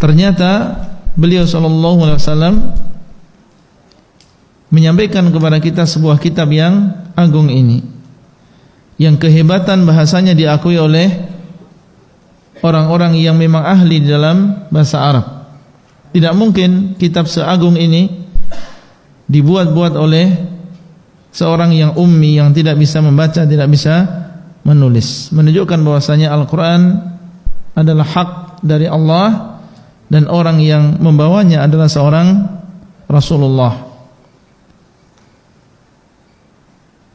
[0.00, 0.80] Ternyata
[1.12, 2.54] beliau sallallahu alaihi wasallam
[4.72, 7.84] menyampaikan kepada kita sebuah kitab yang agung ini.
[8.96, 11.33] Yang kehebatan bahasanya diakui oleh
[12.64, 15.26] orang-orang yang memang ahli dalam bahasa Arab.
[16.16, 18.08] Tidak mungkin kitab seagung ini
[19.28, 20.26] dibuat-buat oleh
[21.28, 24.08] seorang yang ummi yang tidak bisa membaca, tidak bisa
[24.64, 25.28] menulis.
[25.36, 26.82] Menunjukkan bahwasanya Al-Qur'an
[27.76, 28.30] adalah hak
[28.64, 29.60] dari Allah
[30.08, 32.48] dan orang yang membawanya adalah seorang
[33.10, 33.92] Rasulullah.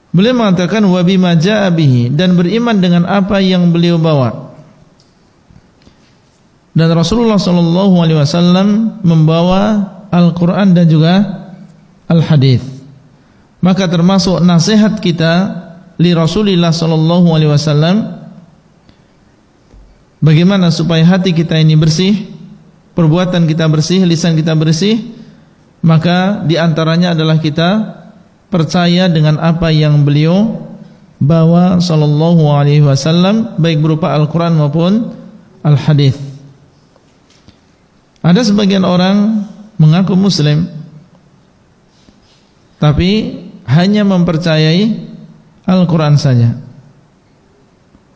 [0.10, 4.49] Beliau mengatakan wa bima dan beriman dengan apa yang beliau bawa
[6.80, 8.68] dan Rasulullah Shallallahu Alaihi Wasallam
[9.04, 11.16] membawa Al-Quran dan juga
[12.08, 12.64] Al-Hadis.
[13.60, 15.34] Maka termasuk nasihat kita
[16.00, 17.96] li Rasulullah Shallallahu Alaihi Wasallam
[20.24, 22.32] bagaimana supaya hati kita ini bersih,
[22.96, 25.12] perbuatan kita bersih, lisan kita bersih,
[25.84, 28.00] maka di antaranya adalah kita
[28.48, 30.64] percaya dengan apa yang beliau
[31.20, 35.12] bawa Shallallahu Alaihi Wasallam baik berupa Al-Quran maupun
[35.68, 36.29] Al-Hadis.
[38.20, 39.48] Ada sebagian orang
[39.80, 40.68] mengaku muslim
[42.80, 45.08] tapi hanya mempercayai
[45.68, 46.56] Al-Quran saja.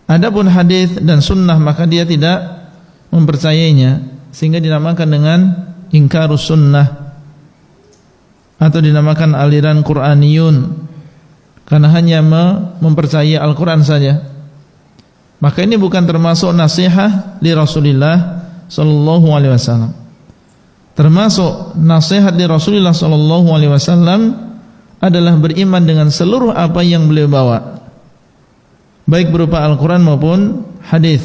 [0.07, 2.67] Adapun hadis dan sunnah maka dia tidak
[3.13, 4.03] mempercayainya
[4.33, 5.39] sehingga dinamakan dengan
[5.93, 7.15] ingkarus sunnah
[8.57, 10.87] atau dinamakan aliran Quraniyun
[11.63, 12.19] karena hanya
[12.81, 14.19] mempercayai Al-Quran saja
[15.39, 18.42] maka ini bukan termasuk nasihat di Rasulullah
[18.73, 19.93] sallallahu alaihi wasallam.
[20.97, 24.33] Termasuk nasihat di Rasulullah sallallahu alaihi wasallam
[24.97, 27.81] adalah beriman dengan seluruh apa yang beliau bawa.
[29.05, 30.39] Baik berupa Al-Quran maupun
[30.81, 31.21] hadis.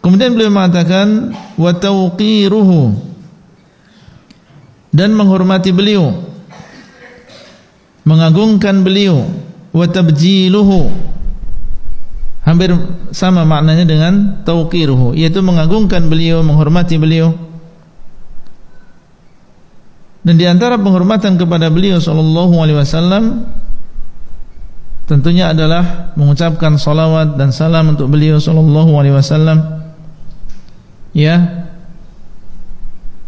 [0.00, 3.12] Kemudian beliau mengatakan wa tawqiruhu.
[4.94, 6.14] Dan menghormati beliau.
[8.06, 9.26] Mengagungkan beliau.
[9.74, 10.92] Wa tabjiluhu
[12.44, 12.76] hampir
[13.10, 17.32] sama maknanya dengan tauqiruhu yaitu mengagungkan beliau menghormati beliau.
[20.24, 23.44] Dan di antara penghormatan kepada beliau sallallahu alaihi wasallam
[25.04, 29.58] tentunya adalah mengucapkan salawat dan salam untuk beliau sallallahu alaihi wasallam.
[31.12, 31.64] Ya.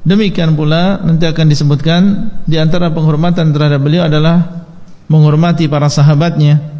[0.06, 2.02] Demikian pula nanti akan disebutkan
[2.46, 4.64] di antara penghormatan terhadap beliau adalah
[5.10, 6.75] menghormati para sahabatnya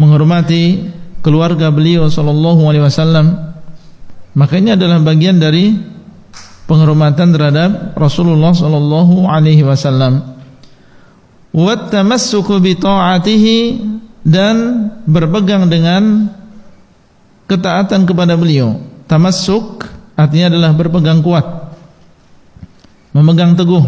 [0.00, 0.88] menghormati
[1.20, 3.52] keluarga beliau sallallahu alaihi wasallam
[4.32, 5.76] maka ini adalah bagian dari
[6.70, 10.38] penghormatan terhadap Rasulullah sallallahu alaihi wasallam.
[11.50, 13.58] Wa tamassuku bi ta'atihi
[14.22, 16.30] dan berpegang dengan
[17.50, 18.78] ketaatan kepada beliau.
[19.10, 19.82] Tamassuk
[20.14, 21.42] artinya adalah berpegang kuat
[23.10, 23.82] memegang teguh.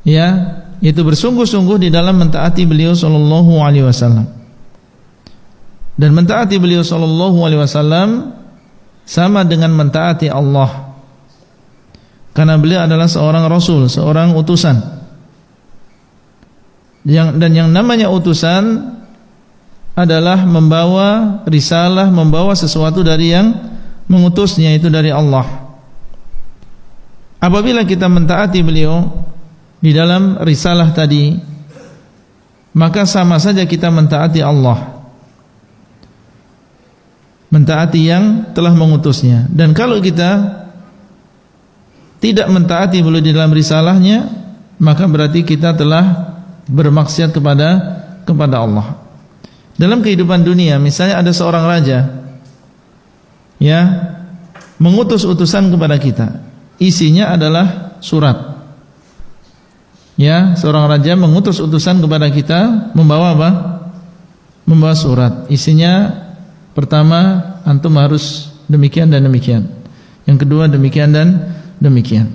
[0.00, 4.24] Ya itu bersungguh-sungguh di dalam mentaati beliau sallallahu alaihi wasallam.
[6.00, 8.08] Dan mentaati beliau sallallahu alaihi wasallam
[9.04, 10.96] sama dengan mentaati Allah.
[12.32, 14.80] Karena beliau adalah seorang rasul seorang utusan.
[17.04, 18.96] Yang dan yang namanya utusan
[19.92, 23.52] adalah membawa risalah membawa sesuatu dari yang
[24.08, 25.44] mengutusnya itu dari Allah.
[27.40, 29.04] Apabila kita mentaati beliau
[29.80, 31.32] di dalam risalah tadi
[32.76, 35.00] maka sama saja kita mentaati Allah.
[37.50, 39.50] Mentaati yang telah mengutusnya.
[39.50, 40.62] Dan kalau kita
[42.22, 44.28] tidak mentaati beliau di dalam risalahnya
[44.78, 46.36] maka berarti kita telah
[46.70, 47.68] bermaksiat kepada
[48.22, 48.94] kepada Allah.
[49.74, 52.20] Dalam kehidupan dunia misalnya ada seorang raja
[53.56, 53.80] ya
[54.78, 56.28] mengutus utusan kepada kita.
[56.78, 58.49] Isinya adalah surat
[60.20, 63.50] ya seorang raja mengutus utusan kepada kita membawa apa?
[64.68, 65.48] Membawa surat.
[65.48, 66.12] Isinya
[66.76, 69.64] pertama antum harus demikian dan demikian.
[70.28, 72.28] Yang kedua demikian dan demikian.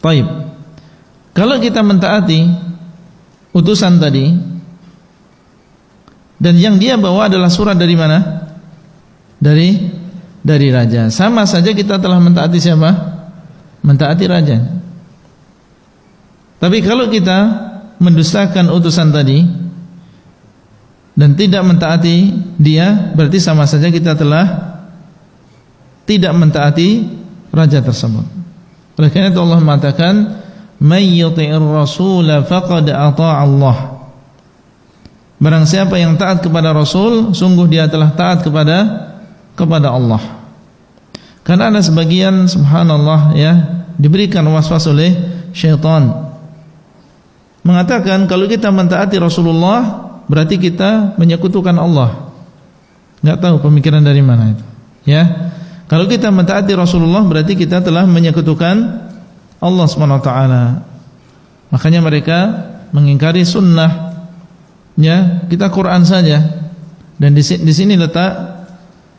[0.00, 0.26] Taib.
[1.36, 2.48] Kalau kita mentaati
[3.52, 4.32] utusan tadi
[6.40, 8.48] dan yang dia bawa adalah surat dari mana?
[9.38, 9.68] Dari
[10.42, 11.12] dari raja.
[11.12, 12.90] Sama saja kita telah mentaati siapa?
[13.84, 14.77] Mentaati raja.
[16.58, 17.38] Tapi kalau kita
[18.02, 19.46] mendustakan utusan tadi
[21.14, 24.46] dan tidak mentaati dia, berarti sama saja kita telah
[26.06, 27.06] tidak mentaati
[27.54, 28.26] raja tersebut.
[28.98, 30.14] Oleh karena itu Allah mengatakan,
[30.82, 33.98] "May yuti'ir rasul faqad ata'a Allah."
[35.38, 39.06] Barang siapa yang taat kepada Rasul, sungguh dia telah taat kepada
[39.54, 40.18] kepada Allah.
[41.46, 43.54] Karena ada sebagian subhanallah ya,
[43.94, 45.14] diberikan waswas oleh
[45.54, 46.27] syaitan
[47.68, 52.32] mengatakan kalau kita mentaati Rasulullah berarti kita menyekutukan Allah.
[53.20, 54.64] Enggak tahu pemikiran dari mana itu.
[55.04, 55.52] Ya.
[55.84, 58.76] Kalau kita mentaati Rasulullah berarti kita telah menyekutukan
[59.60, 60.30] Allah SWT
[61.68, 62.38] Makanya mereka
[62.96, 64.16] mengingkari sunnah.
[64.96, 66.40] Ya, kita Quran saja.
[67.20, 68.64] Dan di, di sini letak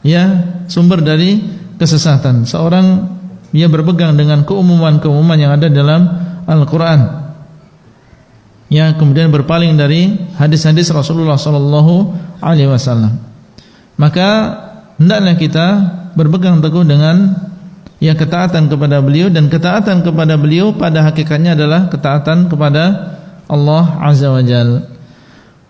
[0.01, 0.25] ya
[0.65, 1.37] sumber dari
[1.77, 2.49] kesesatan.
[2.49, 2.85] Seorang
[3.53, 6.01] dia berpegang dengan keumuman-keumuman yang ada dalam
[6.49, 7.28] Al-Qur'an
[8.69, 13.17] ya kemudian berpaling dari hadis-hadis Rasulullah sallallahu alaihi wasallam.
[13.99, 14.29] Maka
[14.95, 15.67] hendaklah kita
[16.15, 17.35] berpegang teguh dengan
[17.99, 23.17] ya ketaatan kepada beliau dan ketaatan kepada beliau pada hakikatnya adalah ketaatan kepada
[23.49, 24.39] Allah azza wa.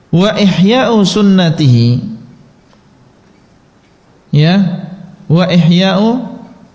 [0.09, 2.01] Wa ihya'u sunnatihi
[4.33, 4.55] ya
[5.29, 6.09] wa ihya'u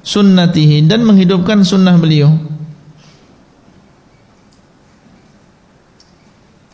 [0.02, 2.34] sunnatihi dan menghidupkan sunnah beliau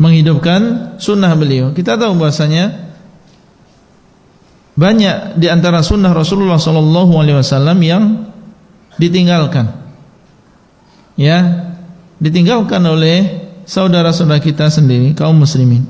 [0.00, 1.76] menghidupkan sunnah beliau.
[1.76, 2.88] Kita tahu bahasanya
[4.72, 8.04] banyak di antara sunnah Rasulullah Sallallahu Alaihi Wasallam yang
[8.96, 9.68] ditinggalkan,
[11.20, 11.68] ya,
[12.16, 15.84] ditinggalkan oleh saudara-saudara kita sendiri kaum muslimin,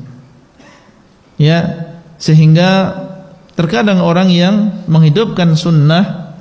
[1.39, 1.87] ya,
[2.19, 2.99] sehingga
[3.55, 6.35] terkadang orang yang menghidupkan sunnah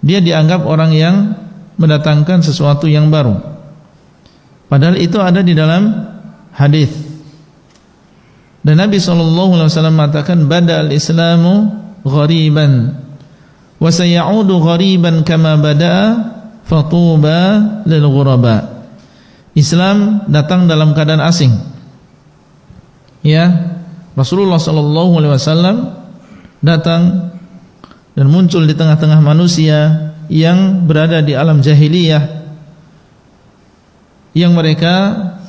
[0.00, 1.36] dia dianggap orang yang
[1.76, 3.36] mendatangkan sesuatu yang baru.
[4.72, 6.16] Padahal itu ada di dalam
[6.58, 6.90] hadis.
[8.66, 11.70] Dan Nabi sallallahu alaihi wasallam mengatakan badal islamu
[12.02, 12.98] ghariban
[13.78, 16.06] wa sayaudu ghariban kama bada'a
[16.66, 17.38] fatuba
[17.86, 18.82] lil ghuraba.
[19.54, 21.54] Islam datang dalam keadaan asing.
[23.22, 23.74] Ya,
[24.18, 25.76] Rasulullah sallallahu alaihi wasallam
[26.58, 27.30] datang
[28.18, 32.22] dan muncul di tengah-tengah manusia yang berada di alam jahiliyah
[34.36, 34.94] yang mereka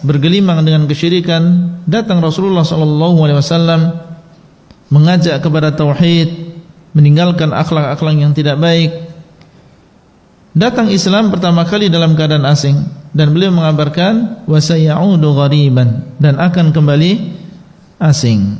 [0.05, 3.81] bergelimang dengan kesyirikan datang Rasulullah sallallahu alaihi wasallam
[4.89, 6.55] mengajak kepada tauhid
[6.93, 8.91] meninggalkan akhlak-akhlak yang tidak baik.
[10.57, 12.75] Datang Islam pertama kali dalam keadaan asing
[13.13, 17.37] dan beliau mengabarkan wasayaudu ghariban dan akan kembali
[18.01, 18.57] asing.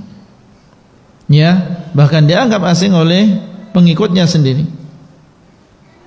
[1.30, 3.42] Ya bahkan dianggap asing oleh
[3.74, 4.66] pengikutnya sendiri.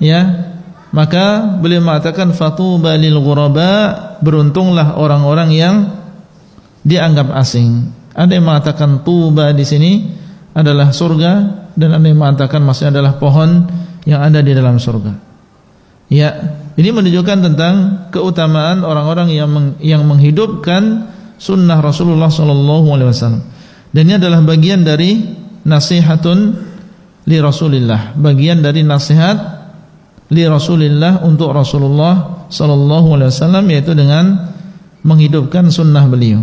[0.02, 0.51] Ya
[0.92, 3.70] maka beliau mengatakan fatuba lil ghuraba.
[4.22, 5.74] Beruntunglah orang-orang yang
[6.84, 7.90] dianggap asing.
[8.12, 9.92] Ada yang mengatakan tuba di sini
[10.52, 11.32] adalah surga
[11.72, 13.66] dan ada yang mengatakan maksudnya adalah pohon
[14.04, 15.12] yang ada di dalam surga.
[16.12, 17.74] Ya ini menunjukkan tentang
[18.12, 21.08] keutamaan orang-orang yang meng, yang menghidupkan
[21.40, 23.42] sunnah Rasulullah sallallahu alaihi wasallam.
[23.96, 25.24] Dan ini adalah bagian dari
[25.64, 26.38] nasihatun
[27.22, 29.61] li Rasulillah bagian dari nasihat
[30.32, 34.56] li Rasulillah untuk Rasulullah sallallahu alaihi wasallam yaitu dengan
[35.04, 36.40] menghidupkan sunnah beliau.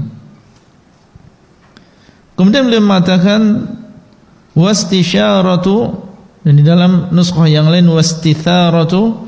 [2.38, 3.42] Kemudian beliau mengatakan
[4.54, 6.06] wastisyaratu
[6.46, 9.28] dan di dalam nuskhah yang lain wastitharatu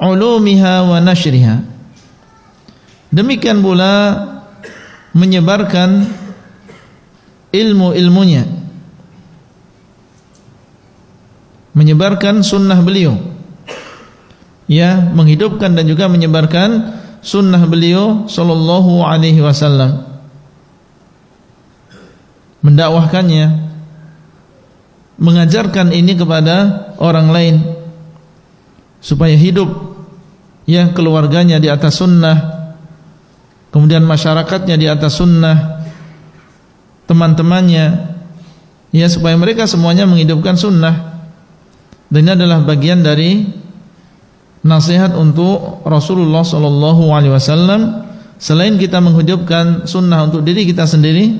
[0.00, 1.62] ulumiha wa nashriha.
[3.12, 4.24] Demikian pula
[5.12, 6.04] menyebarkan
[7.52, 8.44] ilmu-ilmunya
[11.72, 13.37] menyebarkan sunnah beliau
[14.68, 20.06] ya menghidupkan dan juga menyebarkan sunnah beliau sallallahu alaihi wasallam.
[22.62, 23.66] Mendakwahkannya.
[25.18, 27.56] Mengajarkan ini kepada orang lain.
[29.02, 29.66] Supaya hidup
[30.68, 32.70] ya keluarganya di atas sunnah.
[33.74, 35.82] Kemudian masyarakatnya di atas sunnah.
[37.10, 37.86] Teman-temannya.
[38.94, 41.18] Ya supaya mereka semuanya menghidupkan sunnah.
[42.08, 43.44] Dan ini adalah bagian dari
[44.62, 48.06] nasihat untuk Rasulullah sallallahu alaihi wasallam
[48.38, 51.38] selain kita menghidupkan sunnah untuk diri kita sendiri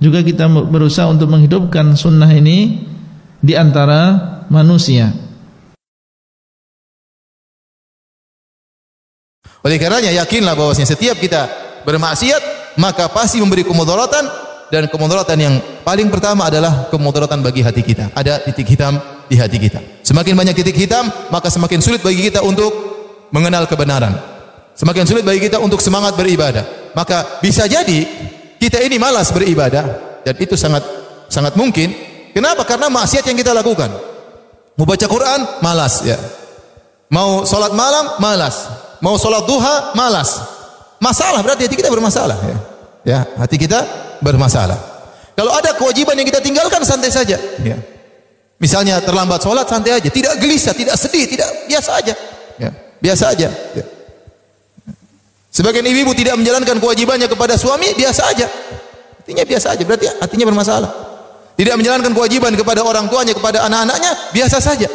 [0.00, 2.84] juga kita berusaha untuk menghidupkan sunnah ini
[3.40, 4.16] di antara
[4.48, 5.12] manusia
[9.64, 11.48] Oleh karenanya yakinlah bahwasanya setiap kita
[11.88, 14.28] bermaksiat maka pasti memberi kemudaratan
[14.68, 18.12] dan kemudaratan yang paling pertama adalah kemudaratan bagi hati kita.
[18.12, 19.93] Ada titik hitam di hati kita.
[20.14, 22.70] Semakin banyak titik hitam, maka semakin sulit bagi kita untuk
[23.34, 24.14] mengenal kebenaran.
[24.78, 26.94] Semakin sulit bagi kita untuk semangat beribadah.
[26.94, 28.06] Maka bisa jadi
[28.62, 29.82] kita ini malas beribadah
[30.22, 30.86] dan itu sangat
[31.26, 31.90] sangat mungkin.
[32.30, 32.62] Kenapa?
[32.62, 33.90] Karena maksiat yang kita lakukan.
[34.78, 36.14] Mau baca Quran, malas ya.
[37.10, 38.70] Mau sholat malam, malas.
[39.02, 40.38] Mau sholat duha, malas.
[41.02, 42.58] Masalah berarti hati kita bermasalah ya.
[43.02, 43.82] Ya, hati kita
[44.22, 44.78] bermasalah.
[45.34, 47.34] Kalau ada kewajiban yang kita tinggalkan santai saja,
[47.66, 47.93] ya.
[48.62, 52.14] Misalnya terlambat sholat santai aja, tidak gelisah, tidak sedih, tidak biasa aja.
[52.56, 52.70] Ya,
[53.02, 53.48] biasa aja.
[53.50, 53.84] Ya.
[55.54, 58.46] Sebagian ibu-ibu tidak menjalankan kewajibannya kepada suami, biasa aja.
[59.22, 60.90] Artinya biasa aja, berarti hatinya bermasalah.
[61.54, 64.90] Tidak menjalankan kewajiban kepada orang tuanya, kepada anak-anaknya, biasa saja.